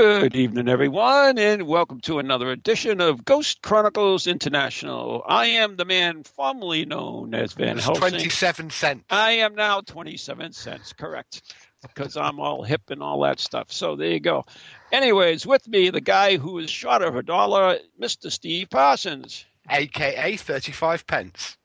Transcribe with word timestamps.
Good 0.00 0.34
evening, 0.34 0.66
everyone, 0.66 1.36
and 1.36 1.66
welcome 1.66 2.00
to 2.00 2.20
another 2.20 2.50
edition 2.50 3.02
of 3.02 3.22
Ghost 3.22 3.60
Chronicles 3.60 4.26
International. 4.26 5.22
I 5.26 5.44
am 5.44 5.76
the 5.76 5.84
man 5.84 6.22
formerly 6.22 6.86
known 6.86 7.34
as 7.34 7.52
Van 7.52 7.76
Helsing. 7.76 7.96
27 7.96 8.70
cents. 8.70 9.04
I 9.10 9.32
am 9.32 9.54
now 9.54 9.82
27 9.82 10.54
cents, 10.54 10.94
correct, 10.94 11.54
because 11.82 12.16
I'm 12.16 12.40
all 12.40 12.62
hip 12.62 12.80
and 12.88 13.02
all 13.02 13.20
that 13.24 13.40
stuff. 13.40 13.70
So 13.70 13.94
there 13.94 14.08
you 14.08 14.20
go. 14.20 14.46
Anyways, 14.90 15.46
with 15.46 15.68
me, 15.68 15.90
the 15.90 16.00
guy 16.00 16.38
who 16.38 16.58
is 16.60 16.70
short 16.70 17.02
of 17.02 17.14
a 17.14 17.22
dollar, 17.22 17.76
Mr. 18.00 18.32
Steve 18.32 18.70
Parsons. 18.70 19.44
AKA 19.68 20.36
35 20.38 21.06
pence. 21.06 21.58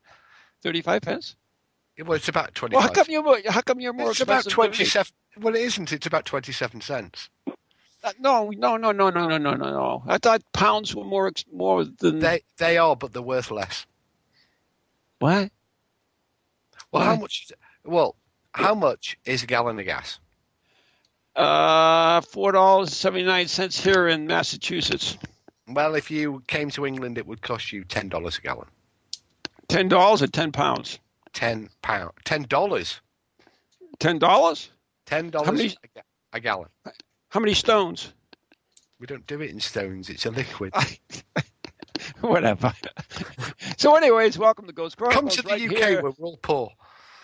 35 0.62 1.02
pence? 1.04 1.36
Well, 2.04 2.18
it's 2.18 2.28
about 2.28 2.54
25. 2.54 2.74
Well, 2.74 2.82
how 2.82 2.94
come, 2.94 3.06
you're 3.08 3.24
more, 3.24 3.40
how 3.48 3.62
come 3.62 3.80
you're 3.80 3.94
more 3.94 4.12
it's 4.12 4.20
about 4.20 4.46
expensive 4.46 4.58
than 4.58 4.72
me? 4.72 4.76
27. 4.92 5.12
Well, 5.40 5.56
it 5.56 5.62
isn't. 5.62 5.94
It's 5.94 6.06
about 6.06 6.26
27 6.26 6.82
cents. 6.82 7.30
Uh, 8.06 8.12
No, 8.20 8.50
no, 8.52 8.78
no, 8.78 8.92
no, 8.92 9.10
no, 9.10 9.28
no, 9.28 9.38
no, 9.38 9.56
no, 9.56 9.70
no. 9.72 10.04
I 10.08 10.18
thought 10.20 10.44
pounds 10.54 10.96
were 10.96 11.04
more 11.04 11.32
more 11.52 11.84
than 11.84 12.20
They 12.20 12.42
they 12.58 12.78
are, 12.78 12.96
but 12.96 13.12
they're 13.14 13.22
worth 13.22 13.50
less. 13.52 13.86
what? 15.20 15.52
Well, 16.92 17.02
Why? 17.02 17.06
how 17.06 17.16
much? 17.16 17.52
Well, 17.84 18.16
how 18.54 18.76
much 18.76 19.18
is 19.26 19.44
a 19.44 19.48
gallon 19.48 19.80
of 19.80 19.86
gas? 19.86 20.20
Uh, 21.36 22.22
four 22.22 22.52
dollars 22.52 22.96
seventy 22.96 23.26
nine 23.26 23.48
cents 23.48 23.84
here 23.84 24.08
in 24.08 24.28
Massachusetts. 24.28 25.18
Well, 25.68 25.96
if 25.96 26.12
you 26.12 26.44
came 26.48 26.70
to 26.72 26.86
England, 26.86 27.18
it 27.18 27.26
would 27.26 27.42
cost 27.42 27.72
you 27.74 27.84
ten 27.84 28.08
dollars 28.08 28.38
a 28.38 28.42
gallon. 28.42 28.68
Ten 29.68 29.88
dollars 29.88 30.22
or 30.22 30.28
ten 30.28 30.52
pounds? 30.52 31.00
Ten 31.34 31.70
pound. 31.82 32.12
Ten 32.24 32.44
dollars. 32.44 33.02
Ten 34.00 34.20
dollars? 34.20 34.70
Ten 35.06 35.32
dollars 35.32 35.76
a 36.34 36.40
gallon. 36.40 36.70
How 37.36 37.42
many 37.42 37.54
stones? 37.54 38.14
We 38.98 39.08
don't 39.08 39.28
do 39.28 39.42
it 39.42 39.50
in 39.50 39.60
stones. 39.60 40.10
It's 40.10 40.26
a 40.26 40.32
liquid. 40.32 40.74
Whatever. 42.22 42.74
so, 43.76 43.94
anyways, 43.98 44.38
welcome 44.38 44.68
to 44.68 44.72
Ghost 44.72 44.96
Chronicles. 44.96 45.36
Come 45.36 45.44
to 45.44 45.50
the 45.50 45.50
right 45.50 45.84
UK 45.84 45.90
here. 45.90 46.02
we're 46.02 46.12
all 46.12 46.38
poor. 46.38 46.72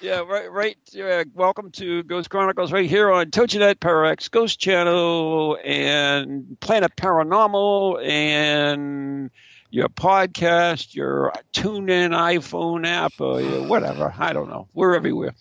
Yeah, 0.02 0.20
right, 0.20 0.52
right. 0.52 0.76
Yeah, 0.92 1.24
welcome 1.34 1.72
to 1.72 2.04
Ghost 2.04 2.30
Chronicles 2.30 2.74
right 2.74 2.90
here 2.90 3.10
on 3.10 3.28
TogiNet, 3.28 3.80
Parax 3.80 4.28
Ghost 4.28 4.60
Channel, 4.60 5.58
and 5.64 6.60
Planet 6.60 6.92
Paranormal, 6.98 8.06
and 8.06 9.32
your 9.70 9.88
podcast, 9.88 10.94
your 10.94 11.32
TuneIn 11.54 12.12
iPhone 12.12 12.86
app, 12.86 13.14
or 13.22 13.40
your 13.40 13.66
whatever. 13.66 14.14
I 14.18 14.34
don't 14.34 14.50
know. 14.50 14.68
We're 14.74 14.94
everywhere. 14.94 15.36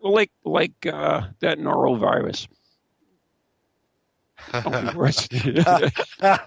Like 0.00 0.30
like 0.44 0.86
uh, 0.86 1.22
that 1.40 1.58
norovirus. 1.58 2.46
Only 4.64 4.92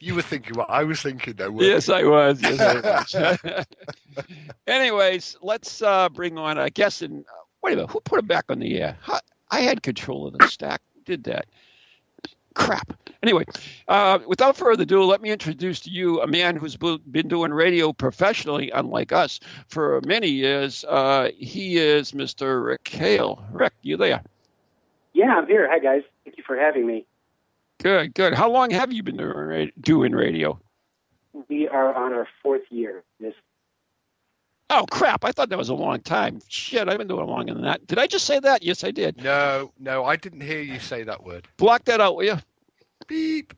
you 0.00 0.14
were 0.14 0.22
thinking 0.22 0.56
what 0.56 0.70
I 0.70 0.84
was 0.84 1.02
thinking, 1.02 1.34
though. 1.34 1.50
weren't 1.50 1.66
yes, 1.66 1.88
I 1.88 2.04
was. 2.04 2.40
Yes, 2.42 3.12
I 3.12 3.38
was. 4.16 4.26
Anyways, 4.66 5.36
let's 5.42 5.82
uh, 5.82 6.08
bring 6.08 6.38
on 6.38 6.58
a 6.58 6.70
guest. 6.70 7.02
And 7.02 7.24
uh, 7.24 7.32
wait 7.62 7.74
a 7.74 7.76
minute, 7.76 7.90
who 7.90 8.00
put 8.00 8.18
it 8.18 8.26
back 8.26 8.46
on 8.48 8.58
the 8.58 8.80
air? 8.80 8.96
How- 9.00 9.20
I 9.50 9.60
had 9.60 9.82
control 9.82 10.26
of 10.26 10.36
the 10.38 10.48
stack. 10.48 10.80
Who 10.94 11.02
did 11.02 11.24
that? 11.24 11.46
Crap. 12.54 12.92
Anyway, 13.22 13.44
uh, 13.88 14.18
without 14.26 14.56
further 14.56 14.82
ado, 14.84 15.02
let 15.04 15.20
me 15.20 15.30
introduce 15.30 15.80
to 15.80 15.90
you 15.90 16.20
a 16.20 16.26
man 16.26 16.56
who's 16.56 16.76
been 16.76 17.28
doing 17.28 17.52
radio 17.52 17.92
professionally, 17.92 18.70
unlike 18.70 19.12
us, 19.12 19.40
for 19.68 20.00
many 20.06 20.28
years. 20.28 20.84
Uh, 20.88 21.30
he 21.36 21.78
is 21.78 22.12
Mr. 22.12 22.64
Rick 22.64 22.86
Hale. 22.88 23.44
Rick, 23.50 23.72
you 23.82 23.96
there? 23.96 24.22
Yeah, 25.14 25.36
I'm 25.36 25.46
here. 25.46 25.68
Hi, 25.70 25.78
guys. 25.78 26.02
Thank 26.44 26.50
you 26.50 26.56
for 26.56 26.60
having 26.60 26.86
me. 26.86 27.06
Good, 27.82 28.14
good. 28.14 28.34
How 28.34 28.50
long 28.50 28.70
have 28.70 28.92
you 28.92 29.02
been 29.02 29.16
doing, 29.16 29.70
doing 29.80 30.12
radio? 30.12 30.60
We 31.48 31.68
are 31.68 31.94
on 31.94 32.12
our 32.12 32.28
fourth 32.42 32.62
year. 32.70 33.02
This 33.20 33.34
Oh 34.70 34.86
crap! 34.90 35.24
I 35.24 35.32
thought 35.32 35.50
that 35.50 35.58
was 35.58 35.68
a 35.68 35.74
long 35.74 36.00
time. 36.00 36.40
Shit, 36.48 36.88
I've 36.88 36.96
been 36.96 37.06
doing 37.06 37.26
longer 37.26 37.52
than 37.52 37.64
that. 37.64 37.86
Did 37.86 37.98
I 37.98 38.06
just 38.06 38.24
say 38.24 38.40
that? 38.40 38.62
Yes, 38.62 38.82
I 38.82 38.90
did. 38.90 39.22
No, 39.22 39.72
no, 39.78 40.04
I 40.04 40.16
didn't 40.16 40.40
hear 40.40 40.60
you 40.60 40.80
say 40.80 41.02
that 41.02 41.22
word. 41.22 41.46
Block 41.58 41.84
that 41.84 42.00
out, 42.00 42.16
will 42.16 42.24
you? 42.24 42.38
Beep. 43.06 43.52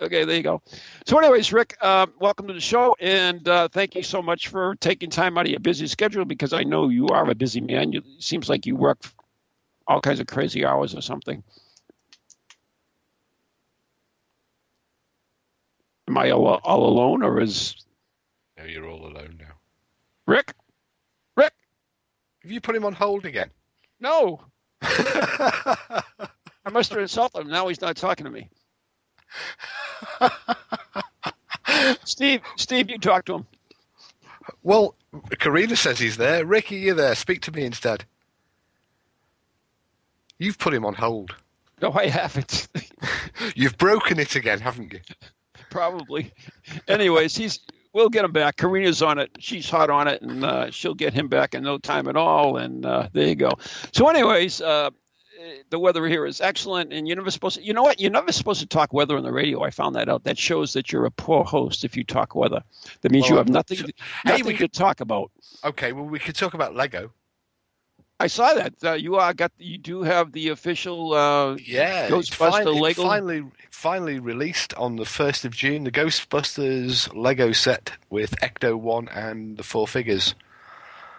Okay, 0.00 0.24
there 0.24 0.36
you 0.36 0.42
go. 0.42 0.60
So, 1.06 1.18
anyways, 1.18 1.52
Rick, 1.52 1.76
uh, 1.80 2.06
welcome 2.20 2.48
to 2.48 2.52
the 2.52 2.60
show, 2.60 2.94
and 3.00 3.48
uh, 3.48 3.68
thank 3.68 3.94
you 3.94 4.02
so 4.02 4.20
much 4.20 4.48
for 4.48 4.74
taking 4.76 5.08
time 5.08 5.38
out 5.38 5.46
of 5.46 5.50
your 5.50 5.60
busy 5.60 5.86
schedule 5.86 6.26
because 6.26 6.52
I 6.52 6.64
know 6.64 6.90
you 6.90 7.08
are 7.08 7.28
a 7.30 7.34
busy 7.34 7.60
man. 7.60 7.92
You 7.92 8.00
it 8.00 8.22
seems 8.22 8.48
like 8.48 8.66
you 8.66 8.76
work 8.76 9.04
all 9.86 10.00
kinds 10.00 10.20
of 10.20 10.26
crazy 10.26 10.64
hours 10.64 10.94
or 10.94 11.00
something. 11.00 11.42
Am 16.12 16.18
I 16.18 16.30
all, 16.30 16.46
all 16.46 16.86
alone, 16.86 17.22
or 17.22 17.40
is 17.40 17.74
No, 18.58 18.64
you're 18.64 18.86
all 18.86 19.06
alone 19.06 19.38
now. 19.40 19.54
Rick? 20.26 20.52
Rick? 21.36 21.54
Have 22.42 22.52
you 22.52 22.60
put 22.60 22.76
him 22.76 22.84
on 22.84 22.92
hold 22.92 23.24
again? 23.24 23.50
No, 23.98 24.42
I 24.82 26.02
must 26.70 26.90
have 26.90 27.00
insulted 27.00 27.40
him. 27.40 27.48
Now 27.48 27.68
he's 27.68 27.80
not 27.80 27.96
talking 27.96 28.26
to 28.26 28.30
me. 28.30 28.50
Steve, 32.04 32.42
Steve, 32.56 32.90
you 32.90 32.98
talk 32.98 33.24
to 33.24 33.36
him. 33.36 33.46
well, 34.62 34.94
Karina 35.38 35.76
says 35.76 35.98
he's 35.98 36.18
there. 36.18 36.44
Ricky, 36.44 36.76
you're 36.76 36.94
there. 36.94 37.14
Speak 37.14 37.40
to 37.42 37.52
me 37.52 37.64
instead. 37.64 38.04
You've 40.38 40.58
put 40.58 40.74
him 40.74 40.84
on 40.84 40.92
hold. 40.92 41.34
No, 41.80 41.90
I 41.90 42.08
haven't. 42.08 42.68
You've 43.54 43.78
broken 43.78 44.18
it 44.18 44.36
again, 44.36 44.60
haven't 44.60 44.92
you? 44.92 45.00
Probably. 45.72 46.32
Anyways, 46.88 47.36
he's. 47.36 47.60
We'll 47.94 48.08
get 48.08 48.24
him 48.24 48.32
back. 48.32 48.56
Karina's 48.56 49.02
on 49.02 49.18
it. 49.18 49.30
She's 49.38 49.68
hot 49.68 49.90
on 49.90 50.08
it, 50.08 50.22
and 50.22 50.42
uh, 50.44 50.70
she'll 50.70 50.94
get 50.94 51.12
him 51.12 51.28
back 51.28 51.54
in 51.54 51.62
no 51.62 51.76
time 51.76 52.08
at 52.08 52.16
all. 52.16 52.56
And 52.56 52.86
uh, 52.86 53.08
there 53.12 53.28
you 53.28 53.34
go. 53.34 53.50
So, 53.92 54.08
anyways, 54.08 54.62
uh, 54.62 54.88
the 55.68 55.78
weather 55.78 56.06
here 56.06 56.24
is 56.24 56.40
excellent, 56.40 56.90
and 56.90 57.06
you're 57.06 57.18
never 57.18 57.30
supposed. 57.30 57.56
To, 57.58 57.62
you 57.62 57.74
know 57.74 57.82
what? 57.82 58.00
You're 58.00 58.10
never 58.10 58.32
supposed 58.32 58.60
to 58.60 58.66
talk 58.66 58.94
weather 58.94 59.16
on 59.18 59.24
the 59.24 59.32
radio. 59.32 59.62
I 59.62 59.68
found 59.70 59.94
that 59.96 60.08
out. 60.08 60.24
That 60.24 60.38
shows 60.38 60.72
that 60.72 60.90
you're 60.90 61.04
a 61.04 61.10
poor 61.10 61.44
host 61.44 61.84
if 61.84 61.94
you 61.94 62.02
talk 62.02 62.34
weather. 62.34 62.62
That 63.02 63.12
means 63.12 63.24
Well, 63.24 63.32
you 63.32 63.36
have 63.36 63.48
nothing. 63.50 63.76
To, 63.78 63.84
Hey, 63.84 63.92
nothing 64.24 64.46
we 64.46 64.52
to 64.52 64.58
could- 64.58 64.72
talk 64.72 65.00
about. 65.02 65.30
Okay, 65.62 65.92
well, 65.92 66.04
we 66.06 66.18
could 66.18 66.34
talk 66.34 66.54
about 66.54 66.74
Lego. 66.74 67.10
I 68.22 68.26
saw 68.28 68.54
that. 68.54 68.74
Uh, 68.84 68.92
you 68.92 69.16
are 69.16 69.34
got. 69.34 69.52
You 69.58 69.78
do 69.78 70.02
have 70.02 70.32
the 70.32 70.48
official. 70.48 71.12
Uh, 71.12 71.56
Yeah, 71.56 72.08
Ghostbuster 72.08 72.18
it's 72.20 72.34
finally, 72.36 72.80
Lego? 72.80 73.02
finally 73.02 73.42
finally 73.70 74.18
released 74.20 74.74
on 74.74 74.96
the 74.96 75.04
first 75.04 75.44
of 75.44 75.52
June. 75.52 75.84
The 75.84 75.90
Ghostbusters 75.90 77.12
Lego 77.14 77.52
set 77.52 77.92
with 78.10 78.38
Ecto 78.40 78.78
One 78.78 79.08
and 79.08 79.56
the 79.56 79.62
four 79.64 79.88
figures. 79.88 80.34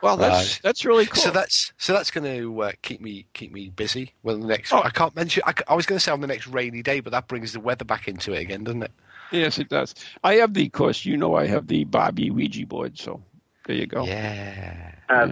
well, 0.01 0.17
that's 0.17 0.35
Right. 0.55 0.59
that's 0.63 0.85
really 0.85 1.05
cool. 1.05 1.21
So 1.23 1.31
that's 1.31 1.73
so 1.77 1.93
that's 1.93 2.09
going 2.11 2.23
to 2.25 2.61
uh, 2.63 2.71
keep 2.81 3.01
me 3.01 3.25
keep 3.33 3.51
me 3.51 3.69
busy. 3.69 4.13
Well, 4.23 4.37
the 4.37 4.47
next 4.47 4.71
Oh. 4.73 4.81
I 4.83 4.89
can't 4.89 5.15
mention. 5.15 5.43
I, 5.45 5.51
c- 5.51 5.63
I 5.67 5.75
was 5.75 5.85
going 5.85 5.97
to 5.99 6.03
say 6.03 6.11
on 6.11 6.21
the 6.21 6.27
next 6.27 6.47
rainy 6.47 6.81
day, 6.81 6.99
but 7.01 7.11
that 7.11 7.27
brings 7.27 7.53
the 7.53 7.59
weather 7.59 7.85
back 7.85 8.07
into 8.07 8.33
it 8.33 8.39
again, 8.41 8.63
doesn't 8.63 8.83
it? 8.83 8.91
yes, 9.31 9.57
it 9.59 9.67
does. 9.69 9.93
I 10.23 10.35
have 10.35 10.53
the. 10.53 10.65
Of 10.67 10.71
course, 10.71 11.05
you 11.05 11.17
know, 11.17 11.35
I 11.35 11.47
have 11.47 11.67
the 11.67 11.83
Bobby 11.85 12.31
Ouija 12.31 12.65
board. 12.65 12.97
So 12.97 13.21
there 13.65 13.75
you 13.75 13.87
go. 13.87 14.05
Yeah. 14.05 14.91
uh, 15.09 15.27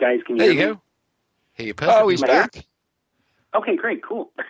guys, 0.00 0.20
can 0.26 0.36
you 0.36 0.38
There 0.38 0.52
hear 0.52 0.60
you 0.62 0.68
me? 0.70 0.74
go. 0.74 0.80
You. 1.58 1.74
Oh, 1.82 2.08
he's 2.08 2.22
back. 2.22 2.64
Okay, 3.54 3.76
great, 3.76 4.02
cool. 4.02 4.32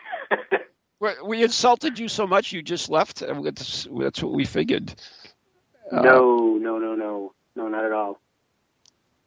We- 1.01 1.11
We 1.25 1.43
insulted 1.43 1.99
you 1.99 2.09
so 2.09 2.27
much 2.27 2.53
you 2.53 2.63
just 2.63 2.89
left. 2.89 3.23
Uh, 3.23 3.41
That's, 3.43 3.87
that's 3.99 4.23
what 4.23 4.33
we 4.33 4.45
figured. 4.47 4.95
Uh, 5.93 6.01
no, 6.01 6.57
no, 6.57 6.79
no, 6.79 6.95
no, 6.95 7.35
no, 7.57 7.69
not 7.69 7.85
at 7.85 7.93
all. 7.93 8.21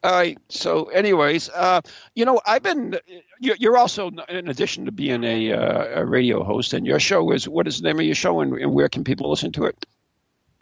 All 0.04 0.12
right. 0.12 0.38
So, 0.50 0.86
anyways, 0.86 1.50
uh, 1.50 1.82
you 2.16 2.26
know, 2.26 2.40
I've 2.48 2.64
been. 2.64 2.98
You're 3.40 3.78
also, 3.78 4.10
in 4.30 4.48
addition 4.48 4.86
to 4.86 4.92
being 4.92 5.24
a, 5.24 5.52
uh, 5.52 6.02
a 6.02 6.06
radio 6.06 6.44
host, 6.44 6.74
and 6.74 6.86
your 6.88 7.00
show 7.00 7.32
is 7.32 7.48
what 7.48 7.68
is 7.68 7.80
the 7.82 7.88
name 7.90 8.00
of 8.00 8.06
your 8.06 8.16
show, 8.16 8.40
and, 8.42 8.54
and 8.56 8.74
where 8.74 8.90
can 8.90 9.04
people 9.04 9.30
listen 9.30 9.52
to 9.54 9.66
it? 9.66 9.86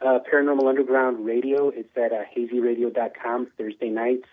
Uh, 0.02 0.18
Paranormal 0.30 0.68
Underground 0.68 1.24
Radio. 1.24 1.68
It's 1.70 1.96
at 1.96 2.12
uh, 2.12 2.24
hazyradio.com 2.36 3.46
Thursday 3.56 3.88
nights 3.90 4.26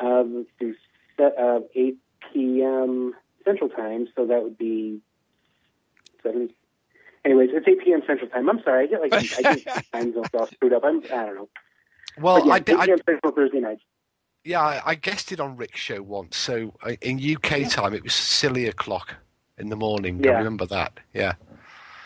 um, 0.00 0.46
through 0.58 0.74
uh, 1.18 1.60
8 1.74 1.96
p.m. 2.32 3.14
Central 3.44 3.68
Time. 3.70 4.08
So 4.16 4.26
that 4.26 4.42
would 4.42 4.58
be 4.58 5.00
seven. 6.22 6.50
Anyways, 7.24 7.50
it's 7.52 7.66
8 7.66 7.84
p.m. 7.84 8.02
Central 8.06 8.28
Time. 8.30 8.48
I'm 8.48 8.62
sorry, 8.62 8.84
I 8.84 8.86
get 8.86 9.00
like 9.00 9.14
I 9.14 9.54
get 9.54 9.86
time 9.92 10.14
zones 10.14 10.28
all 10.34 10.46
screwed 10.46 10.72
up. 10.72 10.84
I'm 10.84 11.02
I 11.04 11.26
don't 11.26 11.34
know. 11.34 11.48
Well, 12.18 12.36
but 12.40 12.46
yeah, 12.46 12.52
I, 12.52 12.58
did, 12.58 12.74
8 12.74 12.80
I 12.80 12.86
p.m. 12.86 12.98
Central 13.06 13.32
Thursday 13.32 13.60
nights. 13.60 13.82
yeah, 14.44 14.60
I, 14.60 14.82
I 14.84 14.94
guessed 14.94 15.32
it 15.32 15.40
on 15.40 15.56
Rick's 15.56 15.80
show 15.80 16.02
once. 16.02 16.36
So 16.36 16.74
uh, 16.82 16.92
in 17.00 17.18
UK 17.18 17.68
time, 17.70 17.94
it 17.94 18.02
was 18.02 18.14
silly 18.14 18.66
o'clock 18.66 19.14
in 19.58 19.68
the 19.68 19.76
morning. 19.76 20.26
I 20.26 20.32
remember 20.32 20.66
that. 20.66 20.98
Yeah. 21.14 21.34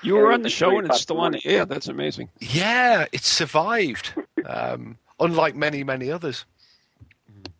You 0.03 0.15
were 0.15 0.33
on 0.33 0.43
the 0.43 0.51
show 0.51 0.79
and 0.79 0.89
it's 0.89 1.01
still 1.01 1.19
on 1.19 1.33
the 1.33 1.41
the 1.41 1.49
air. 1.49 1.65
That's 1.65 1.89
amazing. 1.89 2.29
Yeah, 2.39 3.07
it 3.13 3.25
survived. 3.25 4.13
um, 4.47 4.99
unlike 5.19 5.57
many, 5.57 5.83
many 5.83 6.11
others. 6.11 6.45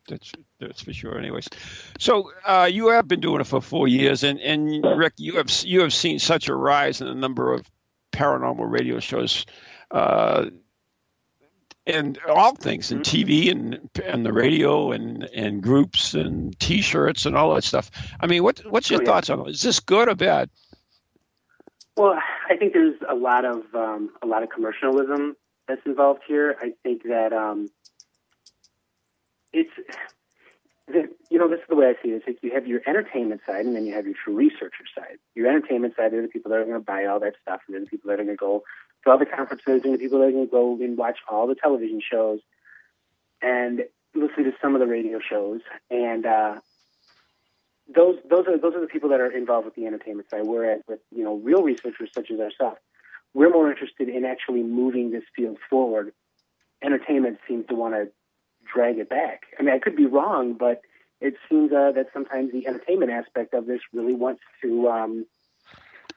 That's 0.09 0.33
that's 0.61 0.83
for 0.83 0.93
sure. 0.93 1.19
Anyways, 1.19 1.49
so 1.99 2.33
uh, 2.45 2.69
you 2.71 2.89
have 2.89 3.07
been 3.09 3.21
doing 3.21 3.41
it 3.41 3.47
for 3.47 3.61
four 3.61 3.89
years, 3.89 4.23
and 4.23 4.41
and 4.41 4.85
Rick, 4.97 5.15
you 5.19 5.37
have 5.37 5.51
you 5.65 5.81
have 5.83 5.93
seen 5.93 6.19
such 6.19 6.49
a 6.49 6.55
rise 6.55 7.01
in 7.01 7.07
the 7.07 7.15
number 7.15 7.53
of 7.53 7.71
paranormal 8.13 8.71
radio 8.71 8.99
shows, 9.01 9.45
uh, 9.91 10.47
and 11.87 12.19
all 12.29 12.55
things 12.55 12.91
in 12.91 13.01
TV 13.01 13.51
and 13.51 13.89
and 14.05 14.25
the 14.25 14.33
radio 14.33 14.93
and 14.93 15.25
and 15.35 15.63
groups 15.63 16.15
and 16.15 16.59
T-shirts 16.59 17.27
and 17.27 17.37
all 17.37 17.55
that 17.55 17.65
stuff. 17.65 17.91
I 18.21 18.27
mean, 18.27 18.43
what 18.43 18.61
what's 18.71 18.91
your 18.91 19.01
Oh, 19.01 19.03
yeah. 19.03 19.07
thoughts 19.07 19.31
on 19.31 19.41
it? 19.41 19.51
Is 19.51 19.63
this 19.63 19.81
good 19.81 20.09
or 20.09 20.15
bad? 20.15 20.49
Well, 21.97 22.19
I 22.51 22.57
think 22.57 22.73
there's 22.73 22.97
a 23.09 23.15
lot 23.15 23.45
of 23.45 23.63
um, 23.75 24.11
a 24.23 24.27
lot 24.27 24.43
of 24.43 24.49
commercialism 24.51 25.37
that's 25.69 25.81
involved 25.87 26.23
here. 26.27 26.57
I 26.61 26.73
think 26.83 27.03
that 27.05 27.33
um, 27.33 27.69
it's 29.53 29.71
you 30.89 31.39
know 31.39 31.49
this 31.49 31.61
is 31.61 31.67
the 31.69 31.75
way 31.75 31.87
I 31.87 32.03
see 32.03 32.11
it. 32.11 32.17
It's 32.17 32.27
like 32.27 32.39
you 32.43 32.53
have 32.55 32.67
your 32.67 32.81
entertainment 32.87 33.41
side, 33.47 33.67
and 33.67 33.75
then 33.75 33.87
you 33.87 33.95
have 33.95 34.07
your 34.07 34.15
true 34.23 34.35
researcher 34.35 34.85
side. 34.97 35.19
Your 35.35 35.49
entertainment 35.49 35.95
side 35.97 36.15
are 36.15 36.23
the 36.23 36.29
people 36.29 36.51
that 36.51 36.59
are 36.59 36.65
going 36.65 36.79
to 36.79 36.85
buy 36.85 37.07
all 37.07 37.21
that 37.21 37.35
stuff, 37.43 37.61
and 37.67 37.75
they're 37.75 37.81
the 37.81 37.87
people 37.89 38.09
that 38.09 38.21
are 38.21 38.25
going 38.25 38.37
to 38.37 38.41
go 38.41 38.63
to 39.05 39.11
all 39.11 39.19
the 39.19 39.27
conferences, 39.27 39.83
and 39.85 39.95
the 39.95 39.99
people 39.99 40.21
that 40.21 40.27
are 40.27 40.33
going 40.33 40.47
to 40.47 40.51
go 40.51 40.75
and 40.81 40.97
watch 40.97 41.19
all 41.29 41.47
the 41.47 41.57
television 41.57 42.01
shows, 42.01 42.41
and 43.43 43.83
listen 44.15 44.45
to 44.45 44.53
some 44.63 44.75
of 44.75 44.81
the 44.81 44.87
radio 44.87 45.19
shows, 45.19 45.61
and 45.91 46.25
uh, 46.25 46.61
those 47.93 48.17
those 48.29 48.47
are 48.47 48.59
those 48.59 48.75
are 48.75 48.81
the 48.81 48.87
people 48.87 49.11
that 49.11 49.21
are 49.21 49.31
involved 49.31 49.65
with 49.65 49.75
the 49.75 49.87
entertainment 49.87 50.31
side. 50.31 50.47
Whereas 50.47 50.83
with 50.87 51.01
you 51.11 51.25
know 51.25 51.37
real 51.37 51.63
researchers 51.63 52.11
such 52.15 52.31
as 52.31 52.39
ourselves, 52.39 52.79
we're 53.35 53.51
more 53.51 53.71
interested 53.71 54.09
in 54.09 54.25
actually 54.25 54.63
moving 54.63 55.11
this 55.11 55.25
field 55.35 55.59
forward. 55.69 56.13
Entertainment 56.83 57.39
seems 57.49 57.67
to 57.67 57.75
want 57.75 57.95
to 57.95 58.09
drag 58.73 58.99
it 58.99 59.09
back. 59.09 59.43
I 59.59 59.63
mean, 59.63 59.75
I 59.75 59.79
could 59.79 59.97
be 59.97 60.07
wrong, 60.07 60.55
but 60.55 60.83
it 61.21 61.35
seems 61.49 61.73
uh, 61.73 61.93
that 61.93 62.07
sometimes 62.13 62.53
the 62.53 62.67
entertainment 62.67 63.11
aspect 63.11 63.55
of 63.55 63.67
this 63.67 63.81
really 63.93 64.15
wants 64.15 64.43
to. 64.63 64.89
Um, 64.89 65.27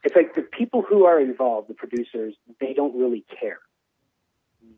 it's 0.03 0.15
like 0.15 0.35
the 0.35 0.41
people 0.41 0.81
who 0.81 1.05
are 1.05 1.19
involved, 1.19 1.67
the 1.67 1.73
producers, 1.73 2.35
they 2.59 2.73
don't 2.73 2.97
really 2.97 3.25
care. 3.39 3.59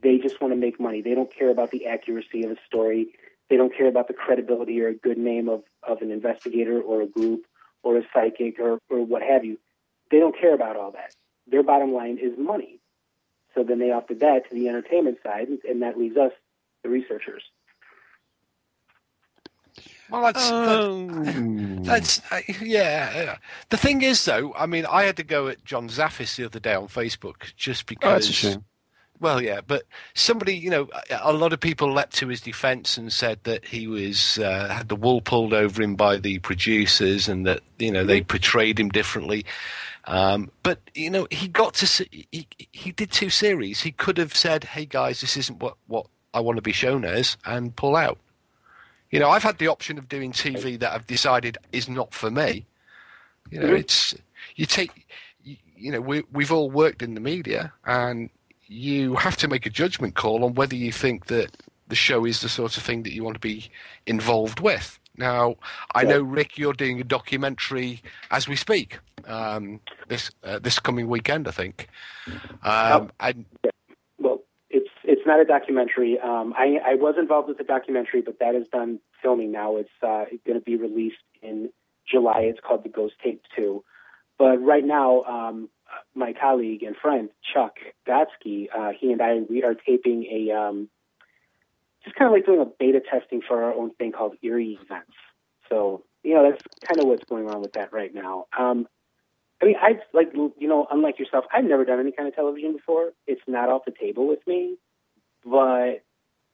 They 0.02 0.18
just 0.18 0.42
want 0.42 0.52
to 0.54 0.60
make 0.60 0.80
money. 0.80 1.02
They 1.02 1.14
don't 1.14 1.34
care 1.34 1.50
about 1.50 1.72
the 1.72 1.88
accuracy 1.88 2.44
of 2.44 2.52
a 2.52 2.58
story. 2.66 3.14
They 3.50 3.58
don't 3.58 3.76
care 3.76 3.88
about 3.88 4.08
the 4.08 4.14
credibility 4.14 4.82
or 4.82 4.88
a 4.88 4.96
good 4.96 5.18
name 5.18 5.48
of, 5.50 5.64
of 5.84 6.02
an 6.02 6.12
investigator 6.12 6.82
or 6.82 7.02
a 7.02 7.08
group 7.08 7.46
or 7.84 7.98
a 7.98 8.04
psychic 8.14 8.60
or, 8.60 8.80
or 8.90 9.06
what 9.06 9.22
have 9.22 9.46
you. 9.46 9.60
They 10.10 10.20
don't 10.20 10.38
care 10.40 10.56
about 10.56 10.76
all 10.76 10.92
that. 10.92 11.14
Their 11.48 11.64
bottom 11.64 11.94
line 11.94 12.18
is 12.18 12.34
money. 12.38 12.80
So 13.54 13.64
then 13.64 13.80
they 13.80 13.92
offer 13.92 14.14
that 14.16 14.50
to 14.50 14.56
the 14.56 14.70
entertainment 14.70 15.18
side, 15.24 15.50
and, 15.50 15.60
and 15.68 15.82
that 15.82 15.98
leaves 15.98 16.18
us, 16.18 16.32
the 16.84 16.90
researchers. 16.90 17.44
Well, 20.12 20.22
that's 20.24 20.50
that- 20.50 20.80
Um, 20.80 21.84
that's 21.84 22.22
uh, 22.32 22.42
yeah. 22.62 23.14
yeah. 23.24 23.38
The 23.70 23.78
thing 23.78 24.02
is, 24.02 24.24
though, 24.26 24.54
I 24.56 24.66
mean, 24.66 24.86
I 24.86 25.04
had 25.04 25.18
to 25.18 25.24
go 25.24 25.48
at 25.48 25.64
John 25.66 25.88
Zaffis 25.90 26.36
the 26.36 26.46
other 26.46 26.60
day 26.60 26.74
on 26.74 26.88
Facebook 26.88 27.54
just 27.56 27.86
because. 27.86 28.10
oh, 28.10 28.14
that's 28.14 28.30
a 28.30 28.34
shame. 28.34 28.66
Well, 29.20 29.40
yeah, 29.40 29.62
but 29.66 29.84
somebody, 30.16 30.56
you 30.56 30.72
know, 30.72 30.90
a- 31.12 31.32
lot 31.32 31.54
of 31.54 31.60
people 31.60 31.94
leapt 31.94 32.16
to 32.16 32.28
his 32.28 32.42
defence 32.42 32.98
and 32.98 33.14
said 33.14 33.40
that 33.44 33.64
he 33.66 33.86
was 33.88 34.40
uh, 34.40 34.68
had 34.68 34.90
the 34.90 34.96
wool 34.96 35.22
pulled 35.22 35.54
over 35.54 35.84
him 35.84 35.96
by 35.96 36.18
the 36.18 36.40
producers 36.40 37.30
and 37.30 37.46
that 37.46 37.60
you 37.78 37.92
know 37.92 38.04
they 38.04 38.22
portrayed 38.22 38.80
him 38.80 38.90
differently. 38.90 39.46
Um, 40.06 40.50
but 40.64 40.80
you 40.96 41.12
know, 41.12 41.28
he 41.30 41.48
got 41.48 41.76
to 41.76 41.86
see, 41.88 42.28
he 42.32 42.48
he 42.72 42.92
did 42.92 43.12
two 43.12 43.30
series. 43.30 43.82
He 43.82 43.92
could 43.92 44.18
have 44.18 44.36
said, 44.36 44.64
"Hey 44.64 44.86
guys, 44.88 45.22
this 45.22 45.38
isn't 45.38 45.60
what 45.62 45.78
what 45.86 46.08
I 46.34 46.40
want 46.40 46.56
to 46.56 46.64
be 46.64 46.72
shown 46.72 47.06
as," 47.06 47.38
and 47.46 47.76
pull 47.76 47.96
out. 47.96 48.18
You 49.12 49.20
know, 49.20 49.30
I've 49.30 49.44
had 49.44 49.58
the 49.58 49.68
option 49.68 49.98
of 49.98 50.08
doing 50.10 50.32
TV 50.32 50.80
that 50.80 50.94
I've 50.94 51.06
decided 51.08 51.58
is 51.72 51.88
not 51.90 52.14
for 52.14 52.32
me. 52.32 52.66
You 53.50 53.60
know, 53.60 53.68
Mhm. 53.68 53.80
it's 53.80 54.16
you 54.56 54.66
take, 54.66 55.08
you, 55.44 55.58
you 55.76 55.92
know, 55.92 56.00
we 56.02 56.24
we've 56.32 56.52
all 56.52 56.70
worked 56.72 57.02
in 57.02 57.14
the 57.14 57.20
media, 57.22 57.74
and 57.86 58.30
you 58.68 59.16
have 59.18 59.36
to 59.38 59.48
make 59.50 59.66
a 59.66 59.70
judgment 59.70 60.16
call 60.16 60.46
on 60.46 60.54
whether 60.56 60.76
you 60.76 60.92
think 60.94 61.26
that 61.28 61.58
the 61.90 61.96
show 61.96 62.24
is 62.26 62.40
the 62.40 62.48
sort 62.48 62.78
of 62.78 62.84
thing 62.84 63.04
that 63.04 63.14
you 63.14 63.22
want 63.24 63.36
to 63.36 63.40
be 63.42 63.70
involved 64.08 64.62
with. 64.62 64.98
Now, 65.18 65.56
I 65.94 66.04
know 66.04 66.22
Rick, 66.22 66.58
you're 66.58 66.72
doing 66.74 67.02
a 67.02 67.04
documentary 67.04 68.02
as 68.32 68.48
we 68.48 68.56
speak. 68.56 68.98
Um, 69.28 69.82
this 70.08 70.32
uh, 70.46 70.60
this 70.60 70.80
coming 70.80 71.10
weekend, 71.10 71.50
I 71.50 71.52
think. 71.52 71.90
Um, 72.64 73.12
and 73.20 73.46
Well, 73.64 73.64
it's 73.64 73.66
it's 73.66 73.81
not 75.32 75.40
a 75.40 75.46
documentary. 75.46 76.20
Um, 76.20 76.54
I, 76.58 76.78
I 76.86 76.96
was 76.96 77.16
involved 77.18 77.48
with 77.48 77.58
the 77.58 77.64
documentary, 77.64 78.22
but 78.22 78.40
that 78.40 78.54
is 78.54 78.68
done 78.68 79.00
filming 79.22 79.50
now. 79.54 79.78
It's 79.78 79.90
uh, 80.04 80.26
going 80.46 80.60
to 80.60 80.66
be 80.66 80.76
released 80.76 81.24
in 81.42 81.70
July. 82.06 82.42
It's 82.42 82.60
called 82.60 82.84
The 82.84 82.90
Ghost 82.90 83.14
Tape 83.24 83.42
Two. 83.56 83.82
But 84.38 84.58
right 84.58 84.84
now, 84.84 85.22
um, 85.22 85.70
my 86.14 86.34
colleague 86.34 86.84
and 86.84 86.98
friend 86.98 87.30
Chuck 87.54 87.76
Gotsky, 88.06 88.68
uh, 88.78 88.92
he 89.00 89.14
and 89.14 89.22
I, 89.22 89.40
we 89.50 89.64
are 89.64 89.74
taping 89.74 90.26
a 90.26 90.52
um, 90.54 90.90
just 92.04 92.18
kind 92.18 92.28
of 92.28 92.34
like 92.34 92.46
doing 92.46 92.60
a 92.60 92.66
beta 92.66 93.00
testing 93.00 93.42
for 93.48 93.64
our 93.64 93.74
own 93.74 93.92
thing 93.92 94.12
called 94.12 94.36
Eerie 94.44 94.78
Events. 94.84 95.14
So 95.70 96.04
you 96.24 96.34
know 96.34 96.50
that's 96.50 96.62
kind 96.86 97.00
of 97.00 97.08
what's 97.08 97.24
going 97.24 97.50
on 97.50 97.62
with 97.62 97.72
that 97.74 97.94
right 97.94 98.14
now. 98.14 98.48
Um, 98.58 98.86
I 99.62 99.66
mean, 99.66 99.76
I've 99.82 100.02
like 100.12 100.34
you 100.34 100.68
know, 100.68 100.88
unlike 100.92 101.20
yourself, 101.20 101.46
I've 101.54 101.64
never 101.64 101.86
done 101.86 102.02
any 102.02 102.12
kind 102.12 102.28
of 102.28 102.36
television 102.36 102.74
before. 102.74 103.14
It's 103.28 103.42
not 103.48 103.70
off 103.70 103.84
the 103.86 103.94
table 103.98 104.28
with 104.28 104.46
me, 104.46 104.76
but 105.46 106.04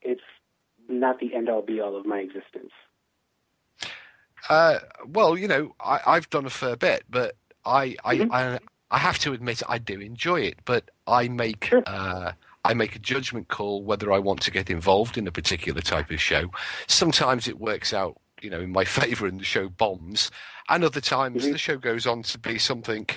it's 0.01 0.21
not 0.89 1.19
the 1.19 1.33
end 1.35 1.49
all 1.49 1.61
be 1.61 1.79
all 1.79 1.95
of 1.95 2.05
my 2.05 2.19
existence. 2.19 2.71
Uh, 4.49 4.79
well, 5.05 5.37
you 5.37 5.47
know, 5.47 5.75
I, 5.79 5.99
I've 6.05 6.29
done 6.29 6.45
a 6.45 6.49
fair 6.49 6.75
bit, 6.75 7.03
but 7.09 7.35
I, 7.65 7.95
I, 8.05 8.15
Mhm. 8.17 8.29
I, 8.31 8.59
I 8.91 8.97
have 8.97 9.19
to 9.19 9.33
admit 9.33 9.61
I 9.67 9.77
do 9.77 9.99
enjoy 9.99 10.41
it. 10.41 10.59
But 10.63 10.89
I 11.07 11.27
make, 11.27 11.65
Sure. 11.65 11.83
uh, 11.85 12.31
I 12.63 12.73
make 12.73 12.95
a 12.95 12.99
judgment 12.99 13.49
call 13.49 13.83
whether 13.83 14.11
I 14.11 14.19
want 14.19 14.41
to 14.43 14.51
get 14.51 14.69
involved 14.69 15.17
in 15.17 15.27
a 15.27 15.31
particular 15.31 15.81
type 15.81 16.11
of 16.11 16.21
show. 16.21 16.49
Sometimes 16.87 17.47
it 17.47 17.59
works 17.59 17.93
out, 17.93 18.17
you 18.41 18.49
know, 18.49 18.59
in 18.59 18.71
my 18.71 18.85
favour, 18.99 19.27
and 19.27 19.39
the 19.39 19.45
show 19.45 19.69
bombs, 19.69 20.31
and 20.69 20.83
other 20.83 21.01
times 21.01 21.45
Mhm. 21.45 21.51
the 21.51 21.57
show 21.57 21.77
goes 21.77 22.05
on 22.05 22.23
to 22.23 22.37
be 22.37 22.57
something. 22.57 23.07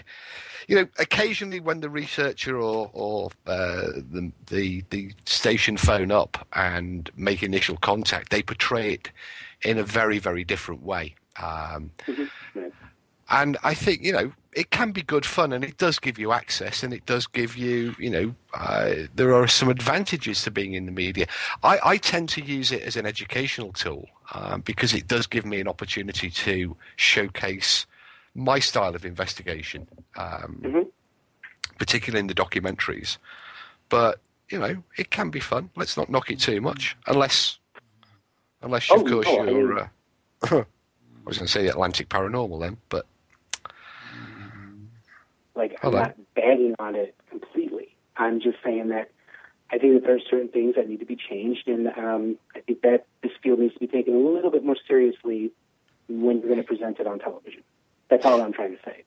You 0.69 0.77
know, 0.77 0.89
occasionally 0.99 1.59
when 1.61 1.81
the 1.81 1.91
researcher 1.91 2.57
or 2.57 2.91
or 2.93 3.31
uh, 3.47 3.87
the, 3.97 4.31
the 4.47 4.85
the 4.91 5.13
station 5.27 5.77
phone 5.77 6.13
up 6.13 6.47
and 6.53 7.11
make 7.17 7.43
initial 7.43 7.77
contact, 7.79 8.31
they 8.31 8.43
portray 8.43 8.95
it 8.95 9.11
in 9.63 9.79
a 9.79 9.83
very 9.85 10.19
very 10.19 10.45
different 10.45 10.83
way. 10.83 11.15
Um, 11.43 11.91
Right. 12.55 12.73
And 13.31 13.57
I 13.63 13.75
think 13.75 14.03
you 14.03 14.13
know 14.13 14.33
it 14.53 14.71
can 14.71 14.91
be 14.91 15.03
good 15.03 15.25
fun, 15.25 15.53
and 15.53 15.63
it 15.65 15.79
does 15.79 15.99
give 16.01 16.19
you 16.19 16.33
access, 16.33 16.83
and 16.83 16.93
it 16.93 17.07
does 17.07 17.27
give 17.27 17.57
you 17.57 17.95
you 17.99 18.11
know 18.11 18.35
uh, 18.55 18.95
there 19.15 19.33
are 19.35 19.47
some 19.47 19.69
advantages 19.69 20.43
to 20.43 20.51
being 20.51 20.75
in 20.75 20.87
the 20.87 20.93
media. 20.93 21.27
I, 21.63 21.79
I 21.85 21.97
tend 21.97 22.29
to 22.31 22.43
use 22.43 22.73
it 22.73 22.83
as 22.83 22.97
an 22.97 23.07
educational 23.07 23.73
tool 23.73 24.09
um, 24.35 24.63
because 24.63 24.93
it 24.95 25.07
does 25.07 25.27
give 25.27 25.45
me 25.47 25.61
an 25.61 25.69
opportunity 25.69 26.31
to 26.31 26.77
showcase 26.97 27.87
my 28.35 28.59
style 28.59 28.95
of 28.95 29.05
investigation, 29.05 29.87
um, 30.17 30.61
Mhm. 30.65 30.87
particularly 31.79 32.21
in 32.21 32.27
the 32.27 32.35
documentaries. 32.35 33.17
But 33.89 34.21
you 34.51 34.59
know 34.59 34.83
it 34.97 35.11
can 35.11 35.31
be 35.31 35.41
fun. 35.41 35.71
Let's 35.77 35.97
not 35.97 36.11
knock 36.11 36.31
it 36.31 36.41
too 36.41 36.61
much, 36.61 36.97
unless 37.07 37.59
unless 38.63 38.91
of 38.91 39.01
Oh, 39.01 39.05
course 39.05 39.27
I 39.29 39.45
you're. 39.51 39.79
Uh, 39.79 39.89
I 41.23 41.29
was 41.29 41.39
going 41.39 41.47
to 41.47 41.53
say 41.53 41.63
the 41.63 41.69
Atlantic 41.71 42.09
Paranormal 42.09 42.61
then, 42.61 42.79
but 42.89 43.07
Like 45.61 45.73
I'm 45.83 45.91
Hello. 45.91 46.03
not 46.05 46.17
bagging 46.35 46.75
on 46.79 46.95
it 46.95 47.15
completely. 47.29 47.95
I'm 48.17 48.41
just 48.41 48.57
saying 48.65 48.89
that 48.89 49.11
I 49.71 49.77
think 49.77 49.93
that 49.93 50.05
there 50.05 50.17
are 50.17 50.21
certain 50.31 50.49
things 50.49 50.75
that 50.77 50.89
need 50.89 51.01
to 51.01 51.05
be 51.05 51.17
changed, 51.17 51.69
and 51.69 51.89
um, 51.99 52.39
I 52.57 52.61
think 52.61 52.81
that 52.81 53.05
this 53.23 53.33
field 53.43 53.59
needs 53.59 53.75
to 53.75 53.81
be 53.81 53.87
taken 53.87 54.15
a 54.15 54.19
little 54.19 54.51
bit 54.51 54.65
more 54.65 54.77
seriously 54.89 55.51
when 56.09 56.39
you're 56.39 56.49
going 56.49 56.63
to 56.63 56.67
present 56.67 56.99
it 56.99 57.07
on 57.07 57.19
television. 57.19 57.63
That's 58.09 58.25
all 58.25 58.41
I'm 58.41 58.55
trying 58.55 58.75
to 58.75 58.83
say. 58.87 59.05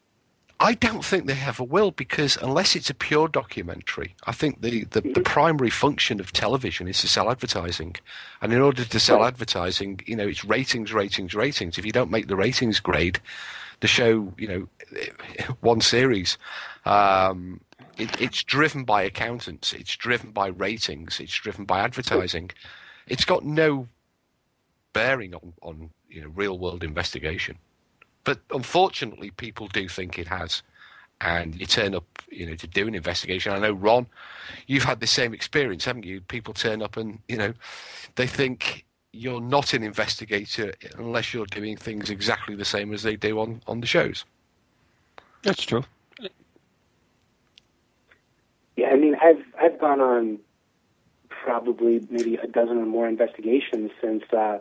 I 0.60 0.75
don't 0.75 1.03
think 1.03 1.25
they 1.25 1.39
ever 1.39 1.63
will 1.63 1.89
because 1.89 2.38
unless 2.38 2.75
it's 2.75 2.91
a 2.91 2.93
pure 2.93 3.27
documentary, 3.27 4.15
I 4.27 4.31
think 4.31 4.62
the, 4.62 4.83
the, 4.83 5.01
the, 5.01 5.22
primary 5.22 5.72
function 5.72 6.19
of 6.19 6.31
television 6.31 6.88
is 6.88 7.01
to 7.01 7.07
sell 7.07 7.31
advertising. 7.31 7.95
And 8.41 8.53
in 8.53 8.62
order 8.62 8.86
to 8.86 9.00
sell 9.00 9.25
advertising, 9.25 10.01
you 10.05 10.15
know, 10.15 10.27
it's 10.27 10.45
ratings, 10.45 10.93
ratings, 10.93 11.33
ratings. 11.33 11.79
If 11.79 11.86
you 11.86 11.91
don't 11.91 12.12
make 12.12 12.27
the 12.27 12.38
ratings 12.38 12.79
grade, 12.79 13.19
the 13.84 13.88
show, 13.88 14.34
you 14.38 14.48
know, 14.48 14.68
one 15.60 15.82
series, 15.82 16.38
um, 16.86 17.60
it, 17.98 18.22
it's 18.22 18.42
driven 18.42 18.86
by 18.86 19.04
accountants, 19.04 19.74
it's 19.74 19.98
driven 19.98 20.32
by 20.32 20.48
ratings, 20.48 21.20
it's 21.20 21.36
driven 21.36 21.66
by 21.66 21.82
advertising. 21.82 22.50
It's 23.08 23.25
got 23.25 23.44
no 23.44 23.90
bearing 24.94 25.36
on, 25.36 25.52
on 25.62 25.90
you 26.08 26.22
know, 26.22 26.30
real 26.34 26.58
world 26.58 26.82
investigation. 26.82 27.58
But 28.24 28.40
unfortunately, 28.52 29.32
people 29.32 29.68
do 29.68 29.90
think 29.90 30.18
it 30.18 30.30
has. 30.30 30.63
And 31.20 31.54
you 31.54 31.66
turn 31.66 31.94
up, 31.94 32.06
you 32.32 32.46
know, 32.46 32.56
to 32.56 32.68
do 32.68 32.88
an 32.88 32.96
investigation. 32.96 33.52
I 33.52 33.60
know, 33.60 33.74
Ron, 33.74 34.08
you've 34.66 34.86
had 34.86 35.02
the 35.02 35.08
same 35.08 35.34
experience, 35.34 35.84
haven't 35.84 36.06
you? 36.06 36.22
People 36.22 36.54
turn 36.54 36.82
up 36.82 36.96
and, 36.96 37.20
you 37.28 37.36
know, 37.36 37.54
they 38.16 38.28
think 38.28 38.86
you're 39.13 39.41
not 39.41 39.74
an 39.74 39.84
investigator 39.84 40.74
unless 40.98 41.34
you're 41.34 41.46
doing 41.46 41.77
things 41.77 42.10
exactly 42.10 42.55
the 42.55 42.65
same 42.65 42.91
as 42.93 43.03
they 43.03 43.15
do 43.15 43.39
on, 43.39 43.62
on 43.67 43.79
the 43.79 43.88
shows. 43.88 44.25
That's 45.43 45.63
true. 45.63 45.84
Yeah, 48.75 48.89
I 48.89 48.96
mean, 48.96 49.15
I've 49.22 49.43
I've 49.62 49.79
gone 49.79 50.01
on 50.01 50.39
probably 51.29 52.05
maybe 52.10 52.36
a 52.36 52.48
dozen 52.48 52.77
or 52.77 52.86
more 52.86 53.08
investigations 53.08 53.91
since 54.01 54.24
uh, 54.34 54.60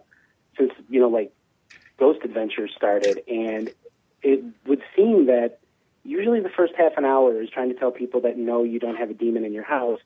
since 0.58 0.72
you 0.90 1.00
know 1.00 1.08
like 1.08 1.32
Ghost 1.98 2.20
Adventures 2.22 2.72
started, 2.76 3.22
and 3.26 3.70
it 4.22 4.44
would 4.66 4.82
seem 4.94 5.26
that 5.26 5.60
usually 6.04 6.40
the 6.40 6.50
first 6.50 6.74
half 6.76 6.92
an 6.96 7.04
hour 7.04 7.40
is 7.40 7.48
trying 7.48 7.72
to 7.72 7.74
tell 7.74 7.90
people 7.90 8.20
that 8.22 8.36
no, 8.36 8.64
you 8.64 8.78
don't 8.78 8.96
have 8.96 9.08
a 9.08 9.14
demon 9.14 9.44
in 9.44 9.52
your 9.52 9.64
house, 9.64 10.00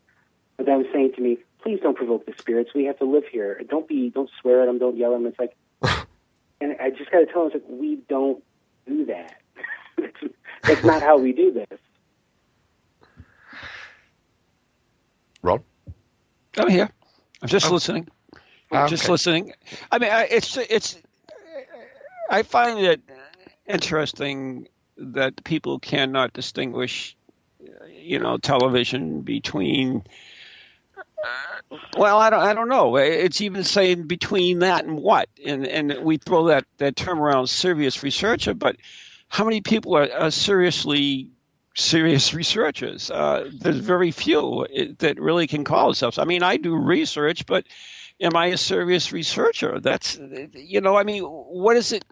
but 0.57 0.67
then 0.67 0.87
saying 0.93 1.15
to 1.17 1.21
me, 1.21 1.39
please 1.63 1.81
don't 1.83 1.97
provoke 1.97 2.27
the 2.27 2.35
spirits. 2.39 2.71
We 2.75 2.85
have 2.85 2.99
to 2.99 3.05
live 3.05 3.25
here. 3.31 3.61
Don't 3.69 3.89
be, 3.89 4.11
don't 4.11 4.31
swear 4.41 4.63
at 4.63 4.67
them. 4.67 4.79
Don't 4.79 4.97
yell 4.97 5.15
at 5.15 5.23
them. 5.23 5.27
It's 5.27 5.39
like, 5.39 5.57
and 6.61 6.77
I 6.81 6.91
just 6.91 7.11
got 7.11 7.21
to 7.21 7.27
tell 7.27 7.49
them, 7.49 7.53
it's 7.55 7.69
like 7.69 7.81
we 7.81 7.97
don't 8.09 8.43
do 8.87 9.05
that. 9.07 9.37
that's, 10.63 10.85
not 10.85 11.03
how 11.03 11.19
we 11.19 11.33
do 11.33 11.53
this. 11.53 11.79
Rob, 15.43 15.63
I'm 16.57 16.69
here. 16.69 16.91
I'm 17.43 17.49
just 17.49 17.67
oh. 17.67 17.75
listening. 17.75 18.09
I'm 18.73 18.79
ah, 18.79 18.85
okay. 18.85 18.91
just 18.91 19.09
listening. 19.09 19.53
I 19.93 19.99
mean, 19.99 20.11
it's 20.13 20.57
it's 20.57 20.99
I 22.29 22.43
find 22.43 22.81
it 22.81 23.01
interesting 23.69 24.69
that 24.97 25.45
people 25.45 25.79
cannot 25.79 26.33
distinguish, 26.33 27.17
you 27.89 28.19
know, 28.19 28.39
television 28.39 29.21
between. 29.21 30.03
Well, 31.97 32.19
I 32.19 32.31
don't, 32.31 32.41
I 32.41 32.55
don't 32.55 32.69
know. 32.69 32.97
It's 32.97 33.41
even 33.41 33.65
saying 33.65 34.07
between 34.07 34.61
that 34.61 34.85
and 34.85 34.99
what, 34.99 35.29
and 35.45 35.67
and 35.67 36.05
we 36.05 36.17
throw 36.19 36.47
that 36.47 36.65
that 36.79 36.97
term 36.97 37.21
around, 37.21 37.49
serious 37.49 38.03
researcher. 38.03 38.55
But 38.55 38.77
how 39.29 39.45
many 39.45 39.61
people 39.61 39.97
are, 39.97 40.11
are 40.13 40.31
seriously 40.31 41.31
serious 41.75 42.33
researchers? 42.41 43.11
Uh, 43.11 43.51
there's 43.61 43.79
very 43.79 44.11
few 44.11 44.67
that 44.99 45.19
really 45.21 45.47
can 45.47 45.65
call 45.65 45.87
themselves. 45.87 46.19
I 46.19 46.25
mean, 46.25 46.43
I 46.43 46.57
do 46.57 46.77
research, 46.77 47.47
but 47.47 47.67
am 48.21 48.37
I 48.37 48.47
a 48.47 48.57
serious 48.57 49.13
researcher? 49.13 49.81
That's 49.81 50.19
you 50.55 50.81
know, 50.81 50.97
I 50.97 51.03
mean, 51.03 51.23
what 51.25 51.77
is 51.77 51.93
it? 51.93 52.05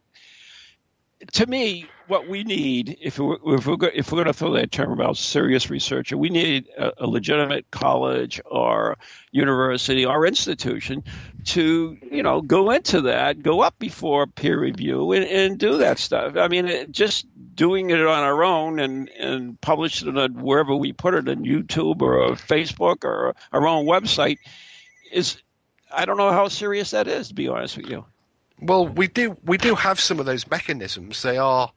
to 1.33 1.47
me, 1.47 1.87
what 2.09 2.29
we 2.29 2.45
need, 2.45 2.97
if 3.01 3.19
we're, 3.19 3.37
if 3.55 3.67
we're, 3.67 3.77
if 3.95 4.13
we're 4.13 4.17
going 4.17 4.27
to 4.27 4.33
throw 4.33 4.53
that 4.53 4.71
term 4.73 4.93
about 4.93 5.17
serious 5.17 5.71
researcher, 5.71 6.17
we 6.17 6.29
need 6.29 6.69
a, 6.77 6.93
a, 7.05 7.07
legitimate 7.07 7.71
college 7.71 8.41
or 8.45 8.97
university 9.33 10.05
or 10.05 10.27
institution 10.27 11.03
to, 11.45 11.97
you 12.11 12.23
know, 12.23 12.41
go 12.41 12.71
into 12.71 13.03
that, 13.03 13.43
go 13.43 13.61
up 13.61 13.79
before 13.79 14.27
peer 14.27 14.61
review 14.61 15.13
and, 15.13 15.25
and 15.25 15.59
do 15.59 15.79
that 15.79 15.99
stuff. 15.99 16.37
I 16.37 16.49
mean, 16.49 16.67
it, 16.67 16.91
just 16.91 17.27
doing 17.55 17.91
it 17.91 18.01
on 18.01 18.23
our 18.23 18.43
own 18.45 18.79
and, 18.81 19.09
and 19.11 19.61
publishing 19.61 20.17
it 20.17 20.33
wherever 20.33 20.75
we 20.75 20.93
put 20.93 21.15
it 21.15 21.29
on 21.29 21.45
YouTube 21.45 22.03
or 22.03 22.33
Facebook 22.37 23.05
or 23.05 23.35
our 23.53 23.67
own 23.67 23.87
website 23.87 24.39
is, 25.13 25.43
I 25.93 26.05
don't 26.05 26.17
know 26.17 26.33
how 26.33 26.49
serious 26.49 26.91
that 26.91 27.09
is, 27.09 27.29
to 27.29 27.35
be 27.35 27.49
honest 27.49 27.77
with 27.77 27.89
you. 27.89 28.05
Well, 28.61 28.87
we 28.87 29.09
do 29.09 29.37
we 29.45 29.59
do 29.59 29.75
have 29.75 29.99
some 29.99 30.21
of 30.21 30.27
those 30.27 30.49
mechanisms. 30.49 31.23
They 31.23 31.37
are 31.39 31.73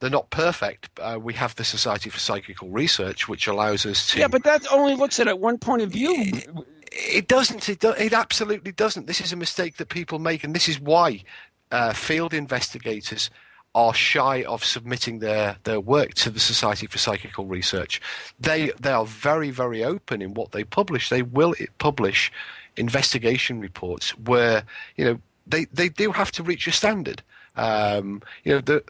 they're 0.00 0.10
not 0.10 0.30
perfect. 0.30 0.88
Uh, 0.98 1.18
we 1.20 1.34
have 1.34 1.54
the 1.56 1.64
Society 1.64 2.10
for 2.10 2.18
Psychical 2.18 2.68
Research, 2.70 3.28
which 3.28 3.46
allows 3.46 3.86
us 3.86 4.08
to. 4.08 4.18
Yeah, 4.18 4.28
but 4.28 4.44
that 4.44 4.70
only 4.72 4.94
looks 4.94 5.20
at 5.20 5.28
it 5.28 5.38
one 5.38 5.58
point 5.58 5.82
of 5.82 5.90
view. 5.90 6.14
It, 6.18 6.48
it 6.90 7.28
doesn't. 7.28 7.68
It, 7.68 7.80
do, 7.80 7.90
it 7.90 8.12
absolutely 8.12 8.72
doesn't. 8.72 9.06
This 9.06 9.20
is 9.20 9.32
a 9.32 9.36
mistake 9.36 9.76
that 9.76 9.90
people 9.90 10.18
make, 10.18 10.42
and 10.42 10.54
this 10.54 10.68
is 10.68 10.80
why 10.80 11.22
uh, 11.70 11.92
field 11.92 12.34
investigators 12.34 13.30
are 13.74 13.94
shy 13.94 14.42
of 14.44 14.64
submitting 14.64 15.20
their, 15.20 15.56
their 15.62 15.80
work 15.80 16.14
to 16.14 16.30
the 16.30 16.40
Society 16.40 16.86
for 16.86 16.98
Psychical 16.98 17.46
Research. 17.46 18.00
They 18.38 18.72
they 18.80 18.90
are 18.90 19.06
very 19.06 19.50
very 19.50 19.84
open 19.84 20.22
in 20.22 20.34
what 20.34 20.52
they 20.52 20.64
publish. 20.64 21.08
They 21.08 21.22
will 21.22 21.54
publish 21.78 22.32
investigation 22.76 23.60
reports 23.60 24.10
where 24.18 24.64
you 24.96 25.04
know 25.04 25.20
they 25.46 25.66
they 25.66 25.88
do 25.88 26.12
have 26.12 26.32
to 26.32 26.42
reach 26.42 26.66
a 26.66 26.72
standard. 26.72 27.22
Um, 27.56 28.22
you 28.44 28.54
know 28.54 28.60
the. 28.60 28.82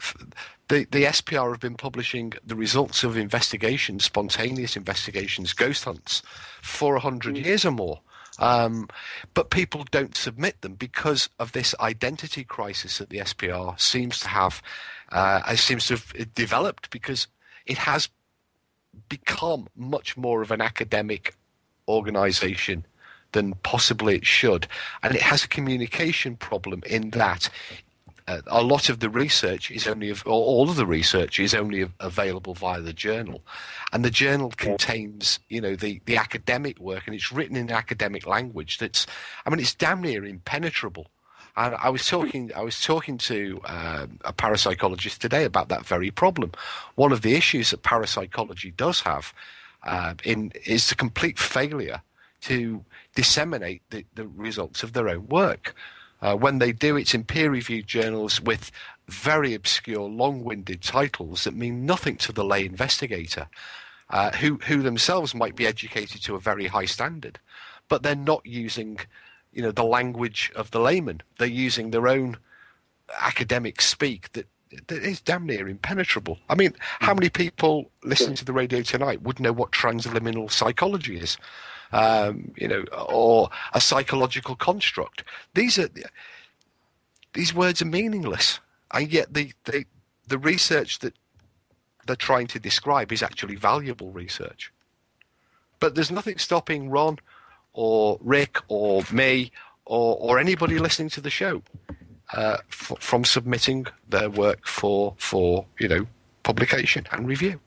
The, 0.70 0.86
the 0.92 1.02
SPR 1.02 1.50
have 1.50 1.58
been 1.58 1.74
publishing 1.74 2.32
the 2.46 2.54
results 2.54 3.02
of 3.02 3.16
investigations, 3.16 4.04
spontaneous 4.04 4.76
investigations, 4.76 5.52
ghost 5.52 5.84
hunts, 5.84 6.22
for 6.62 6.92
100 6.92 7.34
mm. 7.34 7.44
years 7.44 7.64
or 7.64 7.72
more. 7.72 7.98
Um, 8.38 8.88
but 9.34 9.50
people 9.50 9.84
don't 9.90 10.16
submit 10.16 10.60
them 10.60 10.74
because 10.74 11.28
of 11.40 11.50
this 11.50 11.74
identity 11.80 12.44
crisis 12.44 12.98
that 12.98 13.10
the 13.10 13.18
SPR 13.18 13.80
seems 13.80 14.20
to 14.20 14.28
have, 14.28 14.62
uh, 15.10 15.56
seems 15.56 15.88
to 15.88 15.94
have 15.94 16.34
developed 16.36 16.90
because 16.90 17.26
it 17.66 17.78
has 17.78 18.08
become 19.08 19.66
much 19.74 20.16
more 20.16 20.40
of 20.40 20.52
an 20.52 20.60
academic 20.60 21.34
organization 21.88 22.86
than 23.32 23.54
possibly 23.64 24.14
it 24.14 24.26
should. 24.26 24.68
And 25.02 25.16
it 25.16 25.22
has 25.22 25.42
a 25.42 25.48
communication 25.48 26.36
problem 26.36 26.84
in 26.86 27.10
that 27.10 27.50
a 28.46 28.62
lot 28.62 28.88
of 28.88 28.98
the 28.98 29.10
research 29.10 29.70
is 29.70 29.86
only, 29.86 30.10
or 30.10 30.16
all 30.26 30.68
of 30.70 30.76
the 30.76 30.86
research 30.86 31.38
is 31.38 31.54
only 31.54 31.88
available 31.98 32.54
via 32.54 32.80
the 32.80 32.92
journal, 32.92 33.42
and 33.92 34.04
the 34.04 34.10
journal 34.10 34.52
contains, 34.56 35.38
you 35.48 35.60
know, 35.60 35.74
the 35.76 36.00
the 36.06 36.16
academic 36.16 36.78
work, 36.78 37.06
and 37.06 37.14
it's 37.14 37.32
written 37.32 37.56
in 37.56 37.70
academic 37.70 38.26
language. 38.26 38.78
That's, 38.78 39.06
I 39.44 39.50
mean, 39.50 39.60
it's 39.60 39.74
damn 39.74 40.00
near 40.00 40.24
impenetrable. 40.24 41.06
And 41.56 41.74
I 41.74 41.90
was 41.90 42.06
talking, 42.06 42.52
I 42.54 42.62
was 42.62 42.80
talking 42.80 43.18
to 43.18 43.60
uh, 43.64 44.06
a 44.24 44.32
parapsychologist 44.32 45.18
today 45.18 45.44
about 45.44 45.68
that 45.68 45.84
very 45.84 46.10
problem. 46.10 46.52
One 46.94 47.12
of 47.12 47.22
the 47.22 47.34
issues 47.34 47.70
that 47.70 47.82
parapsychology 47.82 48.70
does 48.76 49.00
have 49.00 49.34
uh, 49.82 50.14
in 50.24 50.52
is 50.64 50.88
the 50.88 50.94
complete 50.94 51.38
failure 51.38 52.02
to 52.42 52.84
disseminate 53.14 53.82
the, 53.90 54.04
the 54.14 54.26
results 54.28 54.82
of 54.82 54.92
their 54.92 55.08
own 55.08 55.28
work. 55.28 55.74
Uh, 56.22 56.36
when 56.36 56.58
they 56.58 56.72
do, 56.72 56.96
it's 56.96 57.14
in 57.14 57.24
peer 57.24 57.50
reviewed 57.50 57.86
journals 57.86 58.40
with 58.40 58.70
very 59.08 59.54
obscure, 59.54 60.08
long 60.08 60.44
winded 60.44 60.82
titles 60.82 61.44
that 61.44 61.54
mean 61.54 61.86
nothing 61.86 62.16
to 62.16 62.32
the 62.32 62.44
lay 62.44 62.64
investigator, 62.64 63.48
uh, 64.10 64.30
who, 64.32 64.56
who 64.66 64.82
themselves 64.82 65.34
might 65.34 65.56
be 65.56 65.66
educated 65.66 66.22
to 66.22 66.34
a 66.34 66.40
very 66.40 66.66
high 66.66 66.84
standard, 66.84 67.38
but 67.88 68.02
they're 68.02 68.14
not 68.14 68.44
using 68.44 68.98
you 69.52 69.62
know, 69.62 69.72
the 69.72 69.84
language 69.84 70.52
of 70.54 70.70
the 70.70 70.80
layman. 70.80 71.22
They're 71.38 71.48
using 71.48 71.90
their 71.90 72.08
own 72.08 72.36
academic 73.20 73.80
speak 73.80 74.32
that 74.32 74.46
that 74.86 75.02
is 75.02 75.20
damn 75.20 75.46
near 75.46 75.68
impenetrable. 75.68 76.38
I 76.48 76.54
mean, 76.54 76.74
how 77.00 77.12
many 77.12 77.28
people 77.28 77.90
listening 78.04 78.36
to 78.36 78.44
the 78.44 78.52
radio 78.52 78.82
tonight 78.82 79.22
would 79.22 79.40
know 79.40 79.52
what 79.52 79.72
transliminal 79.72 80.50
psychology 80.50 81.18
is? 81.18 81.36
Um, 81.92 82.52
you 82.56 82.68
know, 82.68 82.84
or 82.92 83.50
a 83.72 83.80
psychological 83.80 84.56
construct. 84.56 85.24
These 85.54 85.78
are 85.78 85.88
these 87.32 87.54
words 87.54 87.80
are 87.82 87.86
meaningless, 87.86 88.60
and 88.92 89.12
yet 89.12 89.34
the 89.34 89.52
the, 89.64 89.84
the 90.26 90.38
research 90.38 91.00
that 91.00 91.14
they're 92.06 92.16
trying 92.16 92.46
to 92.48 92.58
describe 92.58 93.12
is 93.12 93.22
actually 93.22 93.56
valuable 93.56 94.10
research. 94.10 94.72
But 95.78 95.94
there's 95.94 96.10
nothing 96.10 96.38
stopping 96.38 96.90
Ron 96.90 97.18
or 97.72 98.18
Rick 98.20 98.58
or 98.68 99.02
me 99.12 99.52
or, 99.84 100.16
or 100.20 100.38
anybody 100.38 100.78
listening 100.78 101.08
to 101.10 101.20
the 101.20 101.30
show 101.30 101.62
uh, 102.32 102.58
f- 102.68 102.92
from 103.00 103.24
submitting 103.24 103.86
their 104.08 104.30
work 104.30 104.66
for 104.66 105.14
for 105.18 105.66
you 105.78 105.88
know 105.88 106.06
publication 106.42 107.06
and 107.12 107.26
review. 107.26 107.60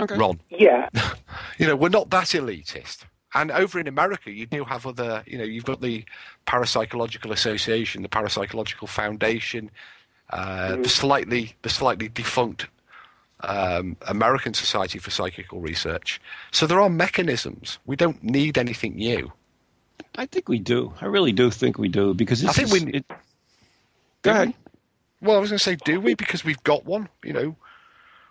Okay. 0.00 0.16
Ron. 0.16 0.40
Yeah. 0.50 0.88
you 1.58 1.66
know, 1.66 1.76
we're 1.76 1.88
not 1.88 2.10
that 2.10 2.26
elitist. 2.28 3.04
And 3.34 3.50
over 3.50 3.78
in 3.80 3.88
America, 3.88 4.30
you 4.30 4.46
do 4.46 4.64
have 4.64 4.86
other, 4.86 5.22
you 5.26 5.36
know, 5.38 5.44
you've 5.44 5.64
got 5.64 5.80
the 5.80 6.04
Parapsychological 6.46 7.30
Association, 7.32 8.02
the 8.02 8.08
Parapsychological 8.08 8.88
Foundation. 8.88 9.70
uh, 10.30 10.76
the 10.76 10.88
slightly 10.88 11.54
the 11.62 11.68
slightly 11.68 12.08
defunct 12.08 12.66
um, 13.40 13.96
American 14.08 14.54
Society 14.54 14.98
for 14.98 15.10
Psychical 15.10 15.60
Research. 15.60 16.20
So 16.52 16.66
there 16.66 16.80
are 16.80 16.88
mechanisms. 16.88 17.78
We 17.86 17.96
don't 17.96 18.22
need 18.22 18.56
anything 18.56 18.94
new. 18.96 19.32
I 20.16 20.26
think 20.26 20.48
we 20.48 20.58
do. 20.60 20.92
I 21.00 21.06
really 21.06 21.32
do 21.32 21.50
think 21.50 21.76
we 21.76 21.88
do 21.88 22.14
because 22.14 22.42
it's 22.42 22.50
I 22.50 22.54
think 22.54 22.68
just- 22.70 22.84
we- 22.86 22.92
it- 22.92 23.06
Go 24.22 24.30
ahead. 24.30 24.48
we? 24.48 24.54
Well, 25.28 25.36
I 25.36 25.40
was 25.40 25.50
going 25.50 25.58
to 25.58 25.62
say, 25.64 25.76
do 25.84 26.00
we? 26.00 26.14
Because 26.14 26.44
we've 26.44 26.62
got 26.64 26.84
one. 26.86 27.08
You 27.22 27.32
know, 27.32 27.56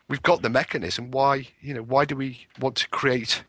we've 0.09 0.21
got 0.23 0.41
the 0.41 0.49
mechanism. 0.49 1.11
Why? 1.11 1.47
You 1.61 1.73
know, 1.75 1.81
why 1.83 2.05
do 2.05 2.15
we 2.15 2.47
want 2.59 2.75
to 2.77 2.89
create 2.89 3.43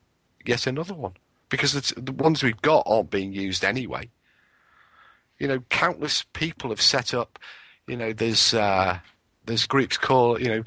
yet 0.45 0.67
another 0.67 0.95
one? 0.95 1.13
Because 1.49 1.73
the 1.97 2.13
ones 2.13 2.43
we've 2.43 2.61
got 2.63 2.85
aren't 2.87 3.11
being 3.11 3.33
used 3.33 3.65
anyway. 3.65 4.09
You 5.39 5.49
know, 5.49 5.61
countless 5.69 6.25
people 6.33 6.71
have 6.71 6.81
set 6.81 7.13
up. 7.13 7.39
You 7.87 7.97
know, 7.97 8.13
there's 8.13 8.55
uh, 8.55 8.99
there's 9.47 9.67
groups 9.67 9.97
called 9.97 10.41
you 10.41 10.49
know 10.49 10.65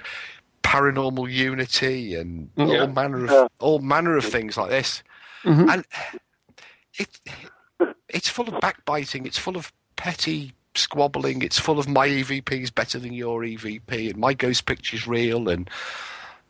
paranormal 0.63 1.31
unity 1.31 2.15
and 2.15 2.49
Yeah. 2.57 2.81
all 2.81 2.87
manner 2.87 3.23
of 3.25 3.31
Yeah. 3.31 3.47
all 3.59 3.79
manner 3.79 4.17
of 4.17 4.25
things 4.25 4.57
like 4.57 4.69
this, 4.69 5.01
Mhm. 5.43 5.71
and 5.73 5.85
it 6.95 7.19
it's 8.09 8.29
full 8.29 8.53
of 8.53 8.59
backbiting. 8.59 9.25
It's 9.25 9.37
full 9.37 9.57
of 9.57 9.71
petty 9.95 10.53
squabbling. 10.77 11.41
It's 11.41 11.59
full 11.59 11.79
of 11.79 11.87
my 11.87 12.07
EVP 12.07 12.51
is 12.61 12.71
better 12.71 12.99
than 12.99 13.13
your 13.13 13.41
EVP, 13.41 14.09
and 14.09 14.17
my 14.17 14.33
ghost 14.33 14.65
picture's 14.65 15.07
real. 15.07 15.49
And 15.49 15.69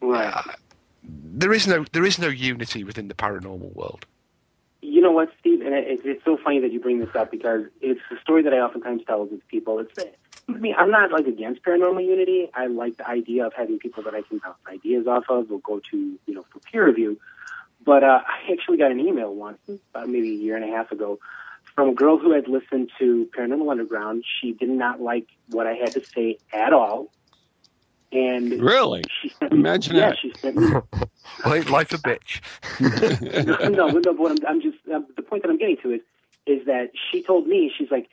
Right. 0.01 0.43
there 1.03 1.53
is 1.53 1.67
no 1.67 1.85
there 1.91 2.05
is 2.05 2.19
no 2.19 2.27
unity 2.27 2.83
within 2.83 3.07
the 3.07 3.15
paranormal 3.15 3.73
world. 3.75 4.05
You 4.81 5.01
know 5.01 5.11
what, 5.11 5.31
Steve? 5.39 5.61
And 5.61 5.73
it, 5.73 6.01
it's 6.05 6.23
so 6.23 6.37
funny 6.37 6.59
that 6.59 6.71
you 6.71 6.79
bring 6.79 6.99
this 6.99 7.15
up 7.15 7.31
because 7.31 7.65
it's 7.81 8.01
the 8.11 8.17
story 8.21 8.43
that 8.43 8.53
I 8.53 8.59
oftentimes 8.59 9.03
tell 9.05 9.25
with 9.25 9.47
people. 9.47 9.79
It's 9.79 9.97
I 10.49 10.53
mean, 10.53 10.75
I'm 10.77 10.91
not 10.91 11.11
like 11.11 11.27
against 11.27 11.63
paranormal 11.63 12.05
unity. 12.05 12.49
I 12.53 12.67
like 12.67 12.97
the 12.97 13.07
idea 13.07 13.45
of 13.45 13.53
having 13.53 13.79
people 13.79 14.03
that 14.03 14.15
I 14.15 14.21
can 14.21 14.37
bounce 14.37 14.57
ideas 14.67 15.05
off 15.05 15.25
of 15.29 15.51
or 15.51 15.59
go 15.59 15.79
to, 15.91 15.97
you 16.25 16.33
know, 16.33 16.45
for 16.49 16.59
peer 16.59 16.85
review. 16.85 17.19
But 17.83 18.03
uh, 18.03 18.21
I 18.25 18.51
actually 18.51 18.77
got 18.77 18.91
an 18.91 18.99
email 18.99 19.33
once, 19.33 19.59
about 19.67 20.09
maybe 20.09 20.29
a 20.31 20.35
year 20.35 20.55
and 20.55 20.63
a 20.63 20.67
half 20.75 20.91
ago, 20.91 21.19
from 21.77 21.89
a 21.89 21.93
girl 21.93 22.17
who 22.17 22.31
had 22.33 22.47
listened 22.47 22.89
to 22.97 23.29
Paranormal 23.37 23.69
Underground. 23.69 24.23
She 24.41 24.51
did 24.51 24.69
not 24.69 24.99
like 24.99 25.27
what 25.49 25.67
I 25.67 25.73
had 25.73 25.93
to 25.93 26.03
say 26.03 26.39
at 26.51 26.73
all, 26.73 27.11
and 28.11 28.59
Really? 28.59 29.03
she 29.21 29.29
sent 29.29 29.51
me, 29.53 29.59
Imagine 29.59 29.95
yeah, 29.95 30.09
that. 30.09 30.17
she 30.19 30.33
sent 30.41 30.55
me 30.57 30.65
Well, 31.45 31.53
ain't 31.53 31.69
life 31.69 31.93
a 31.93 31.97
bitch. 31.99 32.41
no, 33.69 33.69
no, 33.69 33.99
no, 33.99 34.13
but 34.13 34.31
I'm, 34.31 34.37
I'm 34.47 34.61
just 34.61 34.77
uh, 34.91 35.01
the 35.15 35.21
point 35.21 35.43
that 35.43 35.49
I'm 35.49 35.57
getting 35.59 35.77
to 35.83 35.91
is 35.93 36.01
is 36.47 36.65
that 36.65 36.91
she 37.11 37.21
told 37.21 37.45
me 37.45 37.71
she's 37.77 37.91
like, 37.91 38.09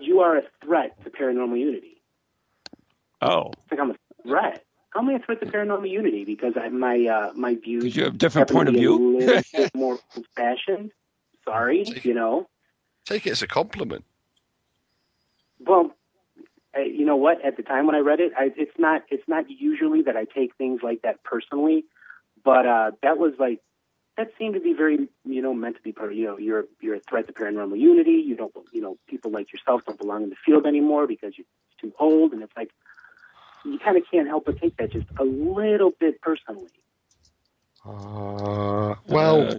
you 0.00 0.20
are 0.20 0.36
a 0.36 0.42
threat 0.64 0.96
to 1.02 1.10
paranormal 1.10 1.58
unity. 1.58 2.00
Oh, 3.22 3.50
It's 3.64 3.72
like 3.72 3.80
I'm 3.80 3.90
a 3.90 3.96
threat. 4.22 4.62
How 4.90 5.00
am 5.00 5.08
I 5.08 5.14
a 5.14 5.18
threat 5.18 5.40
to 5.40 5.46
paranormal 5.46 5.90
unity? 5.90 6.24
Because 6.24 6.52
I, 6.56 6.68
my 6.68 7.06
uh, 7.06 7.32
my 7.34 7.56
views 7.56 7.82
because 7.82 7.96
you 7.96 8.04
have 8.04 8.14
a 8.14 8.18
different 8.18 8.50
point 8.50 8.68
of 8.68 8.74
view. 8.76 9.18
more 9.74 9.98
old 10.14 10.26
fashioned. 10.36 10.92
Sorry, 11.44 11.84
you 12.04 12.14
know. 12.14 12.46
Take 13.04 13.26
it 13.26 13.30
as 13.30 13.42
a 13.42 13.46
compliment. 13.46 14.04
Well, 15.60 15.94
you 16.76 17.04
know 17.04 17.16
what? 17.16 17.44
At 17.44 17.56
the 17.56 17.62
time 17.62 17.86
when 17.86 17.94
I 17.94 18.00
read 18.00 18.20
it, 18.20 18.32
I, 18.36 18.50
it's 18.56 18.78
not 18.78 19.02
it's 19.10 19.26
not 19.28 19.44
usually 19.48 20.02
that 20.02 20.16
I 20.16 20.24
take 20.24 20.54
things 20.56 20.80
like 20.82 21.02
that 21.02 21.22
personally, 21.22 21.84
but 22.44 22.66
uh, 22.66 22.90
that 23.02 23.18
was 23.18 23.34
like 23.38 23.60
that 24.16 24.30
seemed 24.38 24.54
to 24.54 24.60
be 24.60 24.72
very 24.72 25.08
you 25.24 25.42
know 25.42 25.54
meant 25.54 25.76
to 25.76 25.82
be 25.82 25.92
part. 25.92 26.14
You 26.14 26.26
know, 26.26 26.38
you're 26.38 26.64
you're 26.80 26.96
a 26.96 27.00
threat 27.00 27.26
to 27.26 27.32
paranormal 27.32 27.78
unity. 27.78 28.22
You 28.26 28.36
don't 28.36 28.52
you 28.72 28.80
know 28.80 28.96
people 29.08 29.30
like 29.30 29.52
yourself 29.52 29.84
don't 29.86 29.98
belong 29.98 30.24
in 30.24 30.30
the 30.30 30.36
field 30.44 30.66
anymore 30.66 31.06
because 31.06 31.34
you're 31.36 31.46
too 31.80 31.92
old, 31.98 32.32
and 32.32 32.42
it's 32.42 32.56
like 32.56 32.70
you 33.64 33.78
kind 33.78 33.96
of 33.96 34.02
can't 34.10 34.28
help 34.28 34.46
but 34.46 34.60
take 34.60 34.76
that 34.78 34.92
just 34.92 35.06
a 35.18 35.24
little 35.24 35.92
bit 35.98 36.20
personally. 36.20 36.68
Uh, 37.86 38.94
well, 39.06 39.46
Uh, 39.48 39.58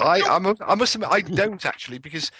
I 0.00 0.22
I'm, 0.22 0.46
I 0.66 0.74
must 0.74 0.94
admit 0.94 1.10
I 1.10 1.20
don't 1.20 1.64
actually 1.66 1.98
because 1.98 2.30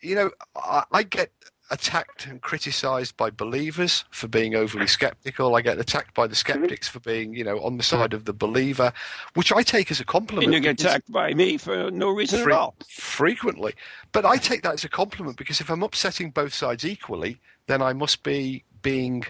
you 0.00 0.14
know 0.14 0.30
I, 0.56 0.84
I 0.92 1.02
get 1.02 1.30
attacked 1.70 2.26
and 2.26 2.40
criticised 2.40 3.16
by 3.16 3.30
believers 3.30 4.04
for 4.10 4.26
being 4.26 4.54
overly 4.54 4.86
skeptical. 4.98 5.54
I 5.54 5.60
get 5.60 5.78
attacked 5.78 6.14
by 6.14 6.26
the 6.26 6.34
skeptics 6.34 6.88
for 6.88 7.00
being 7.00 7.34
you 7.34 7.44
know 7.44 7.58
on 7.60 7.76
the 7.76 7.82
uh-huh. 7.82 8.02
side 8.02 8.14
of 8.14 8.24
the 8.24 8.32
believer, 8.32 8.92
which 9.34 9.52
I 9.52 9.62
take 9.62 9.90
as 9.90 10.00
a 10.00 10.04
compliment. 10.04 10.44
and 10.44 10.54
you 10.54 10.60
get 10.60 10.80
attacked 10.80 11.10
by 11.12 11.34
me 11.34 11.56
for 11.58 11.90
no 11.90 12.10
reason 12.10 12.42
Fre- 12.42 12.50
at 12.50 12.56
all. 12.56 12.74
frequently. 12.88 13.74
But 14.12 14.24
I 14.24 14.36
take 14.36 14.62
that 14.62 14.74
as 14.74 14.84
a 14.84 14.88
compliment 14.88 15.36
because 15.36 15.60
if 15.60 15.70
I'm 15.70 15.82
upsetting 15.82 16.30
both 16.30 16.54
sides 16.54 16.84
equally, 16.84 17.38
then 17.66 17.82
I 17.82 17.92
must 17.92 18.22
be 18.22 18.64
being 18.82 19.24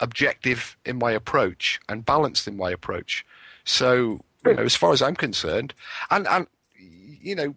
objective 0.00 0.76
in 0.84 0.98
my 0.98 1.12
approach 1.12 1.80
and 1.88 2.04
balanced 2.04 2.48
in 2.48 2.56
my 2.56 2.70
approach. 2.70 3.24
So, 3.64 4.20
you 4.44 4.54
know, 4.54 4.62
as 4.62 4.74
far 4.74 4.92
as 4.92 5.00
I'm 5.00 5.16
concerned, 5.16 5.74
and 6.10 6.26
and 6.26 6.46
you 6.78 7.34
know, 7.34 7.54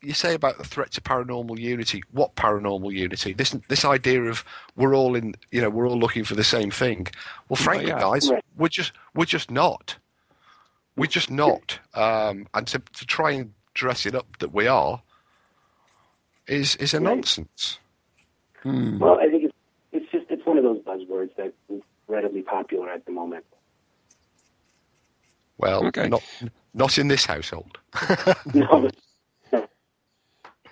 you 0.00 0.14
say 0.14 0.34
about 0.34 0.58
the 0.58 0.64
threat 0.64 0.92
to 0.92 1.00
paranormal 1.00 1.58
unity. 1.58 2.02
What 2.12 2.34
paranormal 2.36 2.92
unity? 2.92 3.32
This 3.32 3.50
this 3.68 3.84
idea 3.84 4.22
of 4.24 4.44
we're 4.76 4.94
all 4.94 5.14
in, 5.16 5.34
you 5.50 5.60
know, 5.60 5.70
we're 5.70 5.88
all 5.88 5.98
looking 5.98 6.24
for 6.24 6.34
the 6.34 6.44
same 6.44 6.70
thing. 6.70 7.08
Well, 7.48 7.56
frankly, 7.56 7.88
yeah. 7.88 7.98
guys, 8.00 8.30
Right. 8.30 8.44
we're 8.56 8.68
just 8.68 8.92
we're 9.14 9.24
just 9.24 9.50
not. 9.50 9.96
We're 10.96 11.06
just 11.06 11.30
not. 11.30 11.78
Um, 11.94 12.46
and 12.54 12.66
to 12.68 12.78
to 12.78 13.06
try 13.06 13.32
and 13.32 13.52
dress 13.74 14.06
it 14.06 14.14
up 14.14 14.38
that 14.38 14.52
we 14.52 14.66
are 14.66 15.02
is 16.46 16.76
is 16.76 16.94
a 16.94 17.00
Right. 17.00 17.14
nonsense. 17.16 17.78
Hmm. 18.62 18.98
Well, 18.98 19.18
I 19.20 19.28
think 19.28 19.44
it's 19.44 19.54
it's 19.92 20.10
just 20.12 20.26
it's 20.30 20.44
one 20.46 20.58
of 20.58 20.64
those 20.64 20.80
buzzwords 20.82 21.30
that's 21.36 21.52
incredibly 21.68 22.42
popular 22.42 22.88
at 22.90 23.04
the 23.04 23.12
moment. 23.12 23.44
Well, 25.58 25.86
Okay. 25.86 26.08
not 26.08 26.22
not 26.74 26.98
in 26.98 27.08
this 27.08 27.24
household. 27.26 27.78
No, 28.54 28.88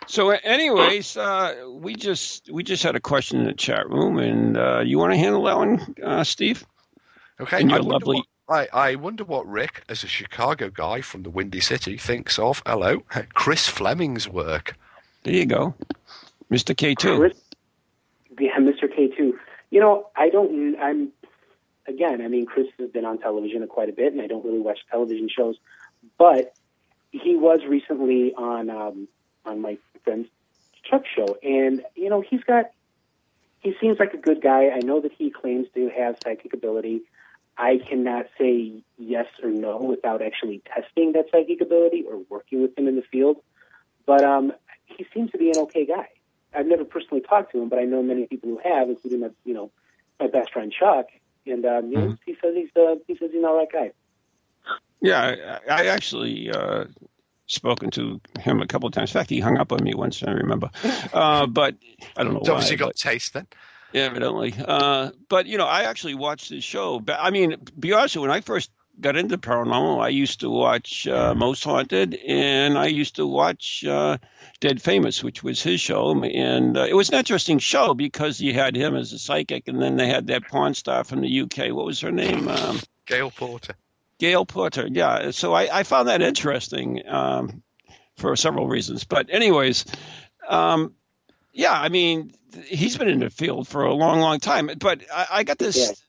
So, 0.08 0.30
anyways, 0.30 1.16
uh, 1.16 1.66
we 1.72 1.94
just 1.96 2.50
we 2.50 2.62
just 2.62 2.82
had 2.82 2.94
a 2.94 3.00
question 3.00 3.40
in 3.40 3.46
the 3.46 3.52
chat 3.52 3.88
room, 3.90 4.18
and 4.18 4.56
uh, 4.56 4.80
you 4.80 4.98
want 4.98 5.12
to 5.12 5.18
handle 5.18 5.42
that 5.44 5.56
one, 5.56 5.94
uh, 6.02 6.22
Steve? 6.24 6.64
Okay, 7.40 7.60
And 7.60 7.72
I 7.72 7.76
your 7.76 7.84
wonder 7.84 8.06
lovely- 8.06 8.24
What, 8.46 8.72
I, 8.72 8.90
I 8.90 8.94
wonder 8.94 9.24
what 9.24 9.46
Rick, 9.48 9.82
as 9.88 10.04
a 10.04 10.06
Chicago 10.06 10.70
guy 10.70 11.00
from 11.00 11.24
the 11.24 11.30
Windy 11.30 11.58
City, 11.60 11.96
thinks 11.98 12.38
of 12.38 12.62
hello 12.64 13.00
Chris 13.34 13.66
Fleming's 13.66 14.28
work. 14.28 14.76
There 15.24 15.34
you 15.34 15.44
go, 15.46 15.74
Mister 16.50 16.72
K 16.72 16.94
two. 16.94 17.32
Yeah, 18.38 18.56
Mr. 18.58 18.88
K 18.94 19.08
two. 19.08 19.36
You 19.70 19.80
know, 19.80 20.06
I 20.14 20.28
don't. 20.28 20.76
I'm 20.80 21.10
again. 21.88 22.20
I 22.22 22.28
mean, 22.28 22.46
Chris 22.46 22.68
has 22.78 22.90
been 22.90 23.04
on 23.04 23.18
television 23.18 23.66
quite 23.66 23.88
a 23.88 23.92
bit, 23.92 24.12
and 24.12 24.22
I 24.22 24.28
don't 24.28 24.44
really 24.44 24.60
watch 24.60 24.78
television 24.88 25.28
shows, 25.28 25.56
but 26.16 26.54
he 27.10 27.34
was 27.34 27.60
recently 27.66 28.32
on 28.34 28.70
um, 28.70 29.08
on 29.44 29.60
my 29.60 29.76
friend's 30.06 30.28
Chuck 30.88 31.02
show, 31.14 31.36
and 31.42 31.82
you 31.94 32.08
know, 32.08 32.22
he's 32.22 32.44
got. 32.44 32.66
He 33.58 33.74
seems 33.80 33.98
like 33.98 34.14
a 34.14 34.18
good 34.18 34.40
guy. 34.40 34.70
I 34.70 34.78
know 34.78 35.00
that 35.00 35.10
he 35.12 35.30
claims 35.30 35.66
to 35.74 35.90
have 35.98 36.16
psychic 36.22 36.54
ability. 36.54 37.02
I 37.58 37.78
cannot 37.78 38.26
say 38.38 38.84
yes 38.98 39.26
or 39.42 39.50
no 39.50 39.78
without 39.78 40.22
actually 40.22 40.62
testing 40.72 41.12
that 41.12 41.26
psychic 41.32 41.60
ability 41.60 42.04
or 42.08 42.20
working 42.28 42.62
with 42.62 42.78
him 42.78 42.86
in 42.86 42.96
the 42.96 43.02
field. 43.02 43.38
But 44.04 44.22
um, 44.22 44.52
he 44.84 45.06
seems 45.12 45.32
to 45.32 45.38
be 45.38 45.50
an 45.50 45.58
okay 45.62 45.84
guy. 45.84 46.08
I've 46.54 46.66
never 46.66 46.84
personally 46.84 47.22
talked 47.22 47.52
to 47.52 47.60
him, 47.60 47.68
but 47.68 47.78
I 47.78 47.84
know 47.84 48.02
many 48.02 48.26
people 48.26 48.50
who 48.50 48.60
have, 48.62 48.88
including 48.88 49.20
my, 49.20 49.30
you 49.44 49.54
know, 49.54 49.70
my 50.20 50.28
best 50.28 50.52
friend 50.52 50.72
Chuck. 50.72 51.06
And 51.46 51.64
um, 51.64 51.90
you 51.90 51.98
know, 51.98 52.16
he 52.24 52.36
says 52.42 52.54
he's 52.54 52.70
uh, 52.76 52.96
he 53.06 53.16
says 53.16 53.30
he's 53.32 53.38
an 53.38 53.44
all 53.44 53.56
right 53.56 53.72
guy. 53.72 53.92
Yeah, 55.00 55.60
I, 55.68 55.82
I 55.82 55.86
actually 55.86 56.50
uh, 56.50 56.84
spoken 57.46 57.90
to 57.92 58.20
him 58.40 58.60
a 58.62 58.66
couple 58.66 58.86
of 58.86 58.92
times. 58.92 59.10
In 59.10 59.14
fact, 59.20 59.30
he 59.30 59.40
hung 59.40 59.58
up 59.58 59.72
on 59.72 59.82
me 59.82 59.94
once. 59.94 60.22
I 60.22 60.32
remember, 60.32 60.70
uh, 61.12 61.46
but 61.46 61.74
I 62.16 62.24
don't 62.24 62.34
know 62.34 62.40
why. 62.40 62.50
obviously 62.52 62.76
got 62.76 62.88
but- 62.88 62.96
taste 62.96 63.32
then. 63.32 63.46
evidently. 63.94 64.54
Uh, 64.58 65.10
but 65.28 65.46
you 65.46 65.58
know, 65.58 65.66
I 65.66 65.82
actually 65.84 66.14
watched 66.14 66.50
his 66.50 66.64
show. 66.64 67.00
But 67.00 67.18
I 67.20 67.30
mean, 67.30 67.56
be 67.78 67.92
honest, 67.92 68.16
when 68.16 68.30
I 68.30 68.40
first 68.40 68.70
got 69.00 69.16
into 69.16 69.36
paranormal, 69.36 70.02
I 70.02 70.08
used 70.08 70.40
to 70.40 70.48
watch 70.50 71.06
uh, 71.06 71.34
Most 71.34 71.62
Haunted, 71.64 72.14
and 72.26 72.78
I 72.78 72.86
used 72.86 73.16
to 73.16 73.26
watch 73.26 73.84
uh, 73.84 74.16
Dead 74.60 74.80
Famous, 74.80 75.22
which 75.22 75.42
was 75.42 75.62
his 75.62 75.80
show, 75.80 76.10
and 76.22 76.76
uh, 76.76 76.86
it 76.88 76.94
was 76.94 77.10
an 77.10 77.16
interesting 77.16 77.58
show 77.58 77.92
because 77.94 78.40
you 78.40 78.54
had 78.54 78.74
him 78.74 78.96
as 78.96 79.12
a 79.12 79.18
psychic, 79.18 79.68
and 79.68 79.80
then 79.82 79.96
they 79.96 80.08
had 80.08 80.26
that 80.28 80.48
porn 80.48 80.74
star 80.74 81.04
from 81.04 81.20
the 81.20 81.40
UK. 81.42 81.74
What 81.74 81.84
was 81.86 82.00
her 82.00 82.12
name? 82.12 82.48
Um, 82.48 82.80
Gail 83.06 83.30
Porter. 83.30 83.74
Gail 84.18 84.46
Porter. 84.46 84.86
Yeah, 84.90 85.30
so 85.30 85.52
I, 85.52 85.80
I 85.80 85.82
found 85.82 86.08
that 86.08 86.22
interesting 86.22 87.02
um, 87.08 87.62
for 88.16 88.36
several 88.36 88.66
reasons. 88.68 89.04
But 89.04 89.28
anyways, 89.30 89.84
um, 90.48 90.94
yeah, 91.52 91.72
I 91.72 91.88
mean, 91.88 92.32
he's 92.66 92.96
been 92.96 93.08
in 93.08 93.20
the 93.20 93.30
field 93.30 93.68
for 93.68 93.84
a 93.84 93.94
long, 93.94 94.20
long 94.20 94.40
time. 94.40 94.70
But 94.78 95.02
I, 95.12 95.26
I 95.30 95.44
got 95.44 95.58
this 95.58 96.02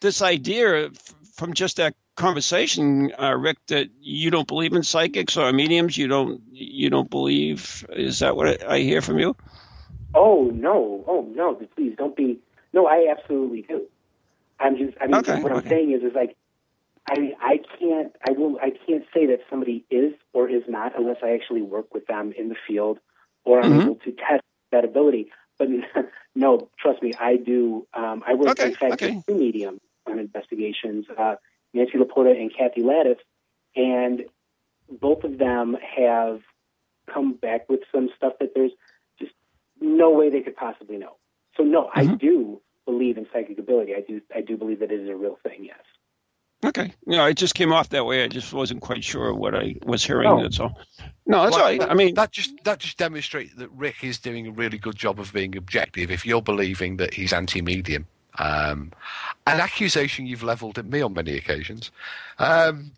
this 0.00 0.22
idea 0.22 0.90
from 1.34 1.54
just 1.54 1.78
that 1.78 1.94
conversation, 2.16 3.12
uh, 3.18 3.34
Rick, 3.34 3.58
that 3.68 3.88
you 4.00 4.30
don't 4.30 4.46
believe 4.46 4.72
in 4.72 4.82
psychics 4.82 5.36
or 5.36 5.52
mediums. 5.52 5.96
You 5.96 6.08
don't 6.08 6.42
you 6.52 6.90
don't 6.90 7.10
believe. 7.10 7.86
Is 7.90 8.20
that 8.20 8.36
what 8.36 8.62
I 8.68 8.78
hear 8.80 9.00
from 9.00 9.18
you? 9.18 9.36
Oh 10.14 10.50
no, 10.52 11.04
oh 11.06 11.26
no, 11.34 11.54
please 11.74 11.94
don't 11.96 12.16
be. 12.16 12.38
No, 12.72 12.86
I 12.86 13.06
absolutely 13.10 13.62
do. 13.62 13.86
I'm 14.60 14.76
just. 14.76 14.96
I 15.00 15.06
mean, 15.06 15.16
Okay, 15.16 15.42
what 15.42 15.52
I'm 15.52 15.68
saying 15.68 15.92
is, 15.92 16.02
is 16.02 16.14
like, 16.14 16.36
I 17.06 17.32
I 17.40 17.58
can't. 17.78 18.12
I 18.26 18.32
will. 18.32 18.58
I 18.62 18.70
can't 18.86 19.04
say 19.14 19.26
that 19.26 19.40
somebody 19.50 19.84
is 19.90 20.14
or 20.32 20.48
is 20.48 20.62
not 20.68 20.98
unless 20.98 21.18
I 21.22 21.32
actually 21.34 21.62
work 21.62 21.92
with 21.94 22.06
them 22.06 22.32
in 22.38 22.48
the 22.48 22.56
field, 22.66 22.98
or 23.44 23.60
I'm 23.62 23.72
Mhm. 23.72 23.80
able 23.80 23.96
to 23.96 24.12
test 24.12 24.42
that 24.72 24.84
ability. 24.84 25.30
But 25.58 25.68
no, 26.34 26.70
trust 26.78 27.02
me, 27.02 27.14
I 27.18 27.36
do. 27.36 27.86
Um, 27.94 28.22
I 28.26 28.34
work 28.34 28.52
Okay, 28.52 28.66
in 28.68 28.74
fact 28.74 28.94
okay. 28.94 29.22
two 29.26 29.34
mediums 29.34 29.80
on 30.06 30.18
investigations, 30.18 31.06
uh, 31.18 31.36
Nancy 31.74 31.98
Laporta 31.98 32.32
and 32.38 32.50
Kathy 32.56 32.82
Lattice, 32.82 33.22
and 33.76 34.22
both 34.90 35.24
of 35.24 35.38
them 35.38 35.76
have 35.96 36.40
come 37.12 37.34
back 37.34 37.68
with 37.68 37.80
some 37.92 38.10
stuff 38.16 38.34
that 38.40 38.50
there's 38.54 38.72
just 39.20 39.32
no 39.80 40.10
way 40.10 40.30
they 40.30 40.40
could 40.42 40.56
possibly 40.56 40.96
know. 40.98 41.16
So 41.56 41.64
no, 41.64 41.90
I 41.94 42.06
Mhm. 42.06 42.18
do 42.18 42.62
believe 42.86 43.18
in 43.18 43.26
psychic 43.32 43.58
ability. 43.58 43.94
I 43.94 44.00
do. 44.00 44.20
I 44.34 44.40
do 44.40 44.56
believe 44.56 44.80
that 44.80 44.92
it 44.92 45.00
is 45.00 45.08
a 45.10 45.16
real 45.16 45.38
thing. 45.42 45.64
Yes. 45.64 45.80
Okay. 46.62 46.92
You 47.06 47.16
know, 47.16 47.26
it 47.26 47.36
just 47.36 47.54
came 47.54 47.72
off 47.72 47.90
that 47.90 48.04
way. 48.06 48.24
I 48.24 48.28
just 48.28 48.52
wasn't 48.52 48.80
quite 48.80 49.04
sure 49.04 49.34
what 49.34 49.54
I 49.54 49.76
was 49.84 50.04
hearing. 50.04 50.28
No. 50.28 50.42
That's 50.42 50.58
all. 50.60 50.78
No, 51.26 51.42
that's 51.42 51.52
Well, 51.56 51.64
all 51.64 51.70
right. 51.70 51.80
that- 51.80 51.90
I 51.90 51.94
mean, 51.94 52.14
that 52.14 52.32
just 52.32 52.52
that 52.64 52.78
just 52.78 52.96
demonstrates 52.98 53.54
that 53.56 53.70
Rick 53.72 54.02
is 54.02 54.18
doing 54.18 54.46
a 54.46 54.50
really 54.50 54.78
good 54.78 54.96
job 54.96 55.18
of 55.20 55.32
being 55.32 55.56
objective. 55.56 56.10
If 56.10 56.24
you're 56.26 56.42
believing 56.42 56.96
that 56.98 57.14
he's 57.14 57.32
anti-medium, 57.32 58.06
um, 58.38 58.92
an 59.46 59.60
accusation 59.60 60.26
you've 60.26 60.42
levelled 60.42 60.78
at 60.78 60.86
me 60.86 61.00
on 61.02 61.12
many 61.14 61.36
occasions. 61.36 61.90
Um, 62.38 62.92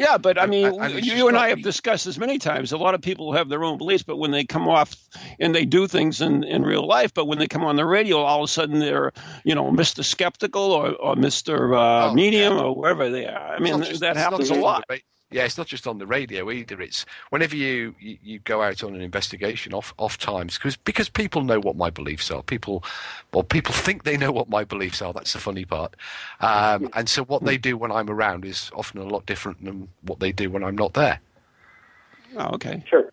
yeah, 0.00 0.16
but 0.16 0.38
I 0.40 0.46
mean, 0.46 0.66
and 0.80 0.94
it's 0.94 1.06
you 1.06 1.28
and 1.28 1.36
I 1.36 1.50
have 1.50 1.62
discussed 1.62 2.06
this 2.06 2.16
many 2.16 2.38
times. 2.38 2.72
A 2.72 2.78
lot 2.78 2.94
of 2.94 3.02
people 3.02 3.32
have 3.34 3.50
their 3.50 3.62
own 3.62 3.76
beliefs, 3.76 4.02
but 4.02 4.16
when 4.16 4.30
they 4.30 4.44
come 4.44 4.66
off 4.66 4.96
and 5.38 5.54
they 5.54 5.66
do 5.66 5.86
things 5.86 6.22
in, 6.22 6.42
in 6.44 6.62
real 6.62 6.86
life, 6.86 7.12
but 7.12 7.26
when 7.26 7.38
they 7.38 7.46
come 7.46 7.64
on 7.64 7.76
the 7.76 7.84
radio, 7.84 8.16
all 8.18 8.42
of 8.42 8.44
a 8.44 8.52
sudden 8.52 8.78
they're, 8.78 9.12
you 9.44 9.54
know, 9.54 9.70
Mr. 9.70 10.02
Skeptical 10.02 10.72
or, 10.72 10.92
or 10.94 11.14
Mr. 11.16 11.76
Uh, 11.76 12.10
Oh, 12.10 12.14
Medium 12.14 12.54
yeah. 12.56 12.62
or 12.62 12.74
wherever 12.74 13.10
they 13.10 13.26
are. 13.26 13.54
I 13.54 13.58
mean, 13.60 13.82
just- 13.82 14.00
that 14.00 14.16
happens 14.16 14.48
a 14.50 14.54
lot. 14.54 14.84
Yeah, 15.30 15.44
it's 15.44 15.56
not 15.56 15.66
just 15.66 15.86
on 15.86 15.98
the 15.98 16.06
radio 16.06 16.50
either. 16.50 16.80
It's 16.80 17.06
whenever 17.30 17.54
you, 17.54 17.94
you, 18.00 18.18
you 18.22 18.38
go 18.40 18.62
out 18.62 18.82
on 18.82 18.94
an 18.94 19.00
investigation 19.00 19.72
off 19.72 19.94
off 19.98 20.18
times 20.18 20.58
because 20.58 20.76
because 20.76 21.08
people 21.08 21.42
know 21.42 21.60
what 21.60 21.76
my 21.76 21.90
beliefs 21.90 22.30
are. 22.30 22.42
People, 22.42 22.82
well, 23.32 23.44
people 23.44 23.72
think 23.86 24.04
they 24.04 24.16
know 24.16 24.32
what 24.32 24.48
my 24.48 24.64
beliefs 24.64 25.00
are. 25.02 25.12
That's 25.12 25.32
the 25.32 25.38
funny 25.38 25.64
part. 25.64 25.94
Um, 26.40 26.88
and 26.94 27.08
so 27.08 27.24
what 27.24 27.44
they 27.44 27.56
do 27.58 27.76
when 27.76 27.92
I'm 27.92 28.10
around 28.10 28.44
is 28.44 28.70
often 28.74 29.00
a 29.00 29.04
lot 29.04 29.26
different 29.26 29.64
than 29.64 29.88
what 30.02 30.20
they 30.20 30.32
do 30.32 30.50
when 30.50 30.64
I'm 30.64 30.76
not 30.76 30.94
there. 30.94 31.20
Oh, 32.36 32.54
okay. 32.54 32.82
Sure. 32.88 33.12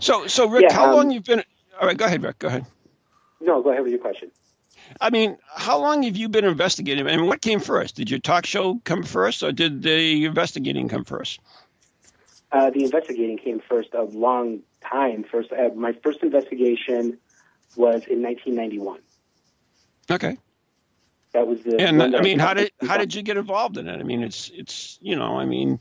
So, 0.00 0.26
so 0.26 0.48
Rick, 0.48 0.66
Yeah, 0.68 0.74
how 0.74 0.90
um, 0.90 0.96
long 0.96 1.10
you've 1.10 1.24
been? 1.24 1.42
All 1.80 1.86
right, 1.86 1.96
go 1.96 2.04
ahead, 2.06 2.22
Rick. 2.22 2.40
Go 2.40 2.48
ahead. 2.48 2.66
No, 3.40 3.62
go 3.62 3.70
ahead 3.70 3.82
with 3.82 3.92
your 3.92 4.00
question. 4.00 4.30
I 5.00 5.10
mean, 5.10 5.36
how 5.46 5.78
long 5.78 6.02
have 6.04 6.16
you 6.16 6.28
been 6.28 6.44
investigating? 6.44 7.06
I 7.06 7.16
mean, 7.16 7.26
what 7.26 7.40
came 7.40 7.60
first? 7.60 7.96
Did 7.96 8.10
your 8.10 8.20
talk 8.20 8.46
show 8.46 8.80
come 8.84 9.02
first, 9.02 9.42
or 9.42 9.52
did 9.52 9.82
the 9.82 10.24
investigating 10.24 10.88
come 10.88 11.04
first? 11.04 11.40
Uh, 12.50 12.70
the 12.70 12.84
investigating 12.84 13.38
came 13.38 13.60
first 13.60 13.94
a 13.94 14.02
long 14.02 14.60
time. 14.80 15.24
First, 15.24 15.52
uh, 15.52 15.70
my 15.74 15.92
first 15.92 16.22
investigation 16.22 17.18
was 17.76 18.06
in 18.06 18.22
1991. 18.22 19.00
Okay. 20.10 20.38
That 21.32 21.46
was 21.46 21.62
the. 21.62 21.78
And 21.78 22.02
I 22.02 22.22
mean, 22.22 22.38
how 22.38 22.54
did 22.54 22.72
how 22.80 22.96
did 22.96 23.14
you 23.14 23.22
get 23.22 23.36
involved 23.36 23.76
in 23.76 23.86
it? 23.86 24.00
I 24.00 24.02
mean, 24.02 24.22
it's 24.22 24.50
it's 24.54 24.98
you 25.02 25.14
know, 25.14 25.38
I 25.38 25.44
mean, 25.44 25.78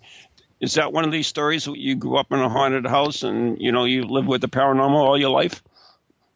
is 0.60 0.74
that 0.74 0.91
one 0.91 1.06
of 1.06 1.12
these 1.12 1.28
stories 1.28 1.65
that 1.65 1.78
you 1.78 1.96
grew 1.96 2.17
up 2.17 2.32
in 2.32 2.39
a 2.39 2.50
haunted 2.50 2.86
house 2.86 3.24
and 3.24 3.60
you 3.62 3.72
know 3.72 3.86
you 3.86 4.04
lived 4.04 4.28
with 4.28 4.41
the 4.41 4.50
paranormal 4.50 4.96
all 4.96 5.17
your 5.17 5.30
life? 5.30 5.63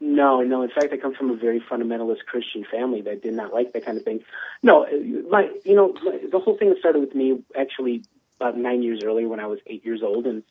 No, 0.03 0.41
no. 0.41 0.63
In 0.63 0.69
fact, 0.69 0.91
I 0.91 0.97
come 0.97 1.13
from 1.13 1.29
a 1.29 1.35
very 1.35 1.59
fundamentalist 1.59 2.25
Christian 2.25 2.65
family 2.69 3.01
that 3.03 3.21
did 3.21 3.35
not 3.35 3.53
like 3.53 3.71
that 3.73 3.85
kind 3.85 3.99
of 3.99 4.03
thing. 4.03 4.21
No, 4.63 4.83
uh, 4.83 4.89
my, 5.29 5.51
you 5.63 5.75
know, 5.75 5.93
my, 6.03 6.19
the 6.29 6.39
whole 6.39 6.57
thing 6.57 6.73
started 6.79 6.99
with 6.99 7.13
me 7.13 7.43
actually 7.57 8.03
about 8.37 8.57
nine 8.57 8.81
years 8.81 9.03
earlier 9.05 9.27
when 9.27 9.39
I 9.39 9.45
was 9.45 9.59
eight 9.67 9.85
years 9.85 10.01
old, 10.01 10.25
and 10.25 10.41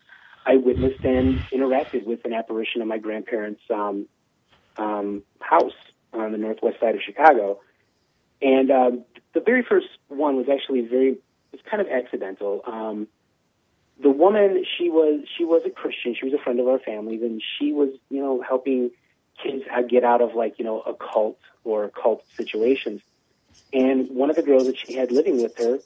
I 0.46 0.56
witnessed 0.56 1.04
and 1.04 1.40
interacted 1.52 2.06
with 2.06 2.24
an 2.24 2.32
apparition 2.32 2.80
in 2.80 2.86
my 2.86 2.98
grandparents' 2.98 3.60
um, 3.68 4.06
um, 4.76 5.24
house 5.40 5.74
on 6.12 6.30
the 6.30 6.38
northwest 6.38 6.78
side 6.78 6.94
of 6.94 7.02
Chicago. 7.02 7.58
And 8.40 8.70
um, 8.70 9.04
the 9.34 9.40
very 9.40 9.64
first 9.64 9.88
one 10.06 10.36
was 10.36 10.48
actually 10.48 10.82
very, 10.82 11.10
it 11.10 11.22
was 11.50 11.60
kind 11.68 11.80
of 11.80 11.88
accidental. 11.88 12.62
Um, 12.64 13.08
the 14.00 14.10
woman, 14.10 14.64
she 14.78 14.88
was, 14.88 15.24
she 15.36 15.44
was 15.44 15.62
a 15.66 15.70
Christian. 15.70 16.14
She 16.14 16.24
was 16.24 16.34
a 16.34 16.42
friend 16.42 16.60
of 16.60 16.68
our 16.68 16.78
family's, 16.78 17.22
and 17.22 17.42
she 17.58 17.72
was, 17.72 17.90
you 18.10 18.22
know, 18.22 18.40
helping 18.40 18.92
kids 19.42 19.64
get 19.88 20.04
out 20.04 20.20
of 20.20 20.34
like 20.34 20.58
you 20.58 20.64
know 20.64 20.80
a 20.80 20.94
cult 20.94 21.38
or 21.64 21.88
cult 21.90 22.24
situations. 22.36 23.02
And 23.72 24.10
one 24.10 24.30
of 24.30 24.36
the 24.36 24.42
girls 24.42 24.66
that 24.66 24.76
she 24.76 24.94
had 24.94 25.12
living 25.12 25.40
with 25.42 25.56
her 25.58 25.78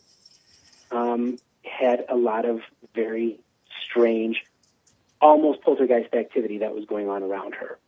um, 0.91 1.39
had 1.65 2.05
a 2.09 2.17
lot 2.17 2.45
of 2.45 2.61
very 2.95 3.41
strange, 3.85 4.43
almost 5.21 5.63
poltergeist 5.63 6.15
activity 6.15 6.59
that 6.59 6.75
was 6.75 6.85
going 6.87 7.09
on 7.09 7.23
around 7.23 7.55
her. 7.55 7.79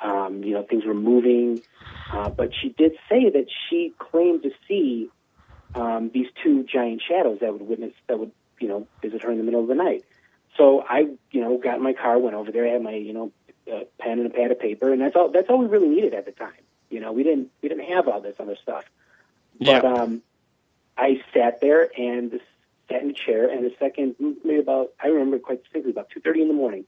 Um, 0.00 0.44
you 0.44 0.52
know, 0.52 0.62
things 0.62 0.84
were 0.84 0.94
moving, 0.94 1.62
uh, 2.12 2.28
but 2.28 2.50
she 2.54 2.68
did 2.70 2.92
say 3.08 3.30
that 3.30 3.46
she 3.68 3.94
claimed 3.98 4.42
to 4.42 4.50
see 4.68 5.08
um, 5.74 6.10
these 6.12 6.26
two 6.42 6.64
giant 6.64 7.02
shadows 7.06 7.38
that 7.40 7.52
would 7.52 7.62
witness 7.62 7.92
that 8.06 8.18
would 8.18 8.32
you 8.60 8.68
know 8.68 8.86
visit 9.00 9.22
her 9.22 9.30
in 9.30 9.38
the 9.38 9.44
middle 9.44 9.60
of 9.60 9.68
the 9.68 9.74
night. 9.74 10.04
So 10.56 10.82
I, 10.88 11.06
you 11.30 11.40
know, 11.40 11.58
got 11.58 11.76
in 11.76 11.82
my 11.82 11.92
car, 11.92 12.18
went 12.18 12.34
over 12.34 12.50
there, 12.50 12.66
I 12.66 12.70
had 12.70 12.82
my, 12.82 12.94
you 12.94 13.12
know, 13.12 13.32
uh, 13.72 13.80
pen 13.98 14.18
and 14.18 14.26
a 14.26 14.30
pad 14.30 14.50
of 14.50 14.60
paper, 14.60 14.92
and 14.92 15.00
that's 15.00 15.16
all. 15.16 15.30
That's 15.30 15.48
all 15.48 15.58
we 15.58 15.66
really 15.66 15.88
needed 15.88 16.14
at 16.14 16.26
the 16.26 16.32
time. 16.32 16.52
You 16.90 17.00
know, 17.00 17.12
we 17.12 17.22
didn't 17.22 17.50
we 17.62 17.68
didn't 17.68 17.84
have 17.86 18.08
all 18.08 18.20
this 18.20 18.36
other 18.38 18.56
stuff. 18.62 18.84
Yeah. 19.58 19.80
But 19.80 20.00
um, 20.00 20.22
I 20.96 21.20
sat 21.34 21.60
there 21.60 21.90
and 21.96 22.40
sat 22.88 23.02
in 23.02 23.10
a 23.10 23.12
chair, 23.12 23.48
and 23.48 23.64
the 23.64 23.72
second, 23.78 24.16
maybe 24.44 24.60
about, 24.60 24.92
I 25.02 25.08
remember 25.08 25.38
quite 25.38 25.62
distinctly, 25.62 25.90
about 25.90 26.10
two 26.10 26.20
thirty 26.20 26.42
in 26.42 26.48
the 26.48 26.54
morning, 26.54 26.84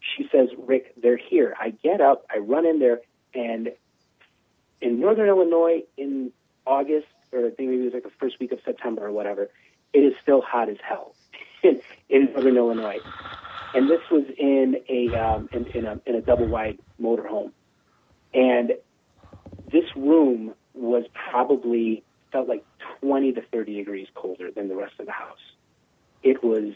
she 0.00 0.28
says, 0.30 0.48
"Rick, 0.58 0.94
they're 0.96 1.16
here." 1.16 1.54
I 1.58 1.70
get 1.70 2.00
up, 2.00 2.26
I 2.32 2.38
run 2.38 2.66
in 2.66 2.78
there, 2.78 3.00
and 3.34 3.72
in 4.80 5.00
Northern 5.00 5.28
Illinois 5.28 5.82
in 5.96 6.32
August, 6.66 7.06
or 7.32 7.40
I 7.40 7.50
think 7.50 7.70
maybe 7.70 7.82
it 7.82 7.84
was 7.86 7.94
like 7.94 8.02
the 8.04 8.10
first 8.20 8.38
week 8.40 8.52
of 8.52 8.58
September 8.64 9.06
or 9.06 9.12
whatever, 9.12 9.48
it 9.92 10.00
is 10.00 10.14
still 10.22 10.42
hot 10.42 10.68
as 10.68 10.76
hell 10.82 11.14
in, 11.62 11.80
in 12.08 12.32
Northern 12.32 12.56
Illinois. 12.56 12.98
And 13.74 13.88
this 13.88 14.00
was 14.10 14.24
in 14.38 14.76
a 14.88 15.14
um, 15.16 15.48
in, 15.52 15.66
in 15.74 15.86
a 15.86 16.00
in 16.06 16.14
a 16.14 16.20
double 16.20 16.46
wide 16.46 16.78
motorhome, 17.00 17.52
and 18.34 18.72
this 19.72 19.84
room 19.96 20.54
was 20.74 21.04
probably 21.30 22.04
felt 22.30 22.48
like 22.48 22.64
20 23.00 23.32
to 23.32 23.42
30 23.42 23.76
degrees 23.76 24.08
colder 24.14 24.50
than 24.50 24.68
the 24.68 24.76
rest 24.76 24.94
of 24.98 25.06
the 25.06 25.12
house. 25.12 25.38
It 26.22 26.42
was 26.42 26.74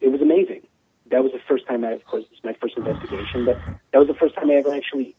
it 0.00 0.08
was 0.08 0.20
amazing. 0.20 0.62
That 1.10 1.22
was 1.22 1.32
the 1.32 1.40
first 1.48 1.66
time 1.66 1.84
I, 1.84 1.92
of 1.92 2.04
course, 2.04 2.24
it 2.24 2.30
was 2.30 2.44
my 2.44 2.54
first 2.60 2.76
investigation, 2.76 3.46
but 3.46 3.58
that 3.92 3.98
was 3.98 4.08
the 4.08 4.14
first 4.14 4.34
time 4.34 4.50
I 4.50 4.54
ever 4.54 4.74
actually 4.74 5.16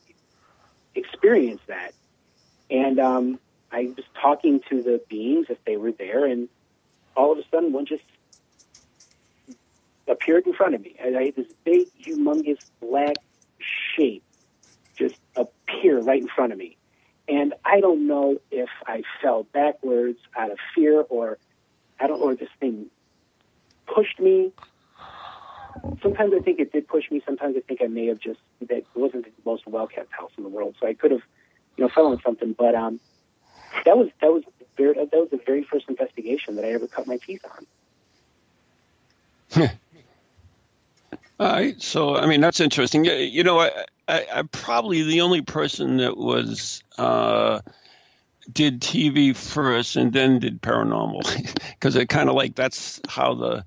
experienced 0.96 1.66
that. 1.68 1.94
And 2.70 3.00
um, 3.00 3.40
I 3.72 3.92
was 3.98 4.06
talking 4.22 4.62
to 4.70 4.84
the 4.84 5.02
beings 5.10 5.48
if 5.50 5.58
they 5.66 5.78
were 5.78 5.92
there, 5.92 6.26
and 6.26 6.48
all 7.16 7.32
of 7.32 7.40
a 7.40 7.44
sudden 7.52 7.74
one 7.74 7.86
just 7.86 8.04
appeared 10.10 10.46
in 10.46 10.54
front 10.54 10.76
of 10.76 10.82
me. 10.82 10.96
And 11.00 11.18
I 11.18 11.26
had 11.26 11.36
this 11.36 11.52
big, 11.64 11.88
humongous 12.04 12.60
black 12.82 13.16
shape 13.96 14.24
just 14.96 15.20
appear 15.36 16.00
right 16.00 16.22
in 16.22 16.28
front 16.28 16.52
of 16.52 16.58
me. 16.58 16.78
And 17.28 17.54
I 17.64 17.80
don't 17.80 18.08
know 18.08 18.38
if 18.52 18.70
I 18.88 19.04
fell 19.22 19.44
backwards 19.44 20.20
out 20.36 20.52
of 20.52 20.58
fear 20.74 21.02
or 21.10 21.38
I 22.00 22.08
don't 22.08 22.32
if 22.32 22.40
this 22.40 22.50
thing 22.60 22.88
pushed 23.86 24.20
me. 24.20 24.52
Sometimes 26.02 26.34
I 26.34 26.40
think 26.40 26.60
it 26.60 26.72
did 26.72 26.88
push 26.88 27.10
me. 27.12 27.22
Sometimes 27.26 27.56
I 27.56 27.62
think 27.62 27.82
I 27.82 27.88
may 27.88 28.08
have 28.08 28.20
just 28.20 28.40
that 28.68 28.84
wasn't 28.96 29.26
the 29.26 29.32
most 29.46 29.68
well 29.68 29.88
kept 29.88 30.12
house 30.12 30.32
in 30.38 30.44
the 30.44 30.50
world, 30.50 30.76
so 30.80 30.88
I 30.88 30.94
could 30.94 31.12
have, 31.12 31.22
you 31.78 31.84
know, 31.84 31.90
fell 31.90 32.08
on 32.08 32.20
something. 32.22 32.54
But 32.54 32.76
um, 32.76 33.00
that 33.86 33.98
was 33.98 34.10
that 34.22 34.32
was 34.32 34.44
very, 34.78 34.94
that 34.94 35.14
was 35.14 35.30
the 35.30 35.40
very 35.46 35.64
first 35.64 35.88
investigation 35.88 36.56
that 36.56 36.66
I 36.66 36.70
ever 36.70 36.88
cut 36.88 37.08
my 37.08 37.18
teeth 37.18 37.46
on. 39.56 39.70
All 41.40 41.48
right. 41.52 41.82
So, 41.82 42.16
I 42.18 42.26
mean, 42.26 42.42
that's 42.42 42.60
interesting. 42.60 43.06
You- 43.06 43.44
know, 43.44 43.60
I, 43.60 43.72
I, 44.08 44.26
I'm 44.34 44.48
probably 44.50 45.04
the 45.04 45.22
only 45.22 45.42
person 45.42 45.98
that 45.98 46.18
was 46.18 46.84
uh, 46.98 47.62
did 48.52 48.82
TV 48.82 49.36
first 49.36 49.96
and 49.96 50.14
then 50.14 50.40
did 50.40 50.62
paranormal 50.62 51.24
because 51.72 51.98
I 51.98 52.06
kind 52.06 52.30
of 52.30 52.36
like 52.36 52.56
that's 52.56 53.02
how 53.10 53.36
the 53.36 53.66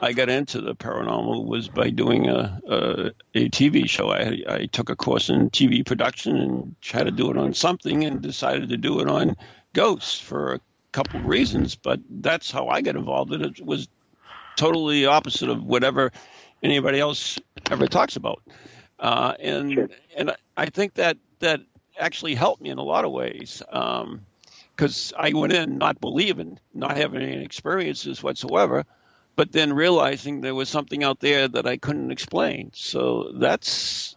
I 0.00 0.12
got 0.14 0.28
into 0.30 0.60
the 0.60 0.74
paranormal 0.74 1.46
was 1.46 1.68
by 1.68 1.90
doing 1.90 2.28
a 2.28 2.60
a, 2.68 3.12
a 3.34 3.50
TV 3.50 3.88
show. 3.88 4.10
I 4.10 4.42
I 4.48 4.66
took 4.66 4.90
a 4.90 4.96
course 4.96 5.30
in 5.30 5.50
TV 5.50 5.86
production 5.86 6.36
and 6.36 6.76
tried 6.82 7.04
to 7.04 7.12
do 7.12 7.30
it 7.30 7.38
on 7.38 7.54
something 7.54 8.04
and 8.04 8.20
decided 8.22 8.70
to 8.70 8.76
do 8.76 9.00
it 9.00 9.08
on 9.08 9.36
ghosts 9.74 10.20
for 10.20 10.54
a 10.54 10.60
couple 10.92 11.20
of 11.20 11.26
reasons. 11.26 11.76
But 11.76 12.00
that's 12.10 12.50
how 12.50 12.68
I 12.68 12.82
got 12.82 12.96
involved 12.96 13.32
in 13.32 13.42
it. 13.44 13.60
It 13.60 13.66
was 13.66 13.88
totally 14.56 15.06
opposite 15.06 15.50
of 15.50 15.62
whatever 15.64 16.12
anybody 16.62 17.00
else 17.00 17.38
ever 17.70 17.86
talks 17.86 18.16
about. 18.16 18.42
Uh, 18.98 19.34
and 19.40 19.72
Sure. 19.72 19.88
and 20.16 20.34
I- 20.56 20.66
think 20.66 20.94
that 20.94 21.18
that 21.40 21.60
actually 21.98 22.34
helped 22.34 22.62
me 22.62 22.70
in 22.70 22.78
a 22.78 22.82
lot 22.82 23.04
of 23.04 23.12
ways. 23.12 23.62
Um, 23.70 24.24
because 24.76 25.12
I 25.16 25.32
went 25.32 25.52
in 25.52 25.78
not 25.78 26.00
believing, 26.00 26.58
not 26.72 26.96
having 26.96 27.22
any 27.22 27.44
experiences 27.44 28.22
whatsoever, 28.22 28.84
but 29.36 29.52
then 29.52 29.72
realizing 29.72 30.40
there 30.40 30.54
was 30.54 30.68
something 30.68 31.04
out 31.04 31.20
there 31.20 31.48
that 31.48 31.66
I 31.66 31.76
couldn't 31.76 32.10
explain. 32.10 32.70
So 32.74 33.32
that's, 33.34 34.16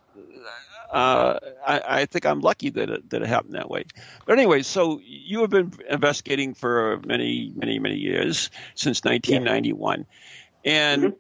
uh, 0.92 1.40
I, 1.66 1.82
I, 1.88 2.06
think 2.06 2.26
I'm 2.26 2.40
lucky 2.40 2.70
that 2.72 2.90
it, 2.90 3.10
that 3.10 3.22
it 3.22 3.28
happened 3.28 3.56
that 3.56 3.70
way. 3.70 3.86
But 4.26 4.38
anyway, 4.38 4.62
so 4.64 5.00
you 5.04 5.42
have 5.42 5.50
been 5.50 5.74
investigating 5.90 6.54
for 6.54 7.00
many, 7.06 7.52
many, 7.56 7.80
many 7.80 7.98
years 7.98 8.50
since 8.76 9.04
1991, 9.04 10.06
yeah. 10.64 10.72
and 10.72 11.04
mm-hmm. 11.04 11.16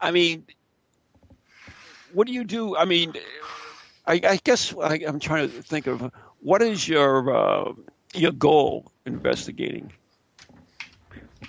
I 0.00 0.10
mean, 0.10 0.44
what 2.12 2.26
do 2.26 2.32
you 2.32 2.44
do? 2.44 2.76
I 2.76 2.84
mean, 2.84 3.14
I, 4.06 4.20
I 4.24 4.38
guess 4.42 4.74
I, 4.80 4.96
am 4.96 5.20
trying 5.20 5.50
to 5.50 5.62
think 5.62 5.86
of 5.86 6.10
what 6.40 6.62
is 6.62 6.88
your 6.88 7.34
uh, 7.34 7.72
your 8.14 8.32
goal 8.32 8.90
investigating? 9.04 9.92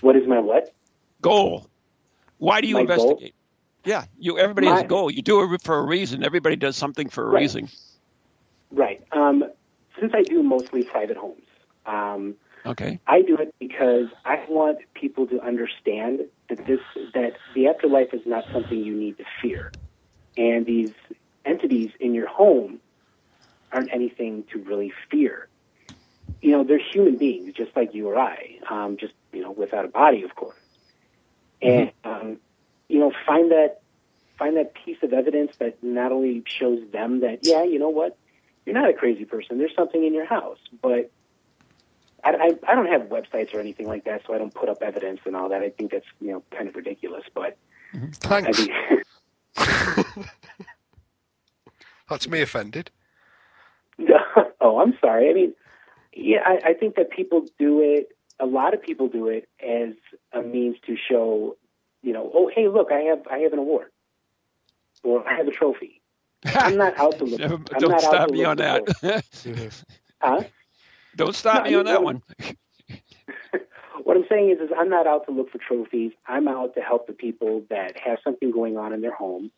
What 0.02 0.16
is 0.16 0.28
my 0.28 0.40
what? 0.40 0.74
Goal. 1.22 1.70
Why 2.38 2.62
do 2.62 2.68
you 2.68 2.76
my 2.76 2.82
investigate? 2.82 3.20
Goal? 3.20 3.30
Yeah, 3.86 4.06
you. 4.18 4.38
Everybody 4.38 4.68
my, 4.68 4.76
has 4.76 4.84
a 4.84 4.88
goal. 4.88 5.12
You 5.12 5.22
do 5.22 5.54
it 5.54 5.62
for 5.62 5.78
a 5.78 5.84
reason. 5.84 6.24
Everybody 6.24 6.56
does 6.56 6.76
something 6.76 7.10
for 7.10 7.26
a 7.26 7.30
right. 7.30 7.42
reason. 7.42 7.70
Right. 8.72 9.04
Um, 9.12 9.44
since 10.00 10.14
I 10.16 10.24
do 10.24 10.44
mostly 10.44 10.84
private 10.84 11.18
homes, 11.18 11.44
um, 11.86 12.36
okay, 12.66 13.00
I 13.08 13.22
do 13.22 13.38
it 13.38 13.54
because 13.60 14.08
I 14.26 14.44
want 14.50 14.80
people 14.94 15.28
to 15.28 15.42
understand 15.42 16.22
that 16.50 16.66
this 16.66 16.82
that 17.14 17.34
the 17.54 17.68
afterlife 17.68 18.14
is 18.14 18.26
not 18.26 18.46
something 18.52 18.78
you 18.78 18.96
need 18.96 19.18
to 19.18 19.26
fear, 19.42 19.72
and 20.38 20.66
these 20.66 20.92
entities 21.46 21.92
in 22.00 22.14
your 22.14 22.28
home 22.28 22.80
aren't 23.72 23.94
anything 23.94 24.44
to 24.52 24.60
really 24.60 24.92
fear 25.10 25.48
you 26.42 26.52
know, 26.52 26.64
they're 26.64 26.80
human 26.80 27.18
beings 27.18 27.54
just 27.54 27.76
like 27.76 27.94
you 27.94 28.08
or 28.08 28.18
I, 28.18 28.60
um, 28.70 28.98
just, 28.98 29.14
you 29.34 29.42
know, 29.42 29.52
without 29.52 29.86
a 29.86 29.90
body, 29.90 30.24
of 30.24 30.36
course. 30.36 30.58
And, 31.62 31.92
mm-hmm. 32.04 32.10
um, 32.10 32.38
you 32.88 33.00
know, 33.00 33.12
find 33.26 33.52
that, 33.52 33.82
find 34.38 34.56
that 34.58 34.74
piece 34.74 34.98
of 35.04 35.12
evidence 35.12 35.56
that 35.58 35.84
not 35.84 36.12
only 36.12 36.44
shows 36.46 36.80
them 36.92 37.20
that, 37.22 37.40
yeah, 37.44 37.64
you 37.64 37.78
know 37.78 37.90
what, 37.90 38.18
you're 38.66 38.76
not 38.76 38.90
a 38.90 38.94
crazy 38.94 39.26
person. 39.26 39.58
There's 39.58 39.76
something 39.76 40.04
in 40.04 40.14
your 40.14 40.26
house, 40.26 40.60
but 40.82 41.12
I, 42.24 42.32
I, 42.32 42.72
I 42.72 42.76
don't 42.76 42.88
have 42.88 43.04
websites 43.04 43.54
or 43.54 43.60
anything 43.60 43.88
like 43.88 44.06
that, 44.06 44.22
so 44.26 44.34
I 44.34 44.38
don't 44.38 44.54
put 44.54 44.70
up 44.70 44.82
evidence 44.82 45.20
and 45.26 45.36
all 45.36 45.50
that. 45.50 45.62
I 45.62 45.70
think 45.70 45.92
that's, 45.92 46.06
you 46.20 46.32
know, 46.32 46.44
kind 46.56 46.68
of 46.68 46.76
ridiculous, 46.76 47.24
but. 47.34 47.58
Thanks. 48.14 48.60
I 48.60 49.00
mean, 49.58 50.26
that's 52.10 52.28
me 52.28 52.42
offended. 52.42 52.92
oh, 54.62 54.80
I'm 54.80 54.98
sorry. 55.02 55.30
I 55.30 55.34
mean, 55.34 55.54
yeah, 56.14 56.40
I, 56.46 56.70
I 56.70 56.74
think 56.74 56.96
that 56.96 57.12
people 57.12 57.46
do 57.58 57.82
it. 57.82 58.10
A 58.40 58.46
lot 58.46 58.74
of 58.74 58.82
people 58.82 59.08
do 59.08 59.28
it 59.28 59.50
as 59.66 59.94
a 60.34 60.42
means 60.42 60.78
to 60.86 60.96
show, 60.96 61.58
you 62.02 62.14
know, 62.14 62.32
oh, 62.34 62.50
hey, 62.54 62.68
look, 62.68 62.92
I 62.92 63.00
have 63.02 63.28
I 63.30 63.40
have 63.40 63.54
an 63.54 63.60
award, 63.60 63.88
or 65.04 65.28
I 65.28 65.36
have 65.36 65.48
a 65.48 65.52
trophy. 65.52 66.02
I'm 66.46 66.78
not 66.78 66.98
out 66.98 67.18
to 67.18 67.26
look. 67.26 67.42
I'm 67.42 67.64
Don't 67.80 67.92
not 67.92 68.02
stop 68.02 68.30
me 68.32 68.46
on 68.46 68.58
that. 68.58 68.88
huh? 70.22 70.44
Don't 71.20 71.36
stop 71.36 71.66
no, 71.66 71.70
me 71.70 71.76
on 71.76 71.86
that 71.86 72.02
one. 72.02 72.24
what 74.04 74.16
I'm 74.16 74.24
saying 74.30 74.52
is, 74.52 74.60
is 74.60 74.70
I'm 74.76 74.90
not 74.90 75.06
out 75.06 75.26
to 75.26 75.34
look 75.34 75.52
for 75.52 75.58
trophies. 75.58 76.14
I'm 76.26 76.48
out 76.48 76.76
to 76.76 76.82
help 76.82 77.08
the 77.08 77.14
people 77.14 77.64
that 77.70 78.00
have 78.00 78.20
something 78.24 78.52
going 78.52 78.78
on 78.78 78.94
in 78.94 79.02
their 79.02 79.14
home, 79.14 79.52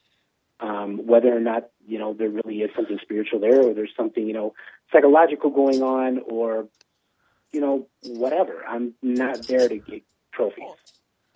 um, 0.59 1.05
whether 1.05 1.31
or 1.31 1.39
not 1.39 1.69
you 1.85 1.99
know 1.99 2.15
there 2.15 2.29
really 2.29 2.61
is 2.61 2.71
something 2.75 2.97
spiritual 2.99 3.39
there, 3.39 3.61
or 3.61 3.75
there's 3.75 3.93
something 3.95 4.25
you 4.25 4.33
know 4.33 4.55
psychological 4.91 5.51
going 5.51 5.83
on 5.83 6.23
or 6.27 6.67
you 7.51 7.61
know 7.61 7.87
whatever. 8.05 8.65
I'm 8.67 8.95
not 9.03 9.45
there 9.45 9.69
to 9.69 9.77
get 9.77 10.01
trophies. 10.31 10.65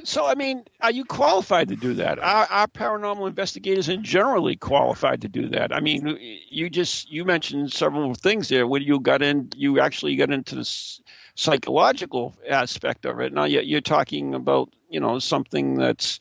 So, 0.05 0.25
I 0.25 0.35
mean, 0.35 0.63
are 0.81 0.91
you 0.91 1.03
qualified 1.03 1.67
to 1.69 1.75
do 1.75 1.93
that? 1.95 2.19
Are, 2.19 2.47
are 2.49 2.67
paranormal 2.67 3.27
investigators 3.27 3.89
in 3.89 4.03
generally 4.03 4.55
qualified 4.55 5.21
to 5.21 5.27
do 5.27 5.49
that? 5.49 5.73
I 5.73 5.79
mean, 5.79 6.17
you 6.49 6.69
just 6.69 7.11
you 7.11 7.25
mentioned 7.25 7.71
several 7.73 8.13
things 8.13 8.49
there. 8.49 8.67
When 8.67 8.83
you 8.83 8.99
got 8.99 9.21
in, 9.21 9.49
you 9.55 9.79
actually 9.79 10.15
got 10.15 10.31
into 10.31 10.55
the 10.55 10.99
psychological 11.35 12.35
aspect 12.47 13.05
of 13.05 13.19
it. 13.19 13.33
Now 13.33 13.45
you're 13.45 13.81
talking 13.81 14.33
about 14.33 14.69
you 14.89 14.99
know 14.99 15.19
something 15.19 15.75
that's 15.75 16.19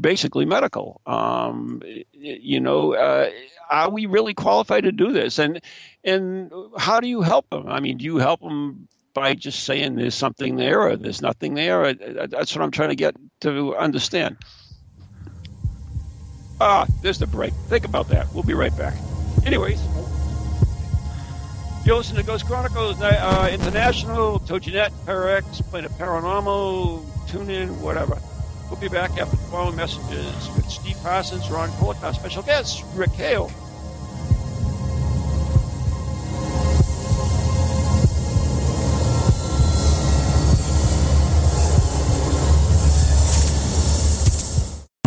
basically 0.00 0.44
medical. 0.44 1.00
Um, 1.06 1.82
you 2.12 2.60
know, 2.60 2.94
uh, 2.94 3.30
are 3.70 3.90
we 3.90 4.06
really 4.06 4.34
qualified 4.34 4.84
to 4.84 4.92
do 4.92 5.12
this? 5.12 5.38
And 5.38 5.60
and 6.04 6.52
how 6.78 7.00
do 7.00 7.08
you 7.08 7.22
help 7.22 7.48
them? 7.50 7.68
I 7.68 7.80
mean, 7.80 7.98
do 7.98 8.04
you 8.04 8.18
help 8.18 8.40
them 8.40 8.88
by 9.16 9.32
just 9.32 9.64
saying 9.64 9.94
there's 9.94 10.14
something 10.14 10.56
there 10.56 10.82
or 10.82 10.94
there's 10.94 11.22
nothing 11.22 11.54
there? 11.54 11.94
That's 11.94 12.54
what 12.54 12.62
I'm 12.62 12.70
trying 12.70 12.90
to 12.90 12.96
get 12.96 13.16
to 13.40 13.74
understand. 13.74 14.36
Ah, 16.60 16.86
there's 17.00 17.18
the 17.18 17.26
break. 17.26 17.54
Think 17.68 17.86
about 17.86 18.08
that. 18.10 18.26
We'll 18.34 18.42
be 18.42 18.52
right 18.52 18.76
back. 18.76 18.94
Anyways. 19.46 19.82
You're 21.86 21.96
listening 21.96 22.20
to 22.20 22.26
Ghost 22.26 22.44
Chronicles 22.44 23.00
uh, 23.00 23.48
International, 23.50 24.38
TogiNet, 24.40 24.92
Parax, 25.06 25.62
Planet 25.62 25.92
Paranormal, 25.92 27.30
tune 27.30 27.48
in, 27.48 27.80
whatever. 27.80 28.18
We'll 28.68 28.80
be 28.80 28.88
back 28.88 29.12
after 29.12 29.36
the 29.36 29.42
following 29.44 29.76
messages 29.76 30.50
with 30.56 30.68
Steve 30.68 30.96
Parsons, 31.02 31.50
Ron 31.50 31.70
Court, 31.72 31.96
our 32.02 32.12
special 32.12 32.42
guest, 32.42 32.84
Rick 32.94 33.12
Hale. 33.12 33.50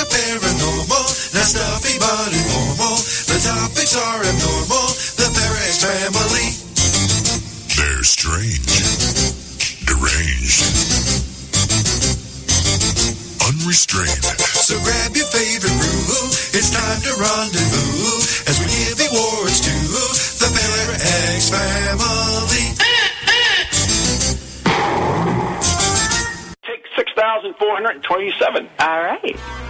Are 0.00 0.08
paranormal, 0.08 1.06
not 1.36 1.44
stuffy 1.44 1.98
but 2.00 2.32
informal. 2.32 2.96
The 3.28 3.38
topics 3.44 3.94
are 3.96 4.20
abnormal, 4.24 4.88
the 5.20 5.28
Parax 5.28 5.84
family. 5.84 6.48
They're 7.76 8.04
strange 8.04 9.40
deranged. 9.84 10.64
Unrestrained. 13.44 14.24
So 14.64 14.78
grab 14.80 15.12
your 15.16 15.26
favorite 15.26 15.76
brew. 15.76 16.30
It's 16.56 16.70
time 16.70 17.00
to 17.04 17.12
rendezvous 17.20 18.24
as 18.48 18.56
we 18.56 18.66
give 18.72 19.00
awards 19.10 19.60
to 19.60 19.74
the 20.40 20.48
Parax 20.48 21.50
family. 21.50 22.64
Take 26.64 26.84
6,427. 26.96 28.68
All 28.78 29.02
right. 29.02 29.69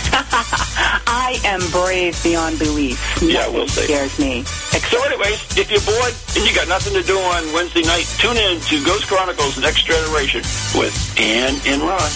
I 0.29 1.39
am 1.45 1.59
brave 1.71 2.21
beyond 2.23 2.59
belief. 2.59 2.99
Yeah, 3.21 3.47
we'll 3.49 3.67
see. 3.67 3.83
scares 3.83 4.19
me. 4.19 4.43
So 4.43 5.01
anyways, 5.03 5.57
if 5.57 5.71
you're 5.71 5.81
bored 5.81 6.13
and 6.35 6.47
you 6.47 6.53
got 6.53 6.67
nothing 6.67 6.93
to 6.93 7.03
do 7.03 7.17
on 7.17 7.53
Wednesday 7.53 7.81
night, 7.83 8.05
tune 8.19 8.37
in 8.37 8.59
to 8.61 8.83
Ghost 8.85 9.07
Chronicles 9.07 9.57
Next 9.59 9.85
Generation 9.85 10.41
with 10.75 10.93
Ann 11.19 11.55
and 11.65 11.81
Ron. 11.81 12.09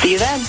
See 0.00 0.12
you 0.12 0.18
then. 0.18 0.40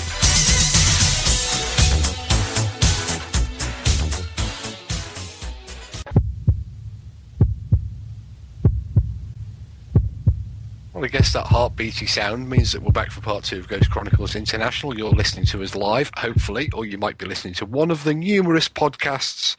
Well, 10.98 11.04
I 11.04 11.10
guess 11.10 11.32
that 11.34 11.46
heartbeaty 11.46 12.08
sound 12.08 12.50
means 12.50 12.72
that 12.72 12.82
we're 12.82 12.90
back 12.90 13.12
for 13.12 13.20
part 13.20 13.44
two 13.44 13.60
of 13.60 13.68
Ghost 13.68 13.88
Chronicles 13.88 14.34
International. 14.34 14.98
You're 14.98 15.10
listening 15.10 15.46
to 15.46 15.62
us 15.62 15.76
live, 15.76 16.10
hopefully, 16.16 16.70
or 16.74 16.84
you 16.84 16.98
might 16.98 17.18
be 17.18 17.24
listening 17.24 17.54
to 17.54 17.66
one 17.66 17.92
of 17.92 18.02
the 18.02 18.12
numerous 18.12 18.68
podcasts 18.68 19.54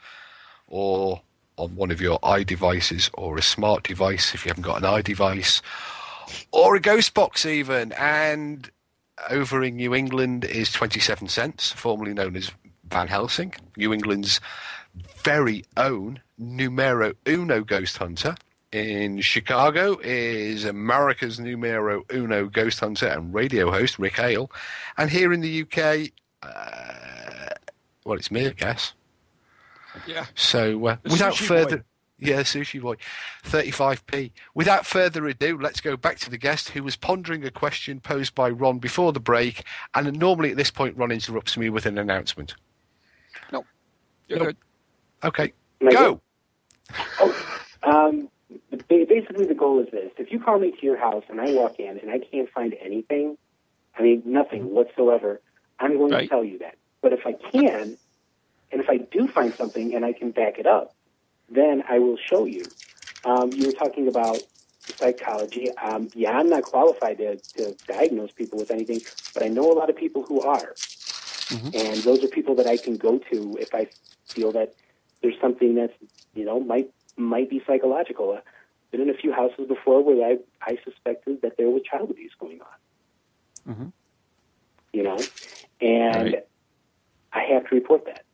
or 0.66 1.22
on 1.56 1.74
one 1.76 1.90
of 1.90 1.98
your 1.98 2.18
iDevices 2.18 3.08
or 3.14 3.38
a 3.38 3.42
smart 3.42 3.84
device 3.84 4.34
if 4.34 4.44
you 4.44 4.50
haven't 4.50 4.64
got 4.64 4.82
an 4.82 5.02
iDevice 5.02 5.62
or 6.52 6.76
a 6.76 6.80
ghost 6.80 7.14
box 7.14 7.46
even. 7.46 7.92
And 7.92 8.70
over 9.30 9.64
in 9.64 9.76
New 9.76 9.94
England 9.94 10.44
is 10.44 10.70
27 10.70 11.28
cents, 11.28 11.72
formerly 11.72 12.12
known 12.12 12.36
as 12.36 12.50
Van 12.90 13.08
Helsing, 13.08 13.54
New 13.78 13.94
England's 13.94 14.42
very 15.24 15.64
own 15.78 16.20
numero 16.36 17.14
uno 17.26 17.62
ghost 17.64 17.96
hunter. 17.96 18.36
In 18.72 19.20
Chicago 19.20 19.98
is 20.02 20.64
America's 20.64 21.40
numero 21.40 22.04
uno 22.12 22.46
ghost 22.46 22.78
hunter 22.78 23.08
and 23.08 23.34
radio 23.34 23.70
host 23.70 23.98
Rick 23.98 24.16
Hale. 24.16 24.48
And 24.96 25.10
here 25.10 25.32
in 25.32 25.40
the 25.40 25.62
UK, 25.62 26.10
uh, 26.42 27.48
well, 28.04 28.16
it's 28.16 28.30
me, 28.30 28.46
I 28.46 28.50
guess. 28.50 28.92
Yeah. 30.06 30.26
So 30.36 30.86
uh, 30.86 30.96
without 31.02 31.36
further, 31.36 31.78
boy. 31.78 31.82
yeah, 32.20 32.42
sushi 32.42 32.80
boy, 32.80 32.94
thirty-five 33.42 34.06
p. 34.06 34.32
Without 34.54 34.86
further 34.86 35.26
ado, 35.26 35.58
let's 35.60 35.80
go 35.80 35.96
back 35.96 36.18
to 36.20 36.30
the 36.30 36.38
guest 36.38 36.68
who 36.68 36.84
was 36.84 36.94
pondering 36.94 37.44
a 37.44 37.50
question 37.50 37.98
posed 37.98 38.36
by 38.36 38.48
Ron 38.50 38.78
before 38.78 39.12
the 39.12 39.18
break. 39.18 39.64
And 39.94 40.16
normally 40.16 40.52
at 40.52 40.56
this 40.56 40.70
point, 40.70 40.96
Ron 40.96 41.10
interrupts 41.10 41.56
me 41.56 41.70
with 41.70 41.86
an 41.86 41.98
announcement. 41.98 42.54
No. 43.50 43.64
You're 44.28 44.38
Nope. 44.38 44.46
good. 44.46 44.56
Okay, 45.24 45.52
Am 45.80 45.88
I 45.88 45.92
go. 45.92 46.20
Um, 47.82 48.22
ba- 48.22 48.28
basically, 48.88 49.46
the 49.46 49.54
goal 49.54 49.80
is 49.80 49.90
this: 49.90 50.12
if 50.18 50.32
you 50.32 50.40
call 50.40 50.58
me 50.58 50.72
to 50.72 50.86
your 50.86 50.96
house 50.96 51.24
and 51.28 51.40
I 51.40 51.52
walk 51.52 51.78
in 51.78 51.98
and 51.98 52.10
I 52.10 52.18
can't 52.18 52.48
find 52.50 52.74
anything, 52.80 53.36
I 53.98 54.02
mean 54.02 54.22
nothing 54.24 54.70
whatsoever, 54.70 55.40
I'm 55.78 55.96
going 55.96 56.12
to 56.12 56.26
tell 56.28 56.44
you 56.44 56.58
that. 56.58 56.76
But 57.02 57.12
if 57.12 57.26
I 57.26 57.32
can, 57.32 57.96
and 58.72 58.80
if 58.80 58.88
I 58.88 58.98
do 58.98 59.26
find 59.26 59.54
something 59.54 59.94
and 59.94 60.04
I 60.04 60.12
can 60.12 60.30
back 60.30 60.58
it 60.58 60.66
up, 60.66 60.94
then 61.48 61.82
I 61.88 61.98
will 61.98 62.16
show 62.16 62.44
you. 62.44 62.64
Um, 63.24 63.52
you 63.52 63.66
were 63.66 63.72
talking 63.72 64.08
about 64.08 64.38
psychology. 64.80 65.70
Um, 65.76 66.08
yeah, 66.14 66.32
I'm 66.32 66.48
not 66.48 66.62
qualified 66.62 67.18
to, 67.18 67.36
to 67.36 67.74
diagnose 67.86 68.32
people 68.32 68.58
with 68.58 68.70
anything, 68.70 69.00
but 69.34 69.42
I 69.42 69.48
know 69.48 69.70
a 69.70 69.74
lot 69.74 69.90
of 69.90 69.96
people 69.96 70.22
who 70.22 70.40
are. 70.42 70.74
And 71.74 71.96
those 72.02 72.22
are 72.22 72.28
people 72.28 72.54
that 72.56 72.66
I 72.66 72.76
can 72.76 72.96
go 72.96 73.18
to 73.18 73.56
if 73.60 73.74
I 73.74 73.88
feel 74.26 74.52
that 74.52 74.74
there's 75.22 75.38
something 75.40 75.74
that's, 75.74 75.92
you 76.34 76.44
know, 76.44 76.60
might 76.60 76.90
might 77.16 77.50
be 77.50 77.62
psychological. 77.66 78.40
Been 78.90 79.02
in 79.02 79.10
a 79.10 79.14
few 79.14 79.32
houses 79.32 79.68
before 79.68 80.02
where 80.02 80.26
I, 80.26 80.38
I 80.62 80.76
suspected 80.84 81.42
that 81.42 81.56
there 81.56 81.70
was 81.70 81.82
child 81.82 82.10
abuse 82.10 82.32
going 82.38 82.60
on. 82.60 83.74
Mhm. 83.74 83.92
You 84.92 85.02
know, 85.04 85.18
and 85.80 86.32
Right. 86.34 86.46
I 87.32 87.42
have 87.52 87.68
to 87.68 87.74
report 87.76 88.04
that. 88.06 88.24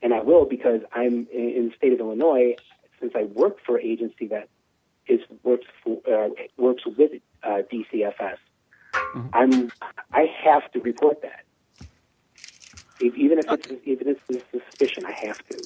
And 0.00 0.14
I 0.14 0.20
will 0.20 0.44
because 0.44 0.80
I'm 0.92 1.26
in, 1.32 1.48
in 1.50 1.68
the 1.70 1.74
state 1.76 1.92
of 1.92 1.98
Illinois, 2.00 2.54
since 3.00 3.12
I 3.16 3.24
work 3.24 3.58
for 3.64 3.76
an 3.78 3.84
agency 3.84 4.28
that 4.28 4.48
is 5.08 5.20
works 5.42 5.66
for, 5.82 5.98
uh, 6.06 6.28
works 6.56 6.84
with 6.86 7.12
uh, 7.42 7.62
DCFS. 7.72 8.36
I'm 9.32 9.70
I 10.12 10.26
have 10.44 10.70
to 10.72 10.80
report 10.80 11.22
that. 11.22 11.44
If, 13.00 13.14
even 13.16 13.38
if 13.38 13.46
it's 13.50 13.68
even 13.84 14.08
if 14.08 14.18
it's 14.28 14.44
a 14.54 14.60
suspicion, 14.70 15.04
I 15.06 15.12
have 15.26 15.38
to. 15.48 15.56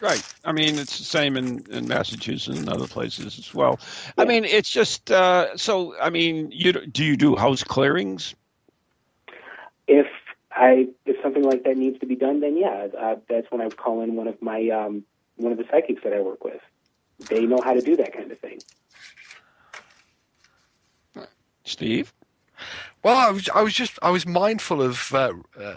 Right. 0.00 0.22
I 0.44 0.52
mean, 0.52 0.78
it's 0.78 0.98
the 0.98 1.04
same 1.04 1.36
in, 1.36 1.64
in 1.70 1.88
Massachusetts 1.88 2.58
and 2.58 2.68
other 2.68 2.86
places 2.86 3.38
as 3.38 3.54
well. 3.54 3.80
I 4.18 4.24
mean, 4.24 4.44
it's 4.44 4.68
just 4.68 5.10
uh, 5.10 5.56
so. 5.56 5.94
I 6.00 6.10
mean, 6.10 6.50
you 6.52 6.72
do 6.72 7.04
you 7.04 7.16
do 7.16 7.34
house 7.34 7.64
clearings? 7.64 8.34
If 9.88 10.06
I 10.52 10.88
if 11.06 11.16
something 11.22 11.44
like 11.44 11.64
that 11.64 11.76
needs 11.78 11.98
to 12.00 12.06
be 12.06 12.14
done, 12.14 12.40
then 12.40 12.56
yeah, 12.58 12.88
uh, 12.98 13.16
that's 13.28 13.50
when 13.50 13.62
I 13.62 13.68
call 13.70 14.02
in 14.02 14.16
one 14.16 14.28
of 14.28 14.40
my 14.42 14.68
um, 14.68 15.04
one 15.36 15.52
of 15.52 15.58
the 15.58 15.64
psychics 15.70 16.02
that 16.04 16.12
I 16.12 16.20
work 16.20 16.44
with. 16.44 16.60
They 17.30 17.46
know 17.46 17.60
how 17.64 17.72
to 17.72 17.80
do 17.80 17.96
that 17.96 18.12
kind 18.12 18.30
of 18.30 18.38
thing. 18.38 18.58
Steve? 21.64 22.12
Well, 23.02 23.16
I 23.16 23.30
was, 23.30 23.48
I 23.48 23.62
was 23.62 23.74
just, 23.74 23.98
I 24.02 24.10
was 24.10 24.26
mindful 24.26 24.82
of. 24.82 25.14
Uh, 25.14 25.32
uh, 25.58 25.76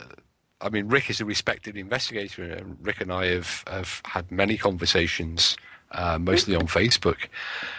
I 0.62 0.70
mean, 0.70 0.90
Rick 0.90 1.10
is 1.10 1.22
a 1.22 1.26
respected 1.26 1.78
investigator, 1.78 2.44
and 2.44 2.78
Rick 2.82 3.02
and 3.02 3.12
I 3.12 3.28
have, 3.28 3.64
have 3.68 4.02
had 4.06 4.30
many 4.30 4.58
conversations, 4.58 5.58
uh, 5.92 6.20
mostly 6.20 6.56
on 6.56 6.68
Facebook. 6.68 7.28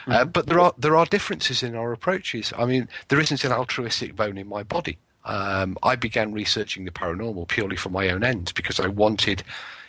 Uh, 0.06 0.24
but 0.24 0.46
there 0.46 0.60
are 0.60 0.74
there 0.78 0.96
are 0.96 1.06
differences 1.06 1.62
in 1.62 1.74
our 1.74 1.92
approaches. 1.92 2.52
I 2.56 2.64
mean, 2.64 2.88
there 3.08 3.20
isn't 3.20 3.44
an 3.44 3.52
altruistic 3.52 4.16
bone 4.16 4.38
in 4.38 4.48
my 4.48 4.62
body. 4.62 4.98
Um, 5.24 5.76
I 5.82 5.96
began 5.96 6.32
researching 6.32 6.86
the 6.86 6.90
paranormal 6.90 7.48
purely 7.48 7.76
for 7.76 7.90
my 7.90 8.08
own 8.08 8.24
ends 8.24 8.52
because 8.52 8.80
I 8.80 8.86
wanted 8.86 9.42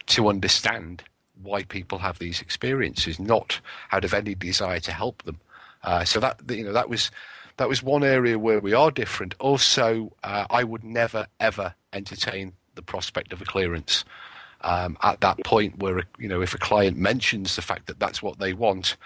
to 0.07 0.27
understand 0.27 1.03
why 1.41 1.63
people 1.63 1.99
have 1.99 2.19
these 2.19 2.41
experiences, 2.41 3.19
not 3.19 3.59
out 3.91 4.03
of 4.03 4.13
any 4.13 4.35
desire 4.35 4.79
to 4.81 4.91
help 4.91 5.23
them. 5.23 5.39
Uh, 5.83 6.03
so 6.03 6.19
that 6.19 6.39
you 6.49 6.65
know 6.65 6.73
that 6.73 6.89
was 6.89 7.09
that 7.57 7.69
was 7.69 7.81
one 7.81 8.03
area 8.03 8.37
where 8.37 8.59
we 8.59 8.73
are 8.73 8.91
different. 8.91 9.33
Also, 9.39 10.11
uh, 10.23 10.45
I 10.49 10.63
would 10.63 10.83
never 10.83 11.27
ever 11.39 11.73
entertain 11.93 12.53
the 12.75 12.81
prospect 12.81 13.33
of 13.33 13.41
a 13.41 13.45
clearance 13.45 14.03
um, 14.61 14.97
at 15.01 15.21
that 15.21 15.43
point 15.43 15.79
where 15.79 16.03
you 16.17 16.27
know 16.27 16.41
if 16.41 16.53
a 16.53 16.57
client 16.57 16.97
mentions 16.97 17.55
the 17.55 17.61
fact 17.61 17.87
that 17.87 17.99
that's 17.99 18.21
what 18.21 18.39
they 18.39 18.53
want. 18.53 18.97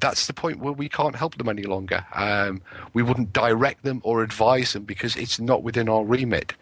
That's 0.00 0.26
the 0.26 0.32
point 0.32 0.58
where 0.58 0.72
we 0.72 0.88
can't 0.88 1.14
help 1.14 1.36
them 1.36 1.48
any 1.48 1.64
longer. 1.64 2.04
Um, 2.14 2.62
we 2.94 3.02
wouldn't 3.02 3.32
direct 3.32 3.84
them 3.84 4.00
or 4.02 4.22
advise 4.22 4.72
them 4.72 4.84
because 4.84 5.14
it's 5.14 5.38
not 5.38 5.62
within 5.62 5.88
our 5.88 6.04
remit. 6.04 6.54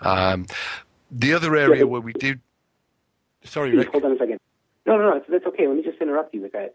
Um, 0.00 0.46
the 1.10 1.34
other 1.34 1.54
area 1.54 1.86
where 1.86 2.00
we 2.00 2.14
do. 2.14 2.36
Sorry, 3.44 3.76
Rick. 3.76 3.90
hold 3.90 4.04
on 4.04 4.12
a 4.12 4.18
second. 4.18 4.38
No, 4.86 4.96
no, 4.96 5.10
no, 5.10 5.14
that's, 5.18 5.30
that's 5.30 5.46
okay. 5.46 5.68
Let 5.68 5.76
me 5.76 5.82
just 5.82 6.00
interrupt 6.00 6.34
you 6.34 6.40
with 6.40 6.52
that. 6.52 6.74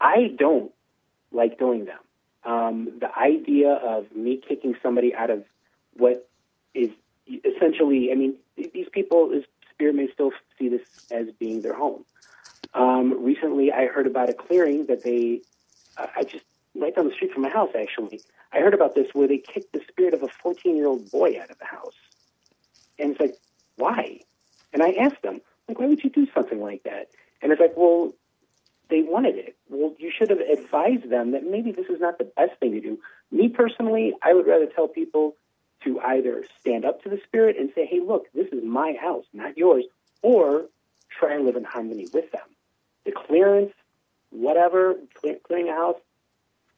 I 0.00 0.34
don't 0.38 0.70
like 1.32 1.58
doing 1.58 1.86
them. 1.86 1.98
Um, 2.44 2.92
the 3.00 3.10
idea 3.18 3.72
of 3.72 4.14
me 4.14 4.40
kicking 4.46 4.76
somebody 4.82 5.14
out 5.14 5.30
of 5.30 5.44
what 5.96 6.28
is 6.74 6.90
essentially, 7.44 8.10
I 8.12 8.14
mean, 8.14 8.34
these 8.56 8.88
people, 8.90 9.30
is 9.32 9.44
spirit 9.72 9.94
may 9.94 10.08
still 10.12 10.32
see 10.58 10.68
this 10.68 10.82
as 11.10 11.26
being 11.38 11.62
their 11.62 11.74
home. 11.74 12.04
Um, 12.74 13.24
recently, 13.24 13.72
I 13.72 13.86
heard 13.86 14.06
about 14.06 14.28
a 14.28 14.34
clearing 14.34 14.86
that 14.86 15.04
they, 15.04 15.42
uh, 15.96 16.06
I 16.16 16.24
just, 16.24 16.44
right 16.74 16.94
down 16.94 17.08
the 17.08 17.14
street 17.14 17.32
from 17.32 17.42
my 17.42 17.48
house, 17.48 17.70
actually, 17.78 18.20
I 18.52 18.58
heard 18.58 18.74
about 18.74 18.94
this 18.94 19.08
where 19.12 19.28
they 19.28 19.38
kicked 19.38 19.72
the 19.72 19.80
spirit 19.88 20.14
of 20.14 20.22
a 20.22 20.28
14 20.28 20.76
year 20.76 20.86
old 20.86 21.10
boy 21.10 21.40
out 21.40 21.50
of 21.50 21.58
the 21.58 21.64
house. 21.64 21.94
And 22.98 23.12
it's 23.12 23.20
like, 23.20 23.36
why? 23.76 24.20
And 24.72 24.82
I 24.82 24.90
asked 24.92 25.22
them, 25.22 25.40
like, 25.68 25.78
why 25.78 25.86
would 25.86 26.02
you 26.02 26.10
do 26.10 26.26
something 26.34 26.60
like 26.60 26.82
that? 26.82 27.08
And 27.40 27.52
it's 27.52 27.60
like, 27.60 27.74
well, 27.76 28.12
they 28.90 29.02
wanted 29.02 29.36
it. 29.36 29.56
Well, 29.68 29.94
you 29.98 30.10
should 30.10 30.30
have 30.30 30.40
advised 30.40 31.10
them 31.10 31.32
that 31.32 31.44
maybe 31.44 31.72
this 31.72 31.86
is 31.86 32.00
not 32.00 32.18
the 32.18 32.24
best 32.24 32.58
thing 32.58 32.72
to 32.72 32.80
do. 32.80 32.98
Me 33.30 33.48
personally, 33.48 34.14
I 34.22 34.32
would 34.32 34.46
rather 34.46 34.66
tell 34.66 34.88
people 34.88 35.36
to 35.88 36.00
either 36.00 36.44
stand 36.60 36.84
up 36.84 37.02
to 37.02 37.08
the 37.08 37.18
spirit 37.26 37.56
and 37.58 37.70
say, 37.74 37.86
hey, 37.86 38.00
look, 38.00 38.26
this 38.34 38.46
is 38.52 38.62
my 38.62 38.94
house, 39.00 39.24
not 39.32 39.56
yours, 39.56 39.84
or 40.22 40.66
try 41.08 41.34
and 41.34 41.46
live 41.46 41.56
in 41.56 41.64
harmony 41.64 42.06
with 42.12 42.30
them. 42.30 42.42
The 43.04 43.12
clearance, 43.12 43.72
whatever, 44.30 44.94
cle- 45.14 45.40
clearing 45.42 45.68
a 45.68 45.72
house, 45.72 45.96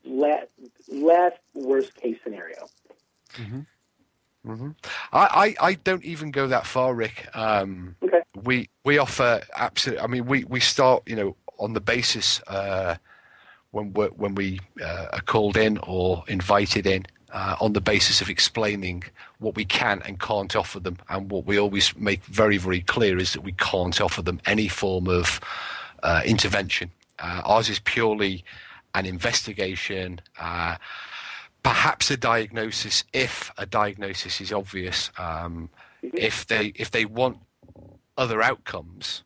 last, 0.04 0.46
worst 1.54 1.94
case 1.96 2.16
scenario. 2.22 2.68
Mm-hmm. 3.34 3.60
Mm-hmm. 4.46 4.70
I, 5.12 5.54
I, 5.60 5.66
I 5.68 5.74
don't 5.74 6.04
even 6.04 6.30
go 6.30 6.46
that 6.46 6.66
far, 6.66 6.94
Rick. 6.94 7.28
Um, 7.34 7.96
Okay. 8.02 8.20
we 8.44 8.70
we 8.84 8.96
offer 8.98 9.42
absolute. 9.56 10.00
I 10.00 10.06
mean, 10.06 10.24
we, 10.24 10.44
we 10.44 10.60
start 10.60 11.02
you 11.06 11.16
know 11.16 11.36
on 11.58 11.74
the 11.74 11.80
basis 11.80 12.40
uh, 12.46 12.96
when 13.72 13.92
we 13.92 14.06
when 14.06 14.34
we 14.34 14.60
uh, 14.82 15.08
are 15.12 15.20
called 15.20 15.58
in 15.58 15.78
or 15.78 16.24
invited 16.28 16.86
in 16.86 17.04
uh, 17.32 17.56
on 17.60 17.72
the 17.72 17.80
basis 17.80 18.20
of 18.20 18.28
explaining 18.28 19.04
what 19.38 19.54
we 19.56 19.64
can 19.64 20.02
and 20.04 20.20
can't 20.20 20.54
offer 20.56 20.80
them, 20.80 20.98
and 21.08 21.30
what 21.30 21.46
we 21.46 21.58
always 21.58 21.96
make 21.96 22.24
very 22.24 22.56
very 22.56 22.80
clear 22.80 23.18
is 23.18 23.32
that 23.32 23.42
we 23.42 23.52
can't 23.52 24.00
offer 24.00 24.22
them 24.22 24.40
any 24.46 24.68
form 24.68 25.08
of 25.08 25.40
uh, 26.02 26.22
intervention. 26.24 26.90
Uh, 27.18 27.42
ours 27.44 27.68
is 27.68 27.78
purely 27.80 28.44
an 28.94 29.06
investigation. 29.06 30.20
Uh, 30.38 30.76
perhaps 31.62 32.10
a 32.10 32.16
diagnosis 32.16 33.04
if 33.12 33.50
a 33.58 33.66
diagnosis 33.66 34.40
is 34.40 34.52
obvious. 34.52 35.10
Um, 35.18 35.68
if 36.02 36.46
they 36.46 36.72
if 36.74 36.90
they 36.90 37.04
want 37.04 37.38
other 38.16 38.42
outcomes. 38.42 39.22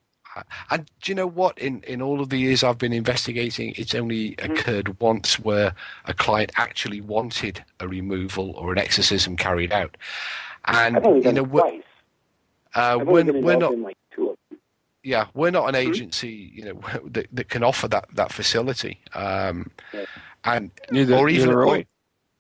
And 0.70 0.90
do 1.02 1.10
you 1.10 1.14
know 1.14 1.26
what? 1.26 1.58
In 1.58 1.82
in 1.84 2.02
all 2.02 2.20
of 2.20 2.28
the 2.30 2.38
years 2.38 2.64
I've 2.64 2.78
been 2.78 2.92
investigating, 2.92 3.74
it's 3.76 3.94
only 3.94 4.34
occurred 4.38 5.00
once 5.00 5.38
where 5.38 5.74
a 6.06 6.14
client 6.14 6.52
actually 6.56 7.00
wanted 7.00 7.64
a 7.80 7.88
removal 7.88 8.52
or 8.52 8.72
an 8.72 8.78
exorcism 8.78 9.36
carried 9.36 9.72
out. 9.72 9.96
And 10.66 10.96
I've 10.96 11.04
only 11.06 11.24
you 11.24 11.32
know, 11.32 11.42
it 11.42 11.50
we're, 11.50 11.60
twice. 11.60 11.82
uh, 12.74 12.98
I've 13.00 13.08
only 13.08 13.32
we're, 13.32 13.40
we're 13.42 13.56
not 13.56 13.72
in 13.74 13.82
like 13.82 13.96
two 14.14 14.36
yeah, 15.02 15.26
we're 15.34 15.50
not 15.50 15.68
an 15.68 15.74
agency, 15.74 16.50
you 16.54 16.64
know, 16.64 16.80
that, 17.10 17.26
that 17.32 17.48
can 17.50 17.62
offer 17.62 17.86
that 17.88 18.06
that 18.14 18.32
facility, 18.32 19.00
um, 19.14 19.70
Yeah. 19.92 20.04
and 20.44 20.70
Neither- 20.90 21.14
or 21.16 21.28
even 21.28 21.48
neither 21.48 21.62
or, 21.62 21.72
we. 21.72 21.86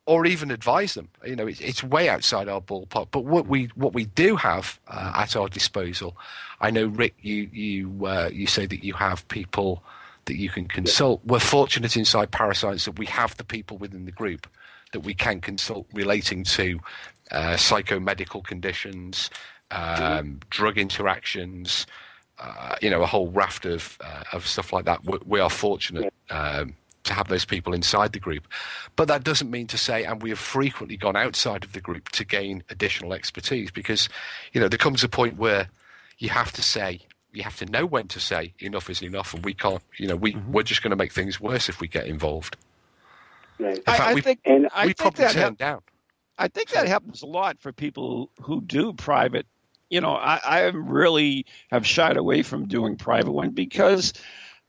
Or 0.06 0.26
even 0.26 0.50
advise 0.50 0.94
them. 0.94 1.08
You 1.24 1.36
know, 1.36 1.46
it's, 1.46 1.60
it's 1.60 1.82
way 1.82 2.08
outside 2.08 2.48
our 2.48 2.60
ballpark. 2.60 3.08
But 3.10 3.24
what 3.24 3.46
we 3.46 3.66
what 3.74 3.94
we 3.94 4.06
do 4.06 4.36
have 4.36 4.78
uh, 4.88 5.12
at 5.14 5.36
our 5.36 5.48
disposal, 5.48 6.16
I 6.60 6.70
know, 6.70 6.86
Rick, 6.86 7.14
you 7.22 7.48
you 7.52 8.06
uh, 8.06 8.30
you 8.32 8.46
say 8.46 8.66
that 8.66 8.84
you 8.84 8.94
have 8.94 9.26
people 9.28 9.82
that 10.26 10.36
you 10.36 10.50
can 10.50 10.66
consult. 10.66 11.20
We're 11.24 11.38
fortunate 11.38 11.96
inside 11.96 12.30
Parascience 12.30 12.84
that 12.86 12.98
we 12.98 13.06
have 13.06 13.36
the 13.36 13.44
people 13.44 13.78
within 13.78 14.04
the 14.04 14.12
group 14.12 14.46
that 14.92 15.00
we 15.00 15.14
can 15.14 15.40
consult 15.40 15.86
relating 15.92 16.44
to 16.44 16.78
uh, 17.30 17.54
psychomedical 17.54 18.44
conditions, 18.44 19.28
um, 19.70 20.40
drug 20.50 20.78
interactions, 20.78 21.86
uh, 22.38 22.76
you 22.80 22.90
know, 22.90 23.02
a 23.02 23.06
whole 23.06 23.30
raft 23.30 23.66
of 23.66 23.98
uh, 24.02 24.24
of 24.32 24.46
stuff 24.46 24.72
like 24.72 24.84
that. 24.84 25.04
We, 25.04 25.18
we 25.26 25.40
are 25.40 25.50
fortunate 25.50 26.12
um, 26.30 26.74
to 27.04 27.14
have 27.14 27.28
those 27.28 27.44
people 27.44 27.72
inside 27.72 28.12
the 28.12 28.18
group, 28.18 28.46
but 28.96 29.08
that 29.08 29.24
doesn't 29.24 29.50
mean 29.50 29.66
to 29.68 29.78
say, 29.78 30.04
and 30.04 30.22
we 30.22 30.30
have 30.30 30.38
frequently 30.38 30.96
gone 30.96 31.16
outside 31.16 31.64
of 31.64 31.72
the 31.72 31.80
group 31.80 32.08
to 32.10 32.24
gain 32.24 32.62
additional 32.70 33.12
expertise 33.12 33.70
because, 33.70 34.08
you 34.52 34.60
know, 34.60 34.68
there 34.68 34.78
comes 34.78 35.04
a 35.04 35.08
point 35.08 35.36
where 35.36 35.68
you 36.18 36.28
have 36.28 36.52
to 36.52 36.62
say. 36.62 37.00
You 37.32 37.42
have 37.42 37.56
to 37.56 37.66
know 37.66 37.84
when 37.84 38.06
to 38.08 38.20
say 38.20 38.54
enough 38.60 38.88
is 38.88 39.02
enough, 39.02 39.34
and 39.34 39.44
we 39.44 39.54
can't. 39.54 39.82
You 39.98 40.06
know, 40.06 40.14
we 40.14 40.34
mm-hmm. 40.34 40.52
we're 40.52 40.62
just 40.62 40.82
going 40.82 40.90
to 40.90 40.96
make 40.96 41.12
things 41.12 41.40
worse 41.40 41.68
if 41.68 41.80
we 41.80 41.88
get 41.88 42.06
involved. 42.06 42.56
Right. 43.58 43.76
In 43.76 43.82
fact, 43.82 44.00
I, 44.00 44.10
I 44.10 44.14
we, 44.14 44.20
think 44.20 44.40
And 44.44 44.68
I 44.72 44.86
we 44.86 44.92
think 44.92 44.98
probably 44.98 45.24
that 45.24 45.32
turn 45.32 45.42
hap- 45.42 45.58
down. 45.58 45.80
I 46.38 46.46
think 46.46 46.70
that 46.70 46.86
happens 46.86 47.22
a 47.22 47.26
lot 47.26 47.60
for 47.60 47.72
people 47.72 48.30
who 48.40 48.60
do 48.60 48.92
private. 48.92 49.46
You 49.90 50.00
know, 50.00 50.14
I, 50.14 50.40
I 50.44 50.60
really 50.66 51.46
have 51.70 51.86
shied 51.86 52.16
away 52.16 52.42
from 52.42 52.66
doing 52.66 52.96
private 52.96 53.32
one 53.32 53.50
because, 53.50 54.12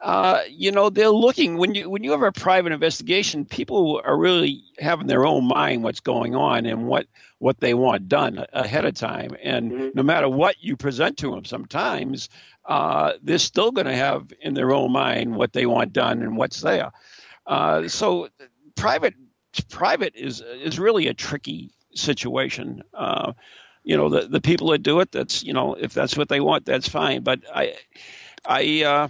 uh, 0.02 0.42
you 0.50 0.72
know, 0.72 0.90
they're 0.90 1.10
looking 1.10 1.58
when 1.58 1.74
you 1.74 1.90
when 1.90 2.04
you 2.04 2.12
have 2.12 2.22
a 2.22 2.32
private 2.32 2.72
investigation, 2.72 3.46
people 3.46 4.02
are 4.04 4.18
really 4.18 4.64
having 4.80 5.08
their 5.08 5.26
own 5.26 5.46
mind 5.46 5.84
what's 5.84 6.02
going 6.02 6.36
on 6.36 6.66
and 6.66 6.86
what 6.88 7.08
what 7.40 7.60
they 7.60 7.74
want 7.74 8.08
done 8.08 8.46
ahead 8.54 8.86
of 8.86 8.94
time. 8.94 9.36
And 9.42 9.74
Mhm. 9.74 9.96
no 9.96 10.04
matter 10.04 10.28
what 10.30 10.56
you 10.62 10.76
present 10.76 11.18
to 11.18 11.32
them, 11.32 11.46
sometimes 11.46 12.30
uh, 12.66 13.14
they're 13.24 13.38
still 13.38 13.72
going 13.72 13.88
to 13.88 13.96
have 13.96 14.32
in 14.42 14.54
their 14.54 14.72
own 14.74 14.92
mind 14.92 15.36
what 15.36 15.54
they 15.54 15.66
want 15.66 15.94
done 15.94 16.22
and 16.22 16.38
what's 16.38 16.62
there. 16.62 16.92
Uh, 17.46 17.88
so 17.88 18.30
private 18.76 19.14
private 19.70 20.16
is 20.16 20.42
is 20.42 20.80
really 20.80 21.08
a 21.08 21.14
tricky 21.14 21.72
situation. 21.94 22.84
Uh, 22.94 23.34
you 23.84 23.98
know, 23.98 24.10
the 24.10 24.28
the 24.28 24.42
people 24.42 24.70
that 24.70 24.84
do 24.84 25.00
it, 25.00 25.12
that's 25.12 25.44
you 25.44 25.54
know, 25.54 25.74
if 25.76 25.94
that's 25.94 26.18
what 26.18 26.30
they 26.30 26.40
want, 26.40 26.66
that's 26.66 26.88
fine. 26.90 27.24
But 27.24 27.42
I, 27.54 27.76
I, 28.46 28.84
uh, 28.84 29.08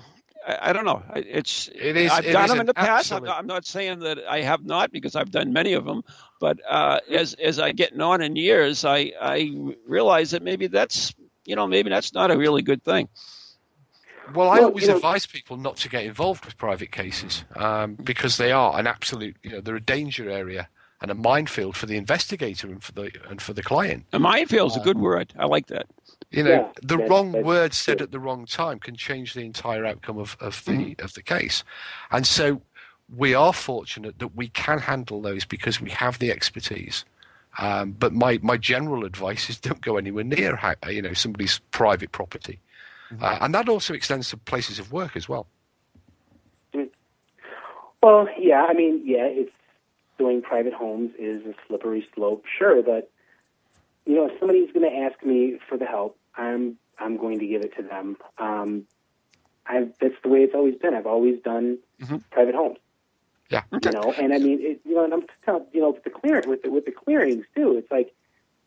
I, 0.48 0.70
I 0.70 0.74
don't 0.74 0.86
know. 0.86 1.02
I- 1.10 1.20
It's 1.20 1.70
It 1.74 1.98
is- 1.98 2.12
I've 2.12 2.26
it 2.26 2.34
done 2.34 2.46
is 2.46 2.52
them 2.52 2.60
in 2.62 2.66
the 2.66 2.74
past. 2.74 3.12
I'm 3.12 3.24
not, 3.24 3.38
I'm 3.40 3.48
not 3.48 3.66
saying 3.66 4.00
that 4.00 4.20
I 4.30 4.42
have 4.42 4.64
not 4.66 4.92
because 4.92 5.16
I've 5.16 5.32
done 5.32 5.54
many 5.54 5.74
of 5.74 5.86
them. 5.86 6.04
But 6.40 6.60
uh, 6.70 7.00
as 7.10 7.34
as 7.36 7.60
I 7.60 7.72
get 7.72 8.00
on 8.00 8.22
in 8.22 8.36
years, 8.36 8.86
I 8.86 9.12
I 9.22 9.52
realize 9.88 10.32
that 10.32 10.44
maybe 10.44 10.68
that's 10.68 11.14
you 11.46 11.56
know 11.56 11.66
maybe 11.68 11.90
that's 11.90 12.14
not 12.14 12.32
a 12.32 12.38
really 12.38 12.62
good 12.62 12.84
thing. 12.84 13.08
Well, 14.34 14.50
I 14.50 14.56
Well, 14.60 14.66
always 14.70 14.84
you 14.84 14.90
know- 14.90 14.96
advise 14.96 15.26
people 15.28 15.58
not 15.58 15.78
to 15.78 15.90
get 15.90 16.04
involved 16.04 16.46
with 16.46 16.58
private 16.58 16.92
cases 16.92 17.44
um, 17.56 17.94
because 17.96 18.38
they 18.38 18.52
are 18.52 18.78
an 18.80 18.88
absolute, 18.88 19.36
you 19.44 19.52
know, 19.52 19.62
they're 19.62 19.76
a 19.76 19.80
danger 19.82 20.30
area 20.32 20.68
and 21.06 21.12
a 21.12 21.16
minefield 21.16 21.78
for 21.78 21.86
the 21.86 21.98
investigator 21.98 22.66
and 22.68 22.84
for 22.84 22.92
the 22.94 23.12
and 23.30 23.40
for 23.40 23.54
the 23.54 23.62
client. 23.62 24.04
A 24.12 24.18
minefield 24.18 24.72
is 24.72 24.78
a 24.78 24.80
good 24.80 24.98
word. 24.98 25.32
I 25.38 25.46
like 25.46 25.68
that. 25.68 25.86
You 26.32 26.42
know, 26.44 26.50
Yeah, 26.50 26.72
the 26.82 26.98
that's- 26.98 27.10
wrong 27.12 27.32
word 27.44 27.76
said 27.76 28.02
at 28.02 28.10
the 28.12 28.20
wrong 28.20 28.48
time 28.48 28.80
can 28.80 28.96
change 28.96 29.36
the 29.36 29.42
entire 29.46 29.86
outcome 29.86 30.18
of, 30.18 30.36
of 30.40 30.66
the 30.66 30.96
of 30.98 31.14
the 31.14 31.22
case, 31.22 31.64
and 32.10 32.26
so 32.26 32.60
we 33.16 33.36
are 33.36 33.54
fortunate 33.54 34.18
that 34.18 34.36
we 34.36 34.48
can 34.48 34.80
handle 34.80 35.22
those 35.22 35.46
because 35.46 35.80
we 35.80 35.92
have 35.92 36.18
the 36.18 36.32
expertise. 36.32 37.06
Um, 37.60 37.92
but 37.92 38.12
my, 38.12 38.40
my 38.42 38.58
general 38.58 39.06
advice 39.06 39.48
is 39.50 39.60
don't 39.60 39.80
go 39.82 39.96
anywhere 39.98 40.24
near 40.24 40.56
ha- 40.56 40.74
you 40.90 41.04
know 41.04 41.14
somebody's 41.14 41.60
private 41.70 42.12
property, 42.12 42.60
uh, 43.22 43.38
and 43.42 43.54
that 43.54 43.70
also 43.70 43.94
extends 43.94 44.32
to 44.32 44.38
places 44.38 44.80
of 44.80 44.92
work 44.92 45.16
as 45.16 45.30
well. 45.30 45.46
Well, 48.02 48.28
yeah, 48.40 48.66
I 48.68 48.74
mean, 48.74 49.02
yeah, 49.06 49.26
it's 49.26 49.52
doing 50.18 50.42
private 50.42 50.74
homes 50.74 51.12
is 51.20 51.46
a 51.46 51.54
slippery 51.68 52.08
slope, 52.16 52.44
sure, 52.58 52.82
but 52.82 53.12
you 54.06 54.16
know, 54.16 54.28
if 54.28 54.40
somebody's 54.40 54.72
going 54.72 54.90
to 54.90 54.96
ask 54.98 55.24
me 55.26 55.58
for 55.68 55.78
the 55.78 55.86
help, 55.86 56.18
I'm 56.36 56.78
I'm 57.00 57.18
going 57.18 57.40
to 57.40 57.48
give 57.48 57.62
it 57.62 57.76
to 57.78 57.84
them. 57.84 58.18
Um, 58.38 58.88
I 59.66 59.88
that's 60.00 60.14
the 60.24 60.30
way 60.30 60.40
it's 60.40 60.54
always 60.56 60.76
been. 60.76 60.94
I've 60.94 61.08
always 61.08 61.42
done 61.42 61.80
Mhm. 62.02 62.22
private 62.32 62.56
homes, 62.56 62.78
Yeah. 63.50 63.64
you 63.82 63.92
know, 63.92 64.14
and 64.14 64.34
I 64.34 64.38
mean, 64.38 64.60
it, 64.62 64.82
you 64.86 64.94
know, 64.96 65.04
and 65.04 65.14
I'm 65.14 65.24
telling 65.44 65.66
you 65.74 65.82
know, 65.82 65.90
with 65.92 66.04
the 66.04 66.12
clear 66.12 66.42
with 66.46 66.62
the, 66.64 66.70
with 66.70 66.86
the 66.86 66.92
clearings 66.92 67.46
too. 67.56 67.78
It's 67.78 67.90
like 67.92 68.14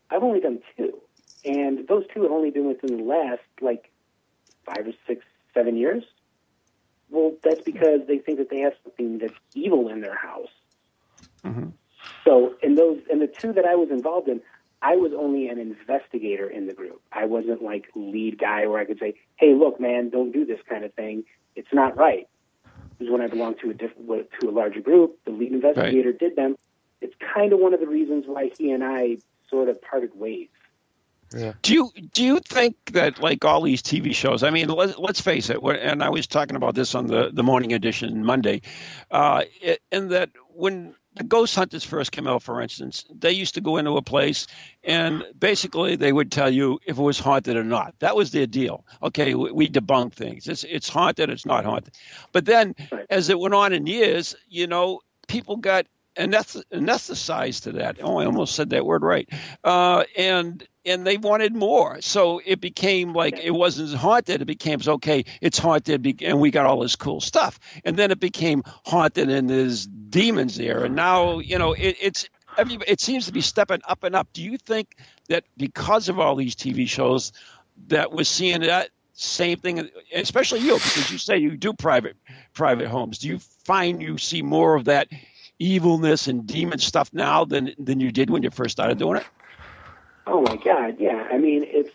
I've 0.09 0.23
only 0.23 0.39
done 0.41 0.59
two, 0.77 0.99
and 1.45 1.87
those 1.87 2.03
two 2.13 2.23
have 2.23 2.31
only 2.31 2.51
been 2.51 2.67
within 2.67 2.97
the 2.97 3.03
last 3.03 3.41
like 3.61 3.91
five 4.65 4.87
or 4.87 4.93
six, 5.07 5.23
seven 5.53 5.77
years. 5.77 6.03
Well, 7.09 7.33
that's 7.43 7.61
because 7.65 8.01
they 8.07 8.19
think 8.19 8.37
that 8.37 8.49
they 8.51 8.59
have 8.59 8.73
something 8.83 9.17
that's 9.19 9.33
evil 9.55 9.87
in 9.89 10.01
their 10.01 10.15
house. 10.15 10.49
Mhm. 11.43 11.73
So, 12.23 12.55
in 12.61 12.75
those, 12.75 12.99
in 13.09 13.19
the 13.19 13.27
two 13.27 13.53
that 13.53 13.65
I 13.65 13.75
was 13.75 13.89
involved 13.89 14.29
in, 14.29 14.41
I 14.81 14.95
was 14.95 15.11
only 15.13 15.49
an 15.49 15.59
investigator 15.59 16.49
in 16.49 16.67
the 16.67 16.73
group. 16.73 17.01
I 17.11 17.25
wasn't 17.25 17.61
like 17.61 17.87
lead 17.95 18.37
guy 18.37 18.65
where 18.67 18.79
I 18.79 18.85
could 18.85 18.99
say, 18.99 19.15
"Hey, 19.35 19.53
look, 19.53 19.79
man, 19.79 20.09
don't 20.09 20.31
do 20.31 20.45
this 20.45 20.59
kind 20.67 20.85
of 20.85 20.93
thing. 20.93 21.25
It's 21.55 21.73
not 21.73 21.97
right." 21.97 22.27
Because 22.97 23.11
when 23.11 23.21
I 23.21 23.27
belonged 23.27 23.59
to 23.59 23.69
a 23.69 23.73
different, 23.73 24.29
to 24.41 24.49
a 24.49 24.51
larger 24.51 24.81
group, 24.81 25.19
the 25.25 25.31
lead 25.31 25.51
investigator 25.51 26.11
did 26.11 26.35
them. 26.35 26.57
It's 27.01 27.15
kind 27.33 27.53
of 27.53 27.59
one 27.59 27.73
of 27.73 27.79
the 27.79 27.87
reasons 27.87 28.25
why 28.27 28.51
he 28.57 28.71
and 28.71 28.83
I 28.83 29.17
sort 29.49 29.69
of 29.69 29.81
parted 29.81 30.17
ways. 30.17 30.49
Yeah. 31.35 31.53
Do 31.61 31.73
you 31.73 31.91
do 32.11 32.23
you 32.23 32.39
think 32.39 32.75
that 32.93 33.21
like 33.21 33.45
all 33.45 33.61
these 33.61 33.81
TV 33.81 34.15
shows? 34.15 34.41
I 34.41 34.49
mean, 34.49 34.67
let, 34.69 34.99
let's 34.99 35.21
face 35.21 35.49
it. 35.49 35.59
And 35.61 36.03
I 36.03 36.09
was 36.09 36.25
talking 36.25 36.55
about 36.55 36.73
this 36.73 36.95
on 36.95 37.07
the 37.07 37.29
the 37.31 37.43
morning 37.43 37.73
edition 37.73 38.25
Monday, 38.25 38.61
uh, 39.11 39.43
it, 39.61 39.81
and 39.91 40.09
that 40.09 40.31
when 40.53 40.95
the 41.19 41.25
Ghost 41.25 41.53
Hunters 41.53 41.83
first 41.83 42.13
came 42.13 42.27
out, 42.27 42.41
for 42.41 42.61
instance, 42.61 43.03
they 43.13 43.31
used 43.33 43.53
to 43.55 43.61
go 43.61 43.75
into 43.75 43.97
a 43.97 44.01
place 44.01 44.47
and 44.85 45.23
basically 45.37 45.97
they 45.97 46.13
would 46.13 46.31
tell 46.31 46.49
you 46.49 46.79
if 46.87 46.97
it 46.97 47.01
was 47.01 47.19
haunted 47.19 47.57
or 47.57 47.63
not. 47.63 47.93
That 47.99 48.15
was 48.15 48.31
their 48.31 48.47
deal. 48.47 48.85
Okay, 49.03 49.35
we, 49.35 49.51
we 49.51 49.69
debunk 49.69 50.13
things. 50.13 50.47
It's 50.47 50.63
it's 50.63 50.87
haunted. 50.87 51.29
It's 51.29 51.45
not 51.45 51.65
haunted. 51.65 51.93
But 52.31 52.45
then, 52.45 52.73
Right. 52.91 53.05
as 53.09 53.27
it 53.29 53.37
went 53.37 53.53
on 53.53 53.73
in 53.73 53.85
years, 53.85 54.33
you 54.47 54.65
know, 54.65 55.01
people 55.27 55.57
got 55.57 55.85
anesthetized 56.19 57.63
to 57.63 57.71
that. 57.73 57.97
Oh, 58.01 58.17
I 58.17 58.25
almost 58.25 58.55
said 58.55 58.69
that 58.71 58.85
word 58.85 59.03
right. 59.03 59.29
Uh, 59.63 60.03
and 60.17 60.65
and 60.85 61.05
they 61.05 61.17
wanted 61.17 61.53
more, 61.53 62.01
so 62.01 62.41
it 62.45 62.59
became 62.61 63.13
like 63.13 63.37
it 63.37 63.51
wasn't 63.51 63.93
haunted. 63.93 64.41
It 64.41 64.45
became 64.45 64.79
okay. 64.85 65.25
It's 65.41 65.57
haunted, 65.57 66.21
and 66.21 66.39
we 66.39 66.51
got 66.51 66.65
all 66.65 66.79
this 66.79 66.95
cool 66.95 67.21
stuff. 67.21 67.59
And 67.85 67.97
then 67.97 68.11
it 68.11 68.19
became 68.19 68.63
haunted, 68.85 69.29
and 69.29 69.49
there's 69.49 69.85
demons 69.85 70.57
there. 70.57 70.83
And 70.83 70.95
now 70.95 71.39
you 71.39 71.57
know 71.57 71.73
it, 71.73 71.97
it's. 71.99 72.29
It 72.57 72.99
seems 72.99 73.25
to 73.27 73.31
be 73.31 73.39
stepping 73.39 73.79
up 73.87 74.03
and 74.03 74.15
up. 74.15 74.27
Do 74.33 74.41
you 74.41 74.57
think 74.57 74.97
that 75.29 75.45
because 75.55 76.09
of 76.09 76.19
all 76.19 76.35
these 76.35 76.55
TV 76.55 76.89
shows, 76.89 77.31
that 77.87 78.11
we're 78.11 78.25
seeing 78.25 78.61
that 78.61 78.89
same 79.13 79.59
thing, 79.59 79.89
especially 80.13 80.61
you, 80.61 80.75
because 80.75 81.11
you 81.11 81.17
say 81.17 81.37
you 81.37 81.57
do 81.57 81.73
private 81.73 82.15
private 82.53 82.87
homes. 82.87 83.19
Do 83.19 83.27
you 83.27 83.39
find 83.65 84.01
you 84.01 84.17
see 84.17 84.41
more 84.41 84.75
of 84.75 84.85
that 84.85 85.09
evilness 85.59 86.27
and 86.27 86.47
demon 86.47 86.79
stuff 86.79 87.13
now 87.13 87.45
than 87.45 87.73
than 87.77 87.99
you 87.99 88.11
did 88.11 88.29
when 88.29 88.43
you 88.43 88.49
first 88.49 88.71
started 88.71 88.97
doing 88.97 89.17
it? 89.17 89.27
Oh 90.25 90.41
my 90.41 90.55
God, 90.57 90.95
yeah. 90.99 91.27
I 91.31 91.37
mean, 91.37 91.65
it's 91.67 91.91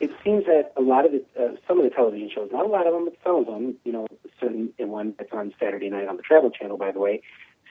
it 0.00 0.10
seems 0.24 0.46
that 0.46 0.72
a 0.76 0.80
lot 0.80 1.04
of 1.04 1.12
the 1.12 1.24
uh, 1.40 1.56
some 1.68 1.78
of 1.78 1.84
the 1.84 1.90
television 1.90 2.30
shows, 2.34 2.50
not 2.52 2.64
a 2.64 2.68
lot 2.68 2.86
of 2.86 2.92
them, 2.92 3.04
but 3.04 3.16
some 3.22 3.36
of 3.36 3.46
them, 3.46 3.76
you 3.84 3.92
know, 3.92 4.06
certain 4.40 4.72
and 4.78 4.90
one 4.90 5.14
that's 5.18 5.32
on 5.32 5.54
Saturday 5.60 5.90
night 5.90 6.08
on 6.08 6.16
the 6.16 6.22
Travel 6.22 6.50
Channel, 6.50 6.76
by 6.76 6.90
the 6.90 6.98
way, 6.98 7.22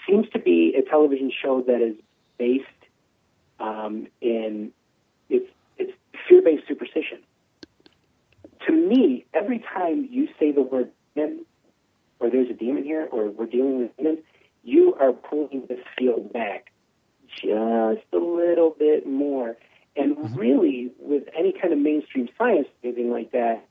seems 0.08 0.30
to 0.30 0.40
be 0.40 0.74
a 0.78 0.82
television 0.82 1.32
show 1.32 1.62
that 1.64 1.82
is 1.82 1.96
based 2.38 2.66
um, 3.60 4.08
in 4.22 4.72
it's 5.30 5.50
it's 5.78 5.94
fear 6.28 6.42
based 6.42 6.68
superstition. 6.68 7.20
To 8.68 8.72
me, 8.74 9.26
every 9.34 9.60
time 9.60 10.08
you 10.10 10.28
say 10.40 10.52
the 10.52 10.62
word 10.62 10.92
demon, 11.16 11.46
or 12.20 12.30
there's 12.30 12.50
a 12.50 12.54
demon 12.54 12.84
here, 12.84 13.08
or 13.12 13.30
we're 13.30 13.46
dealing 13.46 13.80
with 13.80 13.98
demons, 13.98 14.20
you 14.64 14.96
are 15.00 15.14
pulling 15.14 15.66
this 15.68 15.80
field 15.98 16.32
back 16.32 16.72
just 17.28 18.06
a 18.14 18.18
little 18.18 18.76
bit 18.78 19.08
more. 19.08 19.58
And 19.96 20.16
mm-hmm. 20.16 20.36
really, 20.36 20.92
with 21.00 21.24
any 21.38 21.54
kind 21.54 21.74
of 21.74 21.80
mainstream 21.80 22.30
science, 22.38 22.68
or 22.84 22.88
anything 22.88 23.12
like 23.12 23.32
that, 23.32 23.66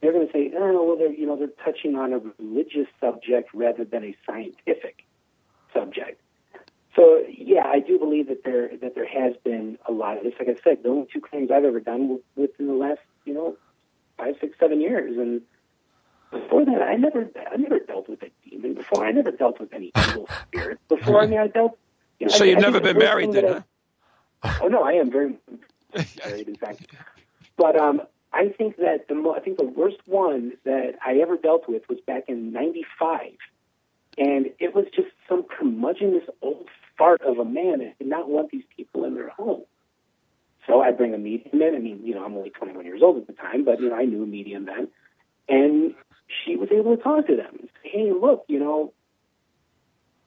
they're 0.00 0.12
going 0.12 0.26
to 0.26 0.32
say, 0.32 0.52
oh, 0.56 0.84
well, 0.84 0.96
they're 0.96 1.12
you 1.12 1.26
know 1.26 1.36
they're 1.36 1.48
touching 1.64 1.96
on 1.96 2.12
a 2.12 2.20
religious 2.38 2.86
subject 3.00 3.50
rather 3.52 3.84
than 3.84 4.04
a 4.04 4.16
scientific 4.26 5.04
subject. 5.72 6.20
So 6.94 7.22
yeah, 7.28 7.66
I 7.66 7.80
do 7.80 7.98
believe 7.98 8.28
that 8.28 8.42
there 8.44 8.70
that 8.80 8.94
there 8.94 9.06
has 9.06 9.34
been 9.44 9.78
a 9.86 9.92
lot 9.92 10.16
of 10.16 10.24
this. 10.24 10.32
Like 10.38 10.48
I 10.48 10.56
said, 10.64 10.82
the 10.82 10.88
only 10.88 11.08
two 11.12 11.20
claims 11.20 11.50
I've 11.50 11.64
ever 11.64 11.80
done 11.80 12.20
within 12.36 12.66
the 12.66 12.74
last 12.74 13.00
you 13.26 13.34
know 13.34 13.56
five, 14.16 14.36
six, 14.40 14.56
seven 14.58 14.80
years, 14.80 15.18
and 15.18 15.42
before 16.30 16.64
that, 16.64 16.82
I 16.82 16.96
never 16.96 17.28
I 17.52 17.56
never 17.56 17.78
dealt 17.80 18.08
with 18.08 18.22
a 18.22 18.30
demon 18.48 18.74
before. 18.74 19.04
I 19.06 19.12
never 19.12 19.30
dealt 19.30 19.60
with 19.60 19.72
any 19.72 19.92
evil 19.96 20.28
spirit 20.48 20.78
before. 20.88 21.20
I 21.22 21.26
mean, 21.26 21.38
I 21.38 21.46
dealt. 21.48 21.78
You 22.18 22.26
know, 22.26 22.32
So 22.32 22.44
I- 22.44 22.48
you've 22.48 22.58
I 22.58 22.60
never 22.62 22.80
been 22.80 22.98
married 22.98 23.32
then, 23.32 23.64
I- 24.44 24.56
Oh 24.62 24.68
no, 24.68 24.82
I 24.82 24.92
am 24.92 25.10
very 25.10 25.36
married, 26.24 26.48
in 26.48 26.56
fact. 26.56 26.86
But 27.56 27.76
um, 27.76 28.02
I 28.32 28.48
think 28.48 28.76
that 28.76 29.08
the 29.08 29.14
mo- 29.14 29.34
I 29.34 29.40
think 29.40 29.58
the 29.58 29.64
worst 29.64 29.98
one 30.06 30.52
that 30.64 30.94
I 31.04 31.14
ever 31.20 31.36
dealt 31.36 31.68
with 31.68 31.88
was 31.88 31.98
back 32.06 32.24
in 32.28 32.52
'95, 32.52 33.32
and 34.18 34.50
it 34.58 34.74
was 34.74 34.86
just 34.94 35.08
some 35.28 35.44
curmudgeonous 35.44 36.24
old 36.42 36.68
fart 36.98 37.20
of 37.22 37.38
a 37.38 37.44
man 37.44 37.78
that 37.80 37.98
did 37.98 38.06
not 38.08 38.28
want 38.28 38.50
these 38.50 38.64
people 38.76 39.04
in 39.04 39.14
their 39.14 39.30
home. 39.30 39.62
So 40.66 40.80
I 40.80 40.90
bring 40.90 41.14
a 41.14 41.18
medium 41.18 41.62
in. 41.62 41.74
I 41.74 41.78
mean, 41.78 42.00
you 42.04 42.14
know, 42.14 42.24
I'm 42.24 42.36
only 42.36 42.50
21 42.50 42.84
years 42.84 43.00
old 43.02 43.18
at 43.18 43.26
the 43.26 43.32
time, 43.32 43.64
but 43.64 43.80
you 43.80 43.88
know, 43.88 43.96
I 43.96 44.04
knew 44.04 44.22
a 44.22 44.26
medium 44.26 44.66
then, 44.66 44.88
and 45.48 45.94
she 46.44 46.56
was 46.56 46.68
able 46.72 46.96
to 46.96 47.02
talk 47.02 47.26
to 47.26 47.36
them 47.36 47.68
"Hey, 47.82 48.12
look, 48.12 48.44
you 48.48 48.58
know, 48.58 48.92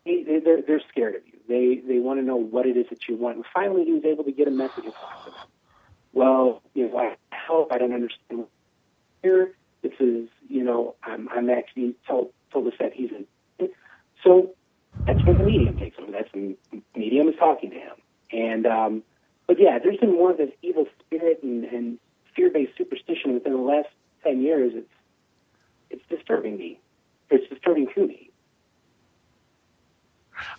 they, 0.05 0.23
they- 0.23 0.39
they're 0.39 0.61
they're 0.61 0.81
scared 0.91 1.15
of 1.15 1.21
you. 1.27 1.33
They 1.47 1.81
they 1.85 1.99
want 1.99 2.19
to 2.19 2.25
know 2.25 2.37
what 2.37 2.65
it 2.65 2.77
is 2.77 2.87
that 2.89 3.07
you 3.07 3.15
want." 3.15 3.37
And 3.37 3.45
finally, 3.53 3.85
he 3.85 3.93
was 3.93 4.05
able 4.05 4.23
to 4.25 4.31
get 4.31 4.47
a 4.47 4.51
message 4.51 4.85
across 4.85 5.23
to 5.25 5.31
them. 5.31 5.39
Well, 6.13 6.61
you 6.73 6.89
know, 6.89 6.97
I 6.97 7.15
help. 7.31 7.71
I 7.71 7.77
don't 7.77 7.93
understand. 7.93 8.45
Here, 9.23 9.51
this 9.81 9.93
is, 9.99 10.29
you 10.47 10.63
know, 10.63 10.95
I'm 11.03 11.27
I'm 11.29 11.49
actually 11.49 11.95
told 12.07 12.31
told 12.51 12.67
us 12.67 12.73
that 12.79 12.93
he's 12.93 13.11
in. 13.11 13.69
So 14.23 14.53
that's 15.05 15.23
when 15.25 15.37
the 15.37 15.43
medium 15.43 15.77
takes 15.77 15.97
over. 15.99 16.11
That's 16.11 16.31
the 16.33 16.55
medium 16.95 17.27
is 17.29 17.35
talking 17.39 17.69
to 17.71 17.75
him. 17.77 17.95
And 18.31 18.65
um, 18.65 19.03
but 19.47 19.59
yeah, 19.59 19.79
there's 19.79 19.97
been 19.97 20.13
more 20.13 20.31
of 20.31 20.37
this 20.37 20.51
evil 20.61 20.85
spirit 20.99 21.39
and, 21.43 21.63
and 21.65 21.99
fear-based 22.35 22.77
superstition 22.77 23.33
within 23.33 23.53
the 23.53 23.59
last 23.59 23.87
ten 24.23 24.41
years. 24.41 24.73
It's 24.75 24.87
it's 25.89 26.03
disturbing 26.09 26.57
me. 26.57 26.79
It's 27.29 27.47
disturbing 27.49 27.87
to 27.95 28.07
me. 28.07 28.29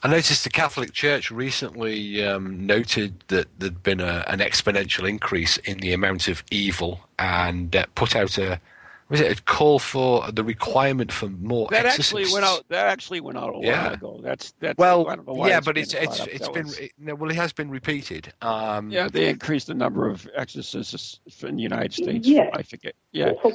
I 0.02 0.08
noticed 0.08 0.44
the 0.44 0.50
Catholic 0.50 0.92
Church 0.92 1.30
recently 1.30 2.22
um, 2.24 2.66
noted 2.66 3.24
that 3.28 3.46
there'd 3.58 3.82
been 3.82 4.00
a, 4.00 4.24
an 4.28 4.40
exponential 4.40 5.08
increase 5.08 5.56
in 5.58 5.78
the 5.78 5.92
amount 5.94 6.28
of 6.28 6.44
evil 6.50 7.00
and 7.18 7.74
uh, 7.74 7.86
put 7.94 8.14
out 8.14 8.36
a 8.38 8.60
was 9.08 9.20
it 9.20 9.40
a 9.40 9.42
call 9.42 9.80
for 9.80 10.30
the 10.30 10.44
requirement 10.44 11.10
for 11.10 11.28
more 11.30 11.66
That 11.72 11.84
exorcists? 11.84 12.12
actually 12.12 12.32
went 12.32 12.44
out. 12.44 12.64
That 12.68 12.86
actually 12.86 13.20
went 13.20 13.38
out 13.38 13.56
a 13.56 13.58
Yeah. 13.60 13.84
while 13.86 13.94
ago. 13.94 14.20
That's 14.22 14.52
that's 14.60 14.78
Well, 14.78 15.08
I 15.08 15.16
don't 15.16 15.36
yeah, 15.48 15.56
it's 15.58 15.66
but 15.66 15.76
it's 15.78 15.94
it's 15.94 16.20
up. 16.20 16.28
it's 16.28 16.44
That 16.46 16.54
been 16.54 16.66
was- 16.66 16.78
it, 16.78 16.92
no, 16.96 17.14
well, 17.16 17.28
it 17.30 17.34
has 17.36 17.52
been 17.52 17.70
repeated. 17.70 18.32
Um, 18.40 18.88
yeah, 18.90 19.08
they 19.08 19.28
increased 19.28 19.66
the 19.66 19.74
number 19.74 20.08
of 20.08 20.28
exorcists 20.36 21.18
in 21.42 21.56
the 21.56 21.62
United 21.62 21.92
States. 21.94 22.28
Yeah. 22.28 22.50
I 22.54 22.62
forget. 22.62 22.94
Yeah, 23.10 23.32
Well, 23.42 23.54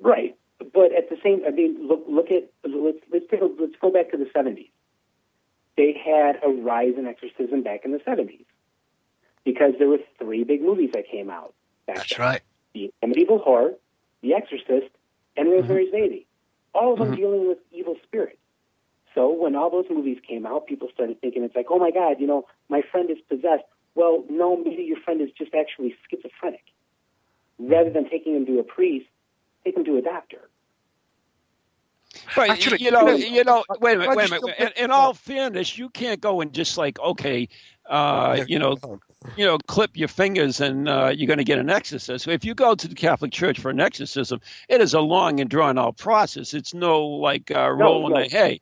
Right, 0.00 0.34
but 0.72 0.92
at 0.92 1.08
the 1.08 1.16
same, 1.22 1.42
I 1.46 1.50
mean, 1.50 1.86
look, 1.86 2.04
look 2.08 2.30
at 2.30 2.50
let's 2.64 2.98
let's 3.12 3.26
take 3.30 3.40
a, 3.40 3.48
let's 3.58 3.74
go 3.80 3.90
back 3.90 4.10
to 4.10 4.16
the 4.16 4.28
seventies. 4.34 4.70
They 5.76 5.94
had 6.04 6.38
a 6.44 6.48
rise 6.48 6.94
in 6.98 7.06
exorcism 7.06 7.62
back 7.62 7.84
in 7.84 7.92
the 7.92 8.00
seventies 8.04 8.44
because 9.44 9.72
there 9.78 9.88
were 9.88 9.98
three 10.18 10.44
big 10.44 10.62
movies 10.62 10.90
that 10.92 11.08
came 11.10 11.30
out. 11.30 11.54
Back 11.86 11.96
That's 11.96 12.16
then. 12.16 12.26
right. 12.26 12.40
The 12.74 12.92
Amityville 13.02 13.42
Horror, 13.42 13.74
The 14.22 14.34
Exorcist, 14.34 14.90
and 15.36 15.48
mm-hmm. 15.48 15.60
Rosemary's 15.60 15.90
Baby. 15.90 16.26
All 16.74 16.92
of 16.92 16.98
them 16.98 17.08
mm-hmm. 17.08 17.16
dealing 17.16 17.48
with 17.48 17.58
evil 17.70 17.96
spirits. 18.04 18.38
So 19.14 19.30
when 19.30 19.56
all 19.56 19.70
those 19.70 19.84
movies 19.90 20.18
came 20.26 20.46
out, 20.46 20.66
people 20.66 20.88
started 20.92 21.20
thinking 21.20 21.42
it's 21.42 21.54
like, 21.54 21.66
oh 21.70 21.78
my 21.78 21.90
God, 21.90 22.16
you 22.18 22.26
know, 22.26 22.46
my 22.68 22.82
friend 22.90 23.10
is 23.10 23.18
possessed. 23.28 23.64
Well, 23.94 24.24
no, 24.30 24.56
maybe 24.56 24.84
your 24.84 24.98
friend 25.00 25.20
is 25.20 25.28
just 25.36 25.52
actually 25.54 25.94
schizophrenic. 26.08 26.64
Rather 27.58 27.90
than 27.90 28.08
taking 28.08 28.34
him 28.34 28.46
to 28.46 28.58
a 28.58 28.62
priest, 28.62 29.06
take 29.64 29.76
him 29.76 29.84
to 29.84 29.98
a 29.98 30.02
doctor. 30.02 30.48
But 32.36 32.50
Actually, 32.50 32.82
you 32.82 32.90
know, 32.90 33.08
you 33.08 33.18
know, 33.18 33.26
you 33.36 33.44
know, 33.44 33.64
wait 33.80 33.96
a 33.96 33.98
minute, 33.98 34.16
wait 34.16 34.28
a 34.28 34.40
minute. 34.40 34.56
In, 34.58 34.84
in 34.84 34.90
all 34.90 35.14
fairness, 35.14 35.76
you 35.76 35.88
can't 35.90 36.20
go 36.20 36.40
and 36.40 36.52
just 36.52 36.78
like, 36.78 36.98
okay, 36.98 37.48
uh, 37.88 38.44
you 38.46 38.58
know, 38.58 38.76
you 39.36 39.44
know, 39.44 39.58
clip 39.58 39.96
your 39.96 40.08
fingers 40.08 40.60
and 40.60 40.88
uh, 40.88 41.12
you're 41.14 41.26
going 41.26 41.38
to 41.38 41.44
get 41.44 41.58
an 41.58 41.70
exorcism. 41.70 42.32
If 42.32 42.44
you 42.44 42.54
go 42.54 42.74
to 42.74 42.88
the 42.88 42.94
Catholic 42.94 43.32
Church 43.32 43.60
for 43.60 43.70
an 43.70 43.80
exorcism, 43.80 44.40
it 44.68 44.80
is 44.80 44.94
a 44.94 45.00
long 45.00 45.40
and 45.40 45.50
drawn 45.50 45.78
out 45.78 45.98
process. 45.98 46.54
It's 46.54 46.74
no 46.74 47.06
like 47.06 47.50
uh, 47.50 47.70
rolling 47.70 48.14
no. 48.14 48.20
a 48.20 48.28
hay. 48.28 48.60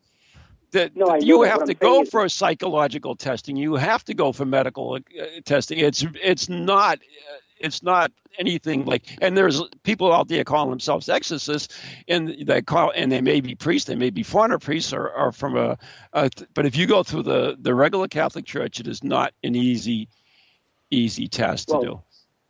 That 0.71 0.95
No, 0.95 1.15
you 1.15 1.41
have 1.41 1.65
to 1.65 1.73
go 1.73 2.05
for 2.05 2.27
psychological 2.29 3.15
testing. 3.15 3.57
You 3.57 3.75
have 3.75 4.05
to 4.05 4.13
go 4.13 4.31
for 4.31 4.45
medical 4.45 4.95
uh, 4.95 5.23
testing. 5.43 5.79
It's 5.79 6.05
it's 6.21 6.47
not 6.47 6.97
uh, 6.97 7.37
it's 7.63 7.83
not 7.83 8.11
anything 8.37 8.85
like. 8.85 9.05
And 9.21 9.37
there's 9.37 9.61
people 9.83 10.13
out 10.13 10.27
there 10.27 10.43
calling 10.43 10.69
themselves 10.69 11.09
exorcists, 11.09 11.77
and 12.07 12.35
they 12.45 12.61
call 12.61 12.91
and 12.95 13.11
they 13.11 13.21
may 13.21 13.41
be 13.41 13.55
priests, 13.55 13.87
they 13.87 13.95
may 13.95 14.09
be 14.09 14.23
foreigner 14.23 14.59
priests, 14.59 14.93
or, 14.93 15.09
or 15.09 15.31
from 15.31 15.57
a, 15.57 15.77
a. 16.13 16.29
But 16.53 16.65
if 16.65 16.75
you 16.75 16.87
go 16.87 17.03
through 17.03 17.23
the 17.23 17.57
the 17.59 17.75
regular 17.75 18.07
Catholic 18.07 18.45
Church, 18.45 18.79
it 18.79 18.87
is 18.87 19.03
not 19.03 19.33
an 19.43 19.55
easy 19.55 20.09
easy 20.89 21.27
test 21.27 21.69
to 21.69 21.79
do. 21.81 22.01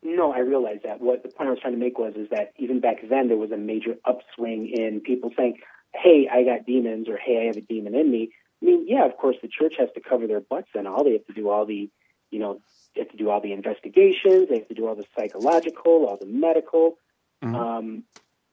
No, 0.04 0.32
I 0.32 0.40
realize 0.40 0.80
that. 0.84 1.00
What 1.00 1.22
the 1.22 1.30
point 1.30 1.48
I 1.48 1.52
was 1.52 1.60
trying 1.60 1.74
to 1.74 1.80
make 1.80 2.00
was 2.00 2.14
is 2.16 2.30
that 2.32 2.54
even 2.58 2.80
back 2.80 3.08
then 3.08 3.28
there 3.28 3.38
was 3.38 3.52
a 3.52 3.58
major 3.58 3.98
upswing 4.04 4.68
in 4.68 5.02
people 5.02 5.32
saying, 5.38 5.60
"Hey, 5.94 6.28
I 6.32 6.44
got 6.44 6.66
demons," 6.66 7.08
or 7.08 7.18
"Hey, 7.18 7.42
I 7.42 7.46
have 7.46 7.58
a 7.58 7.62
demon 7.62 7.94
in 7.94 8.10
me." 8.10 8.32
I 8.62 8.66
mean, 8.66 8.88
yeah, 8.88 9.06
of 9.06 9.18
course, 9.18 9.38
the 9.42 9.48
church 9.48 9.74
has 9.80 9.90
to 9.96 10.02
cover 10.02 10.28
their 10.28 10.40
butts 10.40 10.70
and 10.76 10.88
all. 10.88 11.04
They 11.04 11.14
have 11.14 11.26
to 11.28 11.34
do 11.34 11.50
all 11.50 11.66
the, 11.66 11.90
you 12.30 12.40
know, 12.40 12.62
they 12.96 13.02
have 13.02 13.10
to 13.12 13.18
do 13.18 13.30
all 13.30 13.42
the 13.42 13.54
investigations. 13.54 14.50
They 14.50 14.60
have 14.60 14.68
to 14.68 14.74
do 14.74 14.88
all 14.88 14.96
the 14.96 15.06
psychological, 15.16 16.06
all 16.06 16.18
the 16.18 16.26
medical, 16.26 16.98
Mhm. 17.42 17.56
um, 17.56 18.04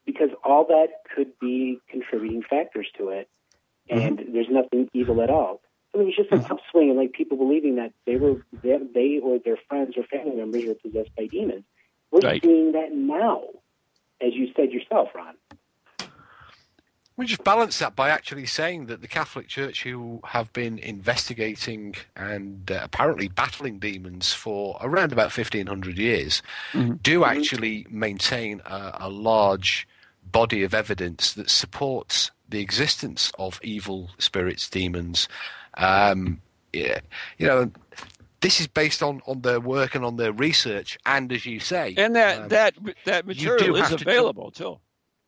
because 0.07 0.31
all 0.45 0.65
that 0.67 1.03
could 1.15 1.39
be 1.39 1.81
contributing 1.89 2.43
factors 2.43 2.89
to 2.97 3.11
it. 3.11 3.29
And 3.91 4.19
there's 4.35 4.51
nothing 4.51 4.89
evil 4.93 5.23
at 5.23 5.31
all. 5.31 5.63
So 5.91 5.99
there 5.99 6.07
was 6.07 6.15
just 6.15 6.31
an 6.31 6.45
upswing 6.51 6.91
in 6.91 6.97
like 6.97 7.13
people 7.13 7.39
believing 7.39 7.77
that 7.77 7.93
they 8.05 8.17
were 8.17 8.37
they, 8.63 8.77
they 8.77 9.19
or 9.19 9.39
their 9.39 9.57
friends 9.69 9.97
or 9.97 10.03
family 10.05 10.37
members 10.37 10.65
were 10.67 10.75
possessed 10.75 11.15
by 11.17 11.27
demons. 11.27 11.65
We're 12.11 12.21
Right. 12.21 12.43
seeing 12.43 12.73
that 12.73 12.93
now, 12.93 13.45
as 14.21 14.35
you 14.35 14.53
said 14.55 14.73
yourself, 14.73 15.15
Ron. 15.15 15.37
We 17.19 17.27
just 17.27 17.43
balance 17.43 17.81
that 17.81 17.97
by 17.97 18.11
actually 18.11 18.47
saying 18.47 18.87
that 18.87 19.01
the 19.01 19.09
Catholic 19.09 19.49
Church, 19.49 19.83
who 19.83 20.21
have 20.23 20.53
been 20.53 20.79
investigating 20.79 21.97
and 22.15 22.71
uh, 22.71 22.79
apparently 22.85 23.27
battling 23.27 23.81
demons 23.81 24.33
for 24.33 24.79
around 24.81 25.13
about 25.13 25.37
1500 25.37 25.99
years, 25.99 26.43
do 27.03 27.25
actually 27.25 27.89
maintain 27.91 28.63
a, 28.65 28.99
a 29.01 29.11
large 29.11 29.89
body 30.31 30.63
of 30.63 30.75
evidence 30.75 31.33
that 31.33 31.51
supports 31.51 32.31
the 32.49 32.61
existence 32.61 33.33
of 33.37 33.59
evil 33.65 34.11
spirits, 34.19 34.71
demons. 34.71 35.29
Um, 35.75 36.41
yeah, 36.73 37.01
you 37.37 37.49
know, 37.49 37.73
this 38.43 38.61
is 38.61 38.69
based 38.69 39.03
on 39.03 39.23
on 39.27 39.41
their 39.41 39.59
work 39.59 39.97
and 39.97 40.05
on 40.05 40.19
their 40.19 40.33
research, 40.33 40.97
and 41.05 41.33
as 41.33 41.45
you 41.45 41.59
say, 41.59 41.95
And 41.97 42.15
that 42.15 42.43
um, 42.43 42.49
that 42.51 42.75
that 43.07 43.27
material 43.27 43.75
is 43.75 43.89
have 43.89 43.99
to 43.99 44.09
available 44.09 44.53
too 44.53 44.79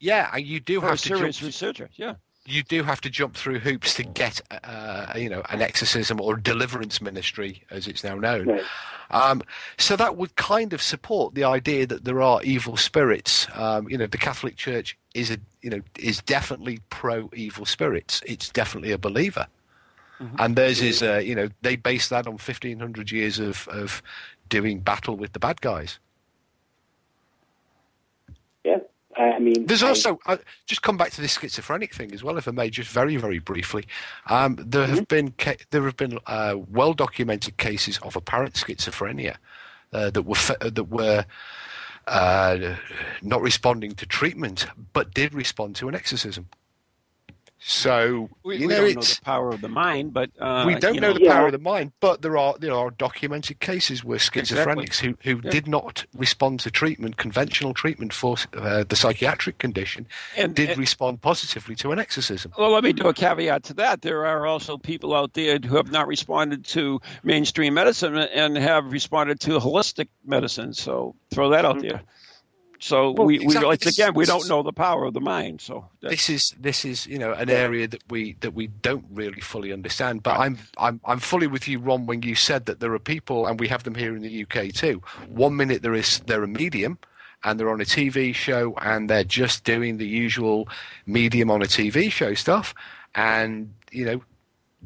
yeah, 0.01 0.35
you 0.37 0.59
do 0.61 0.81
have 0.81 0.99
to 1.01 1.09
jump 1.09 1.21
serious 1.21 1.43
researcher. 1.43 1.89
Yeah. 1.95 2.15
you 2.47 2.63
do 2.63 2.83
have 2.83 3.01
to 3.03 3.11
jump 3.11 3.37
through 3.37 3.61
hoops 3.61 3.95
to 3.95 4.03
get, 4.03 4.41
uh, 4.65 5.13
you 5.17 5.29
know, 5.29 5.43
an 5.51 5.63
exorcism 5.63 6.21
or 6.21 6.37
a 6.37 6.43
deliverance 6.43 7.01
ministry, 7.01 7.63
as 7.71 7.87
it's 7.87 8.03
now 8.03 8.15
known. 8.17 8.47
Right. 8.47 8.63
Um, 9.11 9.43
so 9.77 9.97
that 9.97 10.17
would 10.17 10.37
kind 10.37 10.73
of 10.73 10.81
support 10.81 11.35
the 11.35 11.45
idea 11.45 11.87
that 11.87 12.05
there 12.05 12.23
are 12.23 12.43
evil 12.43 12.77
spirits. 12.77 13.47
Um, 13.55 13.89
you 13.89 13.99
know, 13.99 14.07
the 14.07 14.19
Catholic 14.19 14.57
Church 14.57 14.97
is 15.15 15.31
a, 15.31 15.39
you 15.63 15.71
know, 15.71 15.81
is 15.99 16.23
definitely 16.23 16.81
pro 16.91 17.29
evil 17.35 17.67
spirits. 17.67 18.23
It's 18.25 18.49
definitely 18.51 18.93
a 18.93 18.99
believer, 18.99 19.47
and 20.39 20.55
theirs 20.55 20.81
is, 20.81 21.03
uh, 21.03 21.19
you 21.19 21.35
know, 21.35 21.49
they 21.63 21.77
base 21.77 22.09
that 22.11 22.27
on 22.27 22.39
fifteen 22.39 22.79
hundred 22.79 23.11
years 23.11 23.39
of 23.41 23.67
of 23.69 24.03
doing 24.49 24.79
battle 24.81 25.17
with 25.17 25.33
the 25.33 25.41
bad 25.41 25.61
guys. 25.61 25.99
Yeah, 28.65 28.79
I 29.21 29.33
I 29.37 29.39
mean, 29.39 29.67
There's 29.67 29.83
I- 29.83 29.89
also 29.89 30.19
uh, 30.27 30.39
just 30.67 30.83
come 30.83 30.97
back 30.97 31.11
to 31.13 31.21
this 31.21 31.35
schizophrenic 31.39 31.95
thing 31.95 32.13
as 32.15 32.23
well, 32.25 32.39
if 32.39 32.49
I 32.49 32.53
may, 32.53 32.71
just 32.71 32.91
very, 32.91 33.17
very 33.17 33.39
briefly. 33.39 33.85
Um, 34.27 34.57
there 34.59 34.87
have 34.87 35.07
been 35.09 35.33
ca- 35.33 35.57
there 35.71 35.85
have 35.85 35.97
been 35.97 36.19
uh, 36.27 36.57
well 36.71 36.95
documented 36.95 37.57
cases 37.57 37.99
of 38.03 38.17
apparent 38.17 38.55
schizophrenia 38.55 39.37
uh, 39.93 40.11
that 40.11 40.23
were 40.23 40.35
fe- 40.35 40.57
that 40.61 40.85
were 40.89 41.25
uh, 42.07 42.77
not 43.23 43.43
responding 43.43 43.93
to 43.97 44.07
treatment, 44.07 44.67
but 44.93 45.13
did 45.15 45.35
respond 45.35 45.77
to 45.77 45.89
an 45.89 45.95
exorcism. 45.95 46.49
So 47.63 48.31
We, 48.43 48.57
you 48.57 48.69
we 48.69 48.75
know, 48.75 48.81
don't 48.87 48.95
know 48.97 49.01
the 49.03 49.21
power 49.23 49.51
of 49.51 49.61
the 49.61 49.69
mind, 49.69 50.15
but 50.15 50.31
uh, 50.41 50.65
we 50.67 50.75
don't 50.77 50.95
you 50.95 51.01
know, 51.01 51.13
the 51.13 51.23
Yeah. 51.23 51.35
power 51.35 51.47
of 51.47 51.53
the 51.53 51.59
mind, 51.59 51.93
but 52.01 52.23
there 52.23 52.39
are 52.39 52.55
there 52.59 52.73
are 52.73 52.91
documented 52.91 53.61
cases 53.61 54.03
where 54.03 54.19
schizophrenics 54.19 54.99
who, 54.99 55.15
who 55.23 55.41
Yeah. 55.45 55.51
did 55.51 55.69
not 55.69 56.07
respond 56.17 56.61
to 56.61 56.71
treatment, 56.71 57.19
conventional 57.19 57.75
treatment 57.75 58.15
for 58.15 58.37
uh, 58.57 58.85
the 58.89 58.97
psychiatric 58.97 59.59
condition, 59.59 60.07
And- 60.39 60.55
did 60.55 60.71
and- 60.71 60.79
respond 60.79 61.21
positively 61.21 61.75
to 61.77 61.93
an 61.93 61.99
exorcism. 61.99 62.53
Well, 62.59 62.71
let 62.71 62.83
me 62.83 62.95
do 62.95 63.09
a 63.09 63.15
caveat 63.15 63.65
to 63.65 63.75
that. 63.75 64.01
There 64.01 64.27
are 64.27 64.47
also 64.47 64.79
people 64.79 65.15
out 65.15 65.35
there 65.35 65.59
who 65.59 65.77
have 65.77 65.91
not 65.93 66.07
responded 66.09 66.65
to 66.67 67.01
mainstream 67.25 67.75
medicine 67.75 68.17
and 68.17 68.57
have 68.57 68.91
responded 68.91 69.39
to 69.41 69.59
holistic 69.61 70.09
medicine. 70.25 70.73
So 70.73 71.15
throw 71.31 71.51
that 71.51 71.67
out 71.67 71.81
there. 71.83 72.01
So 72.81 73.13
Well, 73.13 73.27
we, 73.27 73.39
we 73.39 73.45
exactly. 73.47 73.69
again 73.91 74.15
we 74.15 74.25
don't 74.25 74.49
know 74.49 74.63
the 74.63 74.73
power 74.73 75.05
of 75.05 75.15
the 75.15 75.21
mind. 75.21 75.61
So 75.61 75.87
This 76.01 76.29
is 76.31 76.55
this 76.59 76.85
is 76.85 77.07
you 77.07 77.19
know 77.19 77.33
an 77.33 77.51
area 77.51 77.87
that 77.89 78.03
we 78.09 78.35
that 78.41 78.55
we 78.55 78.69
don't 78.69 79.05
really 79.13 79.41
fully 79.41 79.73
understand. 79.73 80.23
But 80.23 80.39
I'm 80.41 80.59
I'm 80.79 81.01
I'm 81.05 81.19
fully 81.21 81.47
with 81.47 81.69
you, 81.69 81.79
Ron, 81.79 82.07
when 82.07 82.23
you 82.23 82.35
said 82.35 82.67
that 82.67 82.81
there 82.81 82.93
are 82.95 82.99
people, 82.99 83.47
and 83.47 83.61
we 83.61 83.69
have 83.69 83.85
them 83.85 83.95
here 83.95 84.17
in 84.17 84.23
the 84.23 84.43
UK 84.45 84.73
too. 84.73 85.03
One 85.29 85.57
minute 85.57 85.83
there 85.83 85.95
is 85.95 86.21
they're 86.21 86.43
a 86.43 86.49
medium, 86.49 86.99
and 87.45 87.61
they're 87.61 87.71
on 87.71 87.81
a 87.81 87.85
TV 87.85 88.35
show, 88.35 88.75
and 88.81 89.09
they're 89.11 89.25
just 89.25 89.65
doing 89.65 89.99
the 89.99 90.07
usual 90.09 90.69
medium 91.07 91.51
on 91.51 91.63
a 91.63 91.67
TV 91.67 92.11
show 92.11 92.35
stuff, 92.35 92.75
and 93.15 93.75
you 93.93 94.05
know, 94.07 94.23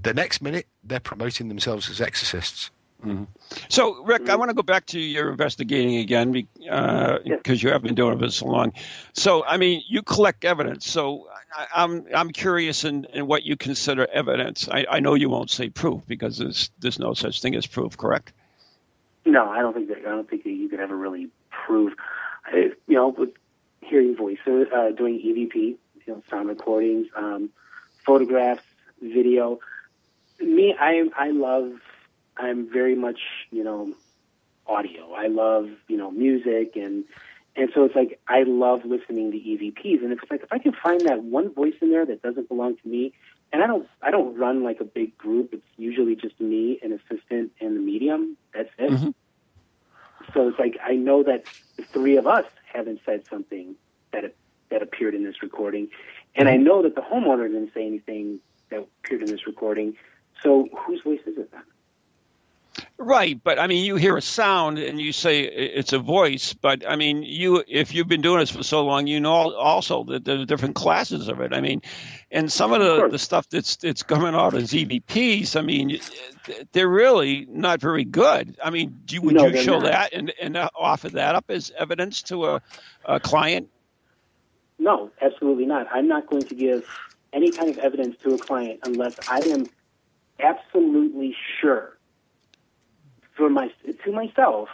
the 0.01 0.15
next 0.15 0.43
minute 0.43 0.67
they're 0.83 1.01
promoting 1.01 1.49
themselves 1.49 1.89
as 1.89 2.01
exorcists. 2.01 2.71
So, 3.69 4.05
Rick, 4.05 4.29
I 4.29 4.37
want 4.37 4.51
to 4.51 4.55
go 4.55 4.63
back 4.63 4.87
to 4.87 5.01
your 5.01 5.31
investigating 5.31 5.97
again 5.97 6.33
because 6.33 7.21
Yes. 7.25 7.63
you 7.63 7.71
have 7.71 7.83
been 7.83 7.95
doing 7.95 8.15
it 8.15 8.19
for 8.21 8.31
so 8.31 8.47
long. 8.47 8.73
So, 9.13 9.45
I 9.45 9.57
mean, 9.57 9.83
you 9.89 10.03
collect 10.03 10.45
evidence. 10.45 10.89
So, 10.89 11.29
I, 11.57 11.83
I'm 11.85 12.07
I'm 12.15 12.31
curious 12.31 12.85
in, 12.85 13.05
in 13.13 13.27
what 13.27 13.45
you 13.45 13.57
consider 13.57 14.07
evidence. 14.13 14.69
I, 14.69 14.87
I 14.91 15.01
know 15.01 15.15
you 15.15 15.29
won't 15.29 15.51
say 15.51 15.69
proof 15.69 16.03
because 16.07 16.39
there's 16.39 16.71
there's 16.81 16.99
no 16.99 17.15
such 17.15 17.41
thing 17.41 17.55
as 17.55 17.67
proof, 17.67 17.97
correct? 17.97 18.33
No, 19.25 19.49
I 19.49 19.61
don't 19.61 19.73
think 19.75 19.89
that. 19.89 19.99
I 19.99 20.11
don't 20.11 20.29
think 20.29 20.45
that 20.45 20.51
you 20.51 20.69
could 20.69 20.81
ever 20.81 20.97
really 20.97 21.29
prove. 21.51 21.95
I, 22.47 22.73
you 22.87 22.95
know, 22.95 23.09
with 23.09 23.31
hearing 23.81 24.17
voices, 24.17 24.69
uh, 24.75 24.91
doing 24.91 25.15
EVP, 25.19 25.55
you 25.55 25.79
know, 26.07 26.23
sound 26.29 26.49
recordings, 26.49 27.07
um, 27.17 27.51
photographs, 28.05 28.63
video. 29.01 29.61
Me, 30.41 30.75
I 30.79 31.09
I 31.17 31.31
love. 31.31 31.73
I'm 32.37 32.71
very 32.71 32.95
much 32.95 33.21
you 33.51 33.65
know, 33.65 33.93
audio. 34.67 35.13
I 35.13 35.29
love 35.29 35.69
you 35.89 35.97
know 35.97 36.11
music 36.11 36.77
and. 36.77 37.05
And 37.57 37.71
so 37.73 37.85
it's 37.85 37.95
like 37.95 38.19
I 38.27 38.43
love 38.43 38.85
listening 38.85 39.31
to 39.31 39.39
EVPs, 39.39 40.03
and 40.03 40.11
it's 40.11 40.29
like 40.29 40.43
if 40.43 40.53
I 40.53 40.59
can 40.59 40.73
find 40.73 41.01
that 41.03 41.23
one 41.23 41.55
voice 41.55 41.75
in 41.81 41.93
there 41.93 42.05
that 42.05 42.21
doesn't 42.21 42.49
belong 42.49 42.75
to 42.79 42.89
me, 42.89 43.13
and 43.53 43.63
I 43.63 43.69
don't 43.69 43.89
I 44.03 44.11
don't 44.11 44.37
run 44.37 44.65
like 44.65 44.81
a 44.81 44.85
big 44.85 45.17
group. 45.17 45.51
It's 45.53 45.65
usually 45.77 46.17
just 46.17 46.41
me, 46.41 46.81
an 46.83 46.91
assistant, 46.91 47.53
and 47.61 47.77
the 47.77 47.81
medium. 47.81 48.37
That's 48.53 48.71
it. 48.77 48.91
Mm-hmm. 48.91 49.11
So 50.33 50.49
it's 50.49 50.59
like 50.59 50.79
I 50.85 50.95
know 50.97 51.23
that 51.23 51.45
the 51.77 51.85
three 51.85 52.17
of 52.17 52.27
us 52.27 52.45
haven't 52.73 53.01
said 53.07 53.25
something 53.31 53.77
that 54.13 54.35
that 54.71 54.83
appeared 54.83 55.15
in 55.15 55.23
this 55.23 55.41
recording, 55.41 55.89
and 56.35 56.49
I 56.49 56.55
mm-hmm. 56.55 56.65
know 56.65 56.83
that 56.83 56.97
the 56.97 57.03
homeowner 57.03 57.47
didn't 57.47 57.73
say 57.73 57.87
anything 57.87 58.41
that 58.71 58.81
appeared 59.05 59.23
in 59.23 59.31
this 59.31 59.47
recording. 59.47 59.97
So 60.43 60.69
whose 60.77 61.03
voice 61.03 61.21
is 61.25 61.39
it 61.39 61.53
then? 61.53 61.63
Right, 62.97 63.43
but 63.43 63.59
I 63.59 63.67
mean, 63.67 63.85
you 63.85 63.97
hear 63.97 64.17
a 64.17 64.23
sound 64.23 64.79
and 64.79 65.01
you 65.01 65.13
say 65.13 65.41
it's 65.43 65.93
a 65.93 65.99
voice, 65.99 66.55
but 66.55 66.89
I 66.89 66.95
mean, 66.95 67.25
you 67.25 67.65
if 67.67 67.93
you've 67.93 68.07
been 68.07 68.21
doing 68.23 68.39
this 68.39 68.51
for 68.51 68.63
so 68.63 68.85
long, 68.85 69.09
you 69.09 69.19
know 69.19 69.53
also 69.53 70.05
that 70.05 70.25
there 70.25 70.39
are 70.39 70.45
different 70.45 70.77
classes 70.77 71.27
of 71.27 71.41
it. 71.41 71.53
I 71.53 71.61
mean, 71.61 71.83
and 72.31 72.53
some 72.53 72.73
of 72.73 72.81
the, 72.81 73.09
the 73.09 73.19
stuff 73.19 73.49
that's 73.49 73.75
that's 73.77 74.05
coming 74.05 74.37
out 74.37 74.55
as 74.55 74.71
EVPs, 74.71 75.57
I 75.57 75.63
mean, 75.63 75.99
they're 76.71 76.89
really 76.89 77.47
not 77.51 77.81
very 77.81 78.05
good. 78.05 78.57
I 78.63 78.71
mean, 78.71 78.97
do 79.07 79.17
you, 79.17 79.23
would 79.23 79.35
No, 79.35 79.47
you 79.49 79.61
show 79.61 79.81
not. 79.81 79.91
that 79.91 80.13
and 80.13 80.33
and 80.41 80.57
uh, 80.57 80.71
offer 80.77 81.09
that 81.11 81.35
up 81.35 81.47
as 81.49 81.73
evidence 81.77 82.23
to 82.23 82.47
a, 82.47 82.63
a 83.07 83.19
client? 83.19 83.69
No, 84.79 85.11
absolutely 85.21 85.67
not. 85.67 85.89
I'm 85.93 86.07
not 86.07 86.29
going 86.29 86.43
to 86.43 86.55
give 86.55 86.87
any 87.33 87.51
kind 87.51 87.71
of 87.71 87.79
evidence 87.79 88.17
to 88.23 88.35
a 88.35 88.39
client 88.39 88.81
unless 88.85 89.17
I 89.29 89.39
am 89.41 89.67
absolutely 90.39 91.35
sure 91.61 91.94
for 93.37 93.49
my 93.49 93.71
to 94.05 94.13
myself, 94.13 94.69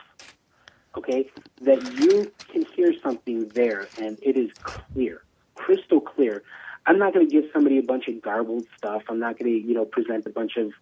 okay, 0.96 1.28
that 1.62 1.82
you 1.98 2.32
can 2.48 2.64
hear 2.74 2.92
something 3.02 3.48
there 3.48 3.88
and 4.00 4.18
it 4.22 4.36
is 4.36 4.50
clear, 4.62 5.22
crystal 5.54 6.00
clear. 6.00 6.42
I'm 6.86 6.98
not 6.98 7.12
going 7.12 7.28
to 7.28 7.30
give 7.30 7.44
somebody 7.52 7.78
a 7.78 7.82
bunch 7.82 8.08
of 8.08 8.22
garbled 8.22 8.64
stuff. 8.76 9.02
I'm 9.08 9.18
not 9.18 9.38
going 9.38 9.52
to, 9.52 9.66
you 9.66 9.74
know, 9.74 9.84
present 9.84 10.26
a 10.26 10.30
bunch 10.30 10.56
of 10.56 10.72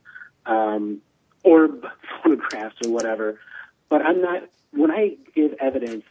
um, 0.47 1.01
orb 1.43 1.85
photographs 2.23 2.77
or 2.85 2.93
whatever. 2.93 3.41
But 3.89 4.05
I'm 4.05 4.21
not. 4.21 4.45
When 4.71 4.91
I 4.91 5.17
give 5.35 5.55
evidence, 5.61 6.05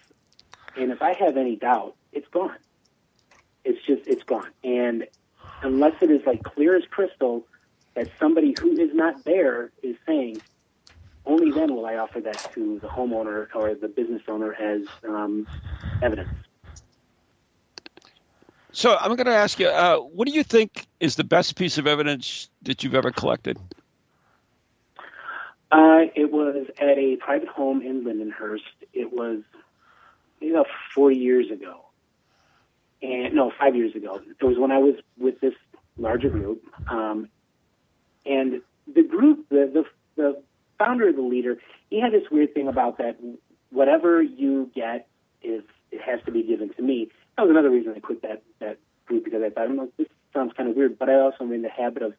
and 0.75 0.91
if 0.91 1.01
I 1.01 1.13
have 1.13 1.37
any 1.37 1.55
doubt, 1.55 1.95
it's 2.11 2.27
gone 2.29 2.57
it's 3.67 3.85
just 3.85 4.07
it's 4.07 4.23
gone. 4.23 4.49
And 4.63 5.07
unless 5.61 6.01
it 6.01 6.09
is 6.09 6.21
like 6.25 6.41
clear 6.43 6.75
as 6.75 6.83
crystal 6.89 7.45
that 7.95 8.09
somebody 8.19 8.55
who 8.59 8.71
is 8.79 8.93
not 8.93 9.23
there 9.25 9.71
is 9.83 9.95
saying, 10.05 10.41
only 11.27 11.51
then 11.51 11.75
will 11.75 11.85
I 11.85 11.97
offer 11.97 12.21
that 12.21 12.51
to 12.53 12.79
the 12.79 12.87
homeowner 12.87 13.47
or 13.53 13.75
the 13.75 13.87
business 13.87 14.21
owner 14.27 14.53
as 14.53 14.83
um, 15.07 15.45
evidence. 16.01 16.29
So 18.71 18.95
I'm 18.95 19.15
going 19.15 19.25
to 19.25 19.33
ask 19.33 19.59
you, 19.59 19.67
uh, 19.67 19.97
what 19.97 20.27
do 20.27 20.33
you 20.33 20.43
think 20.43 20.85
is 20.99 21.15
the 21.15 21.23
best 21.23 21.55
piece 21.55 21.77
of 21.77 21.87
evidence 21.87 22.49
that 22.63 22.83
you've 22.83 22.95
ever 22.95 23.11
collected? 23.11 23.57
Uh, 25.71 26.05
it 26.15 26.31
was 26.31 26.67
at 26.79 26.97
a 26.97 27.17
private 27.17 27.49
home 27.49 27.81
in 27.81 28.03
Lindenhurst. 28.03 28.61
It 28.93 29.11
was, 29.11 29.39
you 30.39 30.53
know, 30.53 30.65
four 30.93 31.11
years 31.11 31.51
ago. 31.51 31.85
And 33.01 33.33
no, 33.33 33.51
five 33.59 33.75
years 33.75 33.95
ago. 33.95 34.21
It 34.39 34.43
was 34.45 34.57
when 34.57 34.71
I 34.71 34.77
was 34.77 34.95
with 35.17 35.39
this 35.41 35.53
larger 35.97 36.29
group. 36.29 36.63
Um, 36.87 37.29
and 38.25 38.61
the 38.93 39.03
group, 39.03 39.49
the, 39.49 39.69
the, 39.73 39.85
the 40.21 40.43
founder, 40.77 41.09
of 41.09 41.15
the 41.15 41.21
leader, 41.21 41.57
he 41.89 41.99
had 41.99 42.11
this 42.11 42.29
weird 42.31 42.53
thing 42.53 42.67
about 42.67 42.97
that 42.97 43.17
whatever 43.69 44.21
you 44.21 44.71
get 44.73 45.07
is, 45.41 45.63
it 45.91 46.01
has 46.01 46.19
to 46.25 46.31
be 46.31 46.43
given 46.43 46.73
to 46.73 46.81
me. 46.81 47.09
That 47.35 47.43
was 47.43 47.51
another 47.51 47.69
reason 47.69 47.93
I 47.95 47.99
quit 47.99 48.21
that, 48.21 48.43
that 48.59 48.77
group 49.05 49.23
because 49.23 49.41
I 49.43 49.49
thought, 49.49 49.67
"Hmm, 49.67 49.85
this 49.97 50.07
sounds 50.33 50.53
kind 50.53 50.69
of 50.69 50.75
weird, 50.75 50.97
but 50.99 51.09
I 51.09 51.15
also 51.15 51.43
am 51.43 51.53
in 51.53 51.61
the 51.61 51.69
habit 51.69 52.03
of 52.03 52.13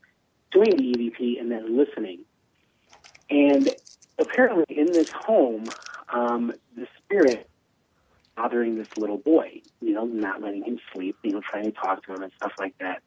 doing 0.50 0.76
the 0.76 0.82
EVP 0.82 1.40
and 1.40 1.50
then 1.50 1.76
listening. 1.76 2.20
And 3.30 3.68
apparently, 4.18 4.64
in 4.68 4.86
this 4.86 5.10
home, 5.10 5.64
um, 6.12 6.52
the 6.76 6.86
spirit 6.98 7.48
bothering 8.36 8.78
this 8.78 8.88
little 8.96 9.18
boy, 9.18 9.60
you 9.80 9.92
know, 9.92 10.04
not 10.04 10.40
letting 10.40 10.64
him 10.64 10.78
sleep, 10.92 11.16
you 11.22 11.32
know, 11.32 11.40
trying 11.40 11.64
to 11.64 11.72
talk 11.72 12.04
to 12.06 12.14
him 12.14 12.22
and 12.22 12.32
stuff 12.34 12.52
like 12.58 12.76
that. 12.78 13.02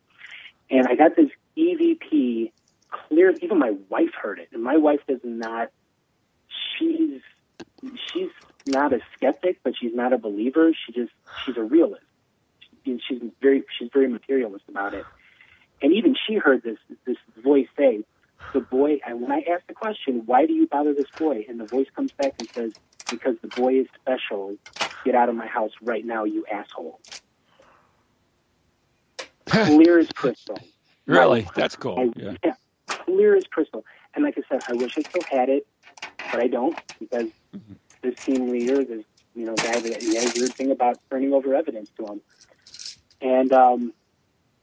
And 0.69 0.87
I 0.87 0.95
got 0.95 1.15
this 1.15 1.29
EVP 1.57 2.51
clear. 2.91 3.33
Even 3.41 3.59
my 3.59 3.73
wife 3.89 4.11
heard 4.21 4.39
it, 4.39 4.49
and 4.53 4.63
my 4.63 4.77
wife 4.77 4.99
does 5.07 5.19
not. 5.23 5.69
She's 6.77 7.21
she's 8.11 8.29
not 8.67 8.93
a 8.93 8.99
skeptic, 9.15 9.59
but 9.63 9.73
she's 9.79 9.93
not 9.93 10.13
a 10.13 10.17
believer. 10.17 10.71
She 10.85 10.93
just 10.93 11.11
she's 11.45 11.57
a 11.57 11.63
realist. 11.63 12.03
She, 12.85 12.99
she's 13.07 13.21
very 13.41 13.63
she's 13.77 13.89
very 13.93 14.07
materialist 14.07 14.65
about 14.69 14.93
it. 14.93 15.05
And 15.81 15.93
even 15.93 16.15
she 16.27 16.35
heard 16.35 16.63
this 16.63 16.77
this 17.05 17.17
voice 17.43 17.67
say, 17.77 18.03
the 18.53 18.59
boy, 18.59 18.99
and 19.05 19.21
when 19.21 19.31
I 19.31 19.43
ask 19.51 19.65
the 19.67 19.73
question, 19.73 20.23
why 20.25 20.45
do 20.45 20.53
you 20.53 20.67
bother 20.67 20.93
this 20.93 21.09
boy? 21.17 21.45
And 21.47 21.59
the 21.59 21.65
voice 21.65 21.87
comes 21.95 22.11
back 22.11 22.33
and 22.39 22.49
says, 22.49 22.73
because 23.09 23.35
the 23.41 23.47
boy 23.47 23.79
is 23.79 23.87
special. 23.99 24.55
Get 25.03 25.15
out 25.15 25.29
of 25.29 25.35
my 25.35 25.47
house 25.47 25.71
right 25.81 26.05
now, 26.05 26.25
you 26.25 26.45
asshole. 26.51 26.99
Clear 29.47 29.99
as 29.99 30.09
crystal. 30.11 30.57
Really? 31.07 31.47
That's 31.55 31.75
cool. 31.75 31.99
I- 31.99 32.11
Yeah. 32.19 32.33
yeah, 32.43 32.53
clear 33.05 33.35
as 33.35 33.43
crystal. 33.45 33.85
And 34.13 34.23
like 34.23 34.37
I 34.37 34.41
said, 34.49 34.61
I 34.67 34.73
wish 34.73 34.97
I 34.97 35.01
still 35.01 35.23
had 35.29 35.49
it, 35.49 35.65
but 36.31 36.39
I 36.41 36.47
don't 36.47 36.77
because 36.99 37.27
Mm-hmm. 37.55 37.73
this 38.01 38.15
team 38.23 38.49
leader, 38.49 38.81
this 38.85 39.03
you 39.35 39.45
know 39.45 39.55
guy, 39.55 39.77
that 39.77 40.01
he 40.01 40.15
has 40.15 40.33
a 40.37 40.39
weird 40.39 40.53
thing 40.53 40.71
about 40.71 40.97
turning 41.09 41.33
over 41.33 41.53
evidence 41.53 41.89
to 41.97 42.05
him, 42.05 42.21
and 43.21 43.51
um, 43.51 43.93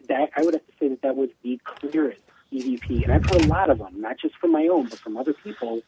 that 0.09 0.30
I 0.34 0.43
would 0.43 0.55
have 0.55 0.66
to 0.66 0.72
say 0.80 0.89
that 0.89 1.03
that 1.03 1.16
was 1.16 1.28
the 1.43 1.61
clearest 1.64 2.22
EVP, 2.51 3.05
and 3.05 3.12
I've 3.12 3.26
heard 3.26 3.45
a 3.45 3.47
lot 3.47 3.68
of 3.68 3.76
them, 3.78 4.01
not 4.01 4.18
just 4.18 4.36
from 4.36 4.53
my 4.53 4.68
own, 4.68 4.86
but 4.86 4.99
from 5.01 5.18
other 5.18 5.34
people. 5.34 5.82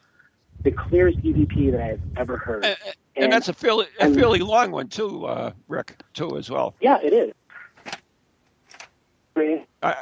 The 0.62 0.72
clearest 0.72 1.18
EVP 1.22 1.72
that 1.72 1.80
I've 1.80 2.02
ever 2.18 2.36
heard. 2.36 2.64
And, 2.64 2.76
and 3.16 3.32
that's 3.32 3.48
a 3.48 3.54
fairly 3.54 3.86
a 3.98 4.12
fairly 4.12 4.40
long 4.40 4.72
one 4.72 4.88
too, 4.88 5.24
uh, 5.24 5.52
Rick, 5.68 6.02
too 6.12 6.36
as 6.36 6.50
well. 6.50 6.74
yeah, 6.82 6.98
it 7.02 7.14
is. 7.14 7.32
I, 9.82 9.96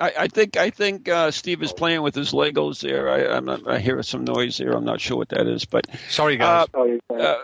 I, 0.00 0.12
I 0.18 0.28
think 0.28 0.56
I 0.56 0.70
think 0.70 1.08
uh, 1.08 1.30
Steve 1.30 1.62
is 1.62 1.72
playing 1.72 2.02
with 2.02 2.14
his 2.14 2.32
Legos 2.32 2.80
there. 2.80 3.08
I, 3.08 3.36
I'm 3.36 3.44
not, 3.44 3.68
I 3.68 3.78
hear 3.78 4.02
some 4.02 4.24
noise 4.24 4.58
there. 4.58 4.72
I'm 4.72 4.84
not 4.84 5.00
sure 5.00 5.16
what 5.16 5.30
that 5.30 5.46
is, 5.46 5.64
but 5.64 5.86
Sorry, 6.08 6.36
guys. 6.36 6.68
Uh, 6.72 7.14
uh, 7.14 7.38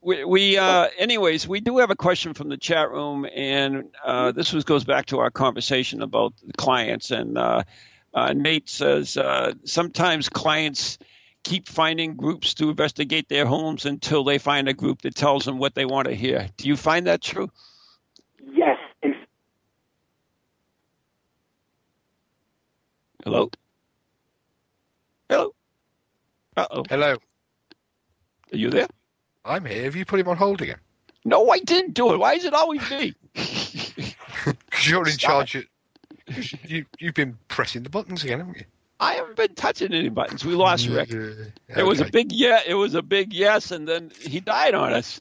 we, 0.00 0.24
we 0.24 0.56
uh, 0.56 0.88
anyways, 0.96 1.46
we 1.46 1.60
do 1.60 1.78
have 1.78 1.90
a 1.90 1.96
question 1.96 2.32
from 2.32 2.48
the 2.48 2.56
chat 2.56 2.90
room, 2.90 3.26
and 3.34 3.90
uh, 4.04 4.32
this 4.32 4.52
was 4.52 4.64
goes 4.64 4.84
back 4.84 5.06
to 5.06 5.18
our 5.18 5.30
conversation 5.30 6.00
about 6.02 6.32
clients. 6.56 7.10
And 7.10 7.36
uh, 7.36 7.64
uh, 8.14 8.32
Nate 8.32 8.68
says 8.68 9.16
uh, 9.18 9.52
sometimes 9.64 10.30
clients 10.30 10.98
keep 11.42 11.68
finding 11.68 12.16
groups 12.16 12.54
to 12.54 12.70
investigate 12.70 13.28
their 13.28 13.44
homes 13.44 13.84
until 13.84 14.24
they 14.24 14.38
find 14.38 14.68
a 14.68 14.74
group 14.74 15.02
that 15.02 15.14
tells 15.14 15.44
them 15.44 15.58
what 15.58 15.74
they 15.74 15.84
want 15.84 16.08
to 16.08 16.14
hear. 16.14 16.48
Do 16.56 16.68
you 16.68 16.76
find 16.76 17.06
that 17.06 17.20
true? 17.20 17.50
Yes. 18.42 18.78
In 19.02 19.14
Hello. 23.24 23.50
Hello. 25.28 25.54
Uh 26.56 26.66
oh. 26.70 26.84
Hello. 26.88 27.16
Are 28.52 28.56
you 28.56 28.70
there? 28.70 28.88
I'm 29.44 29.64
here. 29.64 29.84
Have 29.84 29.96
you 29.96 30.04
put 30.04 30.20
him 30.20 30.28
on 30.28 30.36
hold 30.36 30.62
again? 30.62 30.78
No, 31.24 31.50
I 31.50 31.58
didn't 31.60 31.94
do 31.94 32.12
it. 32.12 32.18
Why 32.18 32.34
is 32.34 32.44
it 32.44 32.54
always 32.54 32.88
me? 32.90 33.14
Because 34.42 34.88
you're 34.88 35.06
in 35.06 35.18
charge. 35.18 35.54
Of, 35.54 35.64
'cause 36.26 36.54
you 36.66 36.86
you've 36.98 37.12
been 37.12 37.36
pressing 37.48 37.82
the 37.82 37.90
buttons 37.90 38.24
again, 38.24 38.38
haven't 38.38 38.56
you? 38.56 38.64
I 38.98 39.12
haven't 39.14 39.36
been 39.36 39.54
touching 39.54 39.92
any 39.92 40.08
buttons. 40.08 40.46
We 40.46 40.54
lost 40.54 40.88
Rick. 40.88 41.10
Yeah. 41.10 41.28
It 41.76 41.82
was 41.82 42.00
a 42.00 42.06
big 42.06 42.32
yeah. 42.32 42.60
It 42.66 42.72
was 42.74 42.94
a 42.94 43.02
big 43.02 43.34
yes, 43.34 43.70
and 43.70 43.86
then 43.86 44.10
he 44.18 44.40
died 44.40 44.72
on 44.74 44.94
us. 44.94 45.20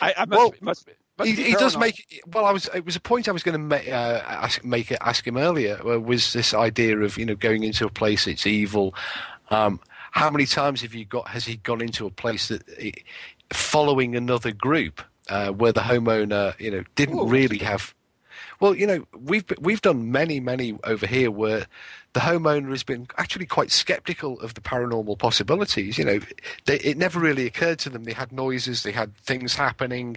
I, 0.00 0.14
I 0.18 0.24
must, 0.24 0.38
Well, 0.38 0.54
must, 0.60 0.88
must 1.18 1.30
he, 1.30 1.42
he 1.44 1.52
does 1.52 1.76
make 1.76 2.22
well. 2.26 2.44
I 2.44 2.52
was 2.52 2.68
it 2.74 2.84
was 2.84 2.96
a 2.96 3.00
point 3.00 3.28
I 3.28 3.32
was 3.32 3.42
going 3.42 3.52
to 3.52 3.58
make 3.58 3.88
uh, 3.88 4.22
ask 4.26 4.64
make 4.64 4.92
ask 5.00 5.26
him 5.26 5.36
earlier. 5.36 5.80
uh, 5.86 6.00
Was 6.00 6.32
this 6.32 6.52
idea 6.54 6.98
of 6.98 7.16
you 7.16 7.26
know 7.26 7.36
going 7.36 7.62
into 7.62 7.86
a 7.86 7.90
place 7.90 8.24
that's 8.24 8.46
evil? 8.46 8.94
Um, 9.50 9.80
how 10.12 10.30
many 10.30 10.46
times 10.46 10.82
have 10.82 10.94
you 10.94 11.04
got? 11.04 11.28
Has 11.28 11.44
he 11.44 11.56
gone 11.56 11.80
into 11.80 12.06
a 12.06 12.10
place 12.10 12.48
that 12.48 12.62
following 13.52 14.16
another 14.16 14.52
group 14.52 15.02
uh, 15.28 15.50
where 15.50 15.72
the 15.72 15.80
homeowner 15.80 16.58
you 16.60 16.70
know 16.70 16.84
didn't 16.94 17.28
really 17.28 17.58
have? 17.58 17.94
Well, 18.60 18.74
you 18.74 18.86
know 18.86 19.06
we've 19.18 19.44
we've 19.60 19.82
done 19.82 20.10
many 20.10 20.40
many 20.40 20.78
over 20.84 21.06
here 21.06 21.30
where 21.30 21.66
the 22.14 22.20
homeowner 22.20 22.70
has 22.70 22.84
been 22.84 23.08
actually 23.18 23.46
quite 23.46 23.72
skeptical 23.72 24.40
of 24.40 24.54
the 24.54 24.60
paranormal 24.60 25.18
possibilities. 25.18 25.98
You 25.98 26.04
know, 26.04 26.20
they, 26.64 26.78
it 26.78 26.96
never 26.96 27.18
really 27.18 27.44
occurred 27.44 27.80
to 27.80 27.90
them. 27.90 28.04
They 28.04 28.12
had 28.12 28.30
noises, 28.32 28.84
they 28.84 28.92
had 28.92 29.16
things 29.18 29.56
happening. 29.56 30.16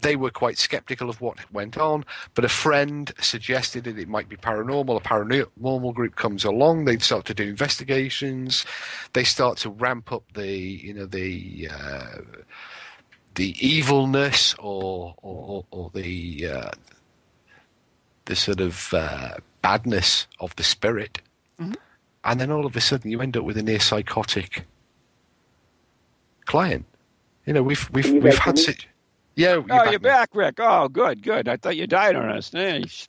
They 0.00 0.16
were 0.16 0.30
quite 0.30 0.58
skeptical 0.58 1.10
of 1.10 1.20
what 1.20 1.38
went 1.52 1.78
on. 1.78 2.04
But 2.34 2.44
a 2.44 2.50
friend 2.50 3.12
suggested 3.20 3.84
that 3.84 3.98
it 3.98 4.08
might 4.08 4.28
be 4.28 4.36
paranormal. 4.36 4.96
A 4.96 5.00
paranormal 5.00 5.94
group 5.94 6.16
comes 6.16 6.44
along. 6.44 6.84
They 6.84 6.98
start 6.98 7.26
to 7.26 7.34
do 7.34 7.44
investigations. 7.44 8.64
They 9.12 9.24
start 9.24 9.58
to 9.58 9.70
ramp 9.70 10.12
up 10.12 10.24
the, 10.34 10.48
you 10.48 10.94
know, 10.94 11.06
the. 11.06 11.68
Uh, 11.70 12.18
the 13.34 13.54
evilness 13.60 14.54
or 14.58 15.14
or, 15.18 15.66
or 15.70 15.90
the 15.92 16.48
uh, 16.50 16.70
the 18.26 18.36
sort 18.36 18.60
of 18.60 18.92
uh, 18.94 19.36
badness 19.62 20.26
of 20.40 20.54
the 20.56 20.62
spirit, 20.64 21.20
and 21.58 22.40
then 22.40 22.50
all 22.50 22.66
of 22.66 22.76
a 22.76 22.80
sudden 22.80 23.10
you 23.10 23.20
end 23.20 23.36
up 23.36 23.44
with 23.44 23.56
a 23.56 23.62
near 23.62 23.80
psychotic 23.80 24.64
client. 26.44 26.84
You 27.44 27.52
know, 27.52 27.62
we've 27.62 27.88
we've 27.92 28.04
Can 28.04 28.14
you 28.16 28.20
we've 28.20 28.32
guys 28.34 28.38
had 28.38 28.58
hear 28.58 28.74
me? 28.74 28.80
yeah. 29.36 29.52
You're 29.54 29.60
Oh, 29.62 29.66
back 29.66 29.84
you're 29.92 30.00
now. 30.00 30.08
back, 30.08 30.28
Rick. 30.34 30.54
Oh, 30.58 30.88
good, 30.88 31.22
good. 31.22 31.48
I 31.48 31.56
thought 31.56 31.76
you 31.76 31.86
died 31.86 32.16
on 32.16 32.28
us. 32.30 32.52
Nice. 32.52 33.06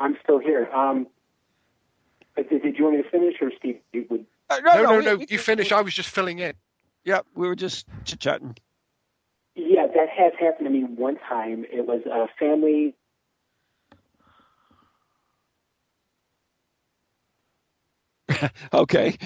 I'm 0.00 0.16
still 0.22 0.38
here. 0.38 0.68
Um, 0.72 1.06
did, 2.36 2.48
did 2.62 2.78
you 2.78 2.84
want 2.84 2.96
me 2.96 3.02
to 3.02 3.10
finish, 3.10 3.34
or 3.40 3.50
Steve? 3.58 3.80
You 3.92 4.06
would 4.08 4.24
Uh, 4.48 4.60
No, 4.64 4.82
no, 4.82 4.98
we- 4.98 5.04
no. 5.04 5.16
we- 5.16 5.26
You 5.28 5.38
finish. 5.38 5.72
I 5.72 5.80
was 5.82 5.94
just 5.94 6.08
filling 6.08 6.38
in. 6.38 6.54
Yeah, 7.04 7.20
we 7.34 7.46
were 7.48 7.56
just 7.56 7.86
chit 8.04 8.20
chatting. 8.20 8.56
Yeah, 9.56 9.86
that 9.88 10.08
has 10.08 10.32
happened 10.38 10.66
to 10.66 10.70
me 10.70 10.84
one 10.84 11.16
time. 11.28 11.64
It 11.70 11.86
was 11.86 12.02
a 12.06 12.28
family. 12.38 12.94
Okay. 18.72 19.16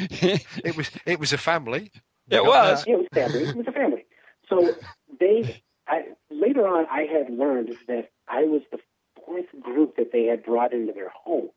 It 0.64 0.76
was 0.76 0.90
it 1.06 1.18
was 1.20 1.32
a 1.32 1.38
family. 1.38 1.92
It 2.30 2.44
was. 2.44 2.84
it 2.86 2.96
was 2.96 3.06
family. 3.14 3.44
It 3.44 3.54
was 3.56 3.66
a 3.68 3.72
family. 3.72 4.04
So 4.48 4.76
they 5.20 5.50
I, 5.88 6.02
later 6.30 6.66
on, 6.66 6.86
I 6.90 7.02
had 7.02 7.30
learned 7.32 7.70
that 7.88 8.10
I 8.28 8.44
was 8.44 8.62
the 8.72 8.78
fourth 9.24 9.46
group 9.60 9.96
that 9.96 10.10
they 10.12 10.24
had 10.24 10.44
brought 10.44 10.72
into 10.72 10.92
their 10.92 11.10
home. 11.10 11.50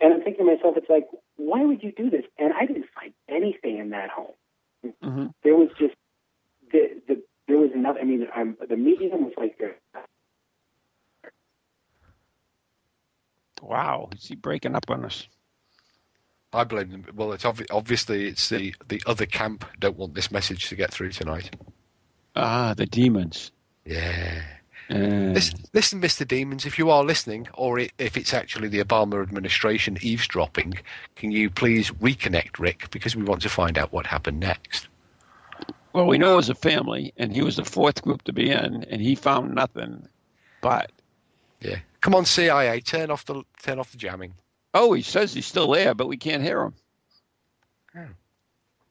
And 0.00 0.12
I'm 0.12 0.22
thinking 0.22 0.46
to 0.46 0.56
myself, 0.56 0.76
it's 0.76 0.90
like, 0.90 1.06
why 1.36 1.64
would 1.64 1.82
you 1.82 1.92
do 1.92 2.10
this? 2.10 2.24
And 2.38 2.52
I 2.52 2.66
didn't 2.66 2.86
find 2.94 3.12
anything 3.28 3.78
in 3.78 3.90
that 3.90 4.10
home. 4.10 4.34
hmm 5.02 5.26
There 5.42 5.56
was 5.56 5.68
just 5.78 5.94
the, 6.72 7.00
the 7.08 7.22
there 7.48 7.58
was 7.58 7.70
nothing. 7.74 8.02
I 8.02 8.04
mean, 8.04 8.28
I'm, 8.34 8.56
the 8.68 8.76
medium 8.76 9.24
was 9.24 9.34
like 9.36 9.58
there. 9.58 9.76
Wow. 13.62 14.08
Is 14.14 14.26
he 14.26 14.34
breaking 14.34 14.74
up 14.74 14.90
on 14.90 15.04
us? 15.04 15.28
I 16.52 16.64
blame 16.64 16.90
them. 16.90 17.04
Well, 17.14 17.32
it's 17.32 17.44
obvi- 17.44 17.66
obviously 17.70 18.26
it's 18.28 18.48
the 18.48 18.74
the 18.88 19.02
other 19.06 19.26
camp 19.26 19.64
don't 19.78 19.96
want 19.96 20.14
this 20.14 20.30
message 20.30 20.68
to 20.68 20.76
get 20.76 20.90
through 20.92 21.10
tonight. 21.12 21.54
Ah, 22.34 22.74
the 22.74 22.86
demons. 22.86 23.50
Yeah. 23.84 24.42
Uh, 24.88 24.94
Listen, 25.34 25.58
listen, 25.72 26.00
Mr. 26.00 26.26
Demons, 26.26 26.64
if 26.64 26.78
you 26.78 26.90
are 26.90 27.02
listening, 27.02 27.48
or 27.54 27.80
if 27.80 28.16
it's 28.16 28.32
actually 28.32 28.68
the 28.68 28.84
Obama 28.84 29.20
administration 29.20 29.98
eavesdropping, 30.00 30.74
can 31.16 31.32
you 31.32 31.50
please 31.50 31.90
reconnect 31.90 32.60
Rick 32.60 32.88
because 32.92 33.16
we 33.16 33.24
want 33.24 33.42
to 33.42 33.48
find 33.48 33.76
out 33.78 33.92
what 33.92 34.06
happened 34.06 34.38
next. 34.38 34.86
well, 35.92 36.06
we 36.06 36.18
know 36.18 36.34
it 36.34 36.36
was 36.36 36.48
a 36.50 36.54
family, 36.54 37.12
and 37.16 37.34
he 37.34 37.42
was 37.42 37.56
the 37.56 37.64
fourth 37.64 38.00
group 38.02 38.22
to 38.24 38.32
be 38.32 38.48
in, 38.50 38.84
and 38.84 39.02
he 39.02 39.16
found 39.16 39.54
nothing. 39.56 40.06
But 40.60 40.92
Yeah. 41.60 41.78
Come 42.00 42.14
on, 42.14 42.24
CIA, 42.24 42.80
turn 42.80 43.10
off 43.10 43.24
the 43.24 43.42
turn 43.62 43.80
off 43.80 43.90
the 43.90 43.96
jamming. 43.98 44.34
Oh, 44.76 44.92
he 44.92 45.02
says 45.02 45.32
he's 45.32 45.46
still 45.46 45.70
there, 45.70 45.94
but 45.94 46.08
we 46.08 46.16
can't 46.16 46.42
hear 46.42 46.62
him. 46.62 46.74
Hmm. 47.92 48.12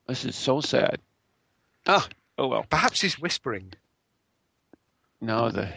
This 0.07 0.25
is 0.25 0.35
so 0.35 0.61
sad. 0.61 0.99
Ah, 1.87 2.07
oh 2.37 2.47
well. 2.47 2.65
Perhaps 2.69 3.01
he's 3.01 3.19
whispering. 3.19 3.73
No, 5.21 5.49
the 5.49 5.69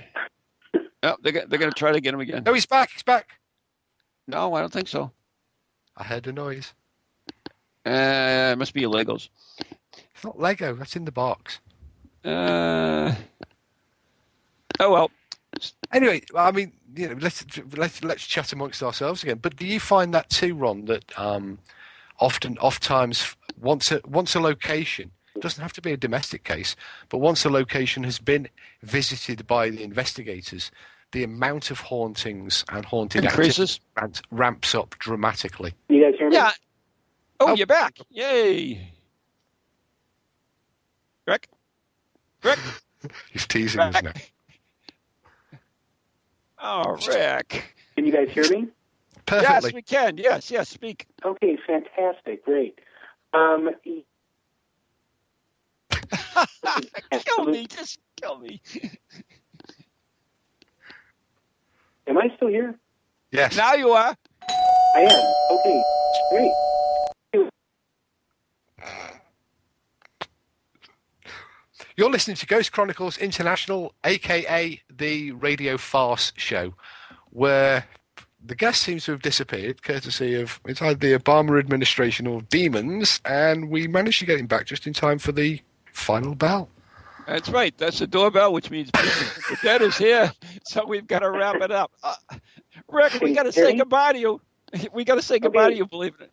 oh, 1.02 1.16
they're 1.22 1.46
they're 1.46 1.59
going 1.59 1.70
to 1.70 1.78
try 1.78 1.92
to 1.92 2.00
get 2.00 2.14
him 2.14 2.20
again. 2.20 2.42
No, 2.44 2.54
he's 2.54 2.66
back. 2.66 2.90
He's 2.90 3.02
back. 3.02 3.38
No, 4.26 4.54
I 4.54 4.61
don't 4.61 4.72
think 4.72 4.88
so. 4.88 5.11
I 5.96 6.04
heard 6.04 6.26
a 6.26 6.32
noise. 6.32 6.74
Uh, 7.86 8.50
it 8.52 8.59
must 8.59 8.74
be 8.74 8.82
your 8.82 8.90
Legos. 8.90 9.28
It's 10.14 10.24
not 10.24 10.38
Lego. 10.38 10.74
That's 10.74 10.96
in 10.96 11.04
the 11.04 11.12
box. 11.12 11.61
Uh, 12.24 13.14
oh 14.80 14.92
well. 14.92 15.11
Anyway, 15.92 16.22
I 16.36 16.50
mean, 16.52 16.72
you 16.94 17.09
know, 17.09 17.16
let's 17.20 17.44
let's 17.76 18.02
let's 18.04 18.26
chat 18.26 18.52
amongst 18.52 18.82
ourselves 18.82 19.22
again. 19.22 19.38
But 19.40 19.56
do 19.56 19.66
you 19.66 19.80
find 19.80 20.12
that 20.14 20.30
too, 20.30 20.54
Ron? 20.54 20.84
That 20.86 21.04
um, 21.18 21.59
often, 22.20 22.59
oft 22.59 22.82
times, 22.82 23.36
once 23.61 23.90
a 23.92 24.00
once 24.06 24.34
a 24.34 24.40
location 24.40 25.11
it 25.38 25.42
doesn't 25.42 25.62
have 25.62 25.72
to 25.74 25.80
be 25.80 25.92
a 25.92 25.96
domestic 25.96 26.42
case, 26.42 26.74
but 27.11 27.18
once 27.18 27.44
a 27.44 27.48
location 27.50 28.02
has 28.02 28.18
been 28.18 28.48
visited 28.82 29.46
by 29.46 29.70
the 29.70 29.84
investigators, 29.84 30.72
the 31.12 31.22
amount 31.22 31.70
of 31.70 31.78
hauntings 31.78 32.64
and 32.72 32.84
haunted 32.84 33.22
Increases? 33.24 33.78
activity 33.78 33.84
ramps, 34.00 34.22
ramps 34.32 34.74
up 34.74 34.98
dramatically. 34.98 35.74
You 35.88 36.02
guys 36.02 36.18
hear 36.18 36.28
me? 36.28 36.34
Yeah. 36.34 36.50
Oh, 37.38 37.50
Oh. 37.50 37.54
you're 37.54 37.68
back! 37.68 37.98
Yay, 38.11 38.90
Rick. 41.28 41.48
Rick. 42.42 42.59
He's 43.30 43.46
teasing 43.46 43.80
us 43.80 44.02
now. 44.02 44.12
Oh, 46.61 46.96
Rick. 47.06 47.74
Can 47.96 48.04
you 48.06 48.12
guys 48.12 48.28
hear 48.30 48.48
me? 48.48 48.68
perfectly. 49.28 49.70
Yes, 49.70 49.74
we 49.74 49.82
can. 49.82 50.16
Yes, 50.18 50.50
yes. 50.50 50.68
Speak. 50.68 51.06
Okay, 51.24 51.56
fantastic, 51.66 52.44
great. 52.44 52.78
Um, 53.32 53.70
kill 57.24 57.44
me. 57.44 57.66
Just 57.66 57.98
kill 58.20 58.38
me. 58.38 58.61
am 62.06 62.18
I 62.18 62.28
still 62.36 62.48
here? 62.48 62.74
Yes. 63.30 63.56
Now 63.56 63.74
you 63.74 63.90
are. 63.90 64.14
I 64.94 65.00
am. 65.00 65.56
Okay, 65.59 65.82
great. 66.30 66.52
You're 71.99 72.11
listening 72.11 72.36
to 72.36 72.46
Ghost 72.46 72.70
Chronicles 72.70 73.18
International, 73.18 73.92
aka 74.05 74.80
the 74.88 75.32
radio 75.32 75.76
farce 75.76 76.32
show, 76.36 76.74
where 77.30 77.88
the 78.46 78.55
guest 78.55 78.82
seems 78.82 79.07
to 79.07 79.11
have 79.11 79.22
disappeared, 79.22 79.82
courtesy 79.82 80.40
of 80.40 80.61
it's 80.64 80.80
either 80.80 80.94
the 80.94 81.18
Obama 81.18 81.59
administration 81.59 82.28
or 82.28 82.42
demons, 82.42 83.20
and 83.24 83.68
we 83.68 83.88
managed 83.88 84.20
to 84.20 84.26
get 84.26 84.38
him 84.38 84.46
back 84.46 84.66
just 84.66 84.86
in 84.86 84.92
time 84.92 85.18
for 85.18 85.32
the 85.32 85.61
final 85.92 86.36
bell. 86.36 86.68
That's 87.26 87.49
right. 87.49 87.76
That's 87.76 87.99
the 87.99 88.07
doorbell, 88.07 88.53
which 88.53 88.70
means 88.70 88.92
the 88.92 89.59
dead 89.64 89.82
is 89.82 89.99
here. 89.99 90.30
So 90.66 90.86
we've 90.86 91.09
got 91.09 91.18
to 91.18 91.30
wrap 91.32 91.57
it 91.57 91.72
up. 91.72 91.90
Uh, 92.05 92.14
Rick, 92.86 93.14
we 93.20 93.34
got 93.34 93.42
to 93.42 93.53
say 93.64 93.76
goodbye 93.76 94.12
to 94.12 94.18
you. 94.20 94.40
We 94.92 95.03
got 95.05 95.16
to 95.16 95.22
say 95.22 95.40
goodbye 95.40 95.64
Okay. 95.64 95.72
to 95.72 95.78
you. 95.78 95.86
Believe 95.86 96.14
it. 96.20 96.30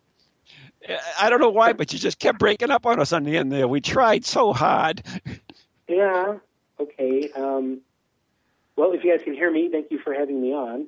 I 1.20 1.28
don't 1.28 1.40
know 1.40 1.50
why, 1.50 1.72
but 1.72 1.92
you 1.92 1.98
just 1.98 2.20
kept 2.20 2.38
breaking 2.38 2.70
up 2.70 2.86
on 2.86 3.00
us 3.00 3.12
on 3.12 3.24
the 3.24 3.36
end 3.36 3.50
there. 3.50 3.66
We 3.66 3.80
tried 3.80 4.24
so 4.24 4.52
hard. 4.52 5.02
Yeah. 5.88 6.38
Okay. 6.80 7.30
Um, 7.32 7.80
well, 8.76 8.92
if 8.92 9.04
you 9.04 9.16
guys 9.16 9.24
can 9.24 9.34
hear 9.34 9.50
me, 9.50 9.68
thank 9.70 9.90
you 9.90 9.98
for 9.98 10.12
having 10.12 10.40
me 10.40 10.52
on. 10.52 10.86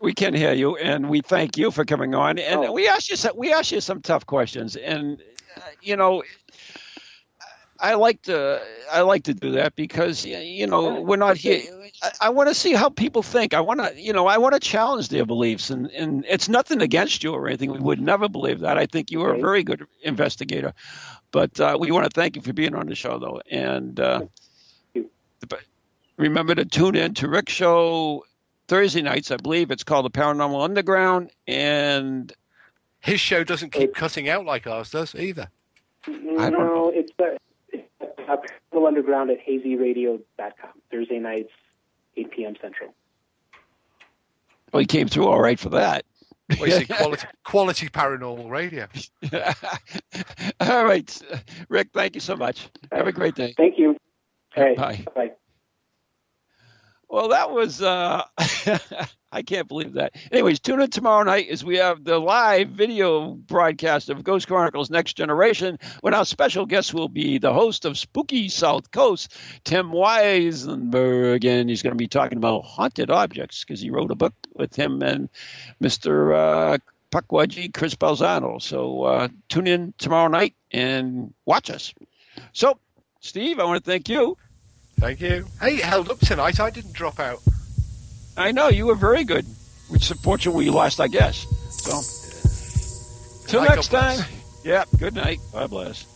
We 0.00 0.12
can 0.12 0.34
hear 0.34 0.52
you, 0.52 0.76
and 0.76 1.08
we 1.08 1.22
thank 1.22 1.56
you 1.56 1.70
for 1.70 1.84
coming 1.86 2.14
on. 2.14 2.38
And 2.38 2.60
Oh. 2.60 2.72
we 2.72 2.86
asked 2.86 3.08
you 3.08 3.16
some, 3.16 3.34
we 3.36 3.52
asked 3.52 3.72
you 3.72 3.80
some 3.80 4.02
tough 4.02 4.26
questions, 4.26 4.76
and 4.76 5.22
uh, 5.56 5.60
you 5.80 5.96
know, 5.96 6.22
I 7.80 7.94
like 7.94 8.22
to 8.22 8.60
I 8.92 9.00
like 9.00 9.24
to 9.24 9.34
do 9.34 9.52
that 9.52 9.74
because 9.74 10.24
you 10.26 10.66
know 10.66 11.00
we're 11.00 11.16
not 11.16 11.38
here. 11.38 11.62
I, 12.02 12.10
I 12.22 12.28
want 12.28 12.48
to 12.50 12.54
see 12.54 12.72
how 12.74 12.90
people 12.90 13.22
think. 13.22 13.54
I 13.54 13.60
want 13.60 13.80
to 13.80 13.98
you 13.98 14.12
know 14.12 14.26
I 14.26 14.36
want 14.36 14.52
to 14.54 14.60
challenge 14.60 15.08
their 15.08 15.24
beliefs, 15.24 15.70
and 15.70 15.90
and 15.92 16.26
it's 16.28 16.48
nothing 16.48 16.82
against 16.82 17.24
you 17.24 17.32
or 17.32 17.48
anything. 17.48 17.72
We 17.72 17.78
would 17.78 18.00
never 18.00 18.28
believe 18.28 18.60
that. 18.60 18.76
I 18.76 18.84
think 18.84 19.10
you 19.10 19.22
are 19.22 19.34
a 19.34 19.40
very 19.40 19.62
good 19.62 19.86
investigator, 20.02 20.74
but 21.36 21.60
uh, 21.60 21.76
we 21.78 21.90
want 21.90 22.10
to 22.10 22.18
thank 22.18 22.34
you 22.34 22.40
for 22.40 22.54
being 22.54 22.74
on 22.74 22.86
the 22.86 22.94
show, 22.94 23.18
though, 23.18 23.42
and. 23.50 24.00
Uh, 24.00 24.22
remember 26.16 26.54
to 26.54 26.64
tune 26.64 26.96
in 26.96 27.12
to 27.12 27.28
Rick 27.28 27.50
Show 27.50 28.24
Thursday 28.68 29.02
nights, 29.02 29.30
I 29.30 29.36
believe. 29.36 29.70
It's 29.70 29.84
called 29.84 30.06
the 30.06 30.10
Paranormal 30.10 30.64
Underground, 30.64 31.30
and 31.46 32.32
His 33.00 33.20
show 33.20 33.44
doesn't 33.44 33.68
keep 33.72 33.94
cutting 33.94 34.30
out 34.30 34.46
like 34.46 34.66
ours 34.66 34.88
does 34.92 35.14
either. 35.14 35.50
I 36.06 36.10
no, 36.10 36.38
don't 36.38 36.52
know. 36.52 36.92
it's 36.94 37.12
uh, 37.18 37.36
it's 37.68 37.86
uh, 38.00 38.36
Paranormal 38.72 38.86
Underground 38.86 39.30
at 39.30 39.46
hazyradio.com. 39.46 40.70
Thursday 40.90 41.18
nights, 41.18 41.52
8 42.16 42.30
p.m. 42.30 42.54
Central. 42.62 42.94
well, 44.72 44.80
he 44.80 44.86
came 44.86 45.06
through 45.06 45.26
all 45.26 45.42
right 45.42 45.60
for 45.60 45.68
that. 45.68 46.06
Well, 46.50 46.68
you 46.68 46.78
see, 46.78 46.86
quality, 46.94 47.26
quality 47.44 47.88
paranormal 47.88 48.50
radio. 48.50 48.86
all 50.60 50.84
right, 50.84 51.22
Rick. 51.68 51.88
Thank 51.92 52.14
you 52.14 52.20
so 52.20 52.36
much. 52.36 52.68
Have 52.92 53.06
a 53.06 53.12
great 53.12 53.34
day. 53.34 53.54
Thank 53.56 53.78
you. 53.78 53.96
All 54.56 54.64
right. 54.64 54.76
Bye. 54.76 55.04
Bye. 55.14 55.30
Well, 57.08 57.28
that 57.28 57.50
was 57.50 57.82
uh 57.82 58.24
I 59.32 59.42
can't 59.42 59.68
believe 59.68 59.94
that. 59.94 60.14
Anyways, 60.32 60.60
tune 60.60 60.80
in 60.80 60.88
tomorrow 60.88 61.22
night 61.22 61.48
as 61.50 61.64
we 61.64 61.76
have 61.76 62.04
the 62.04 62.18
live 62.18 62.70
video 62.70 63.32
broadcast 63.32 64.08
of 64.08 64.24
Ghost 64.24 64.46
Chronicles 64.46 64.88
Next 64.88 65.14
Generation 65.14 65.78
when 66.00 66.14
our 66.14 66.24
special 66.24 66.64
guest 66.64 66.94
will 66.94 67.08
be 67.08 67.38
the 67.38 67.52
host 67.52 67.84
of 67.84 67.98
Spooky 67.98 68.48
South 68.48 68.90
Coast, 68.90 69.36
Tim 69.62 69.90
Weisberg, 69.90 71.44
and 71.44 71.68
he's 71.68 71.82
going 71.82 71.92
to 71.92 71.98
be 71.98 72.08
talking 72.08 72.38
about 72.38 72.64
haunted 72.64 73.10
objects 73.10 73.62
because 73.62 73.80
he 73.80 73.90
wrote 73.90 74.10
a 74.10 74.14
book 74.16 74.32
with 74.54 74.74
him 74.74 75.02
and 75.02 75.28
Mr. 75.82 76.34
Uh, 76.34 76.78
Pukwudgie 77.10 77.74
Chris 77.74 77.94
Balzano. 77.94 78.62
So 78.62 79.02
uh, 79.02 79.28
tune 79.48 79.66
in 79.66 79.92
tomorrow 79.98 80.28
night 80.28 80.54
and 80.70 81.34
watch 81.44 81.70
us. 81.70 81.92
So, 82.52 82.78
Steve, 83.20 83.60
I 83.60 83.64
want 83.64 83.84
to 83.84 83.90
thank 83.90 84.08
you. 84.08 84.38
Thank 84.98 85.20
you. 85.20 85.46
Hey, 85.60 85.76
held 85.76 86.10
up 86.10 86.18
tonight. 86.20 86.58
I 86.58 86.70
didn't 86.70 86.94
drop 86.94 87.20
out. 87.20 87.40
I 88.36 88.52
know 88.52 88.68
you 88.68 88.86
were 88.86 88.94
very 88.94 89.24
good, 89.24 89.46
which 89.88 90.10
unfortunately 90.10 90.64
you 90.66 90.72
lost, 90.72 91.00
I 91.00 91.08
guess. 91.08 91.46
So, 91.70 92.00
till 93.46 93.62
next 93.62 93.88
time. 93.88 94.24
Yeah. 94.64 94.84
Good 94.98 95.14
night. 95.14 95.38
God 95.52 95.70
bless. 95.70 96.15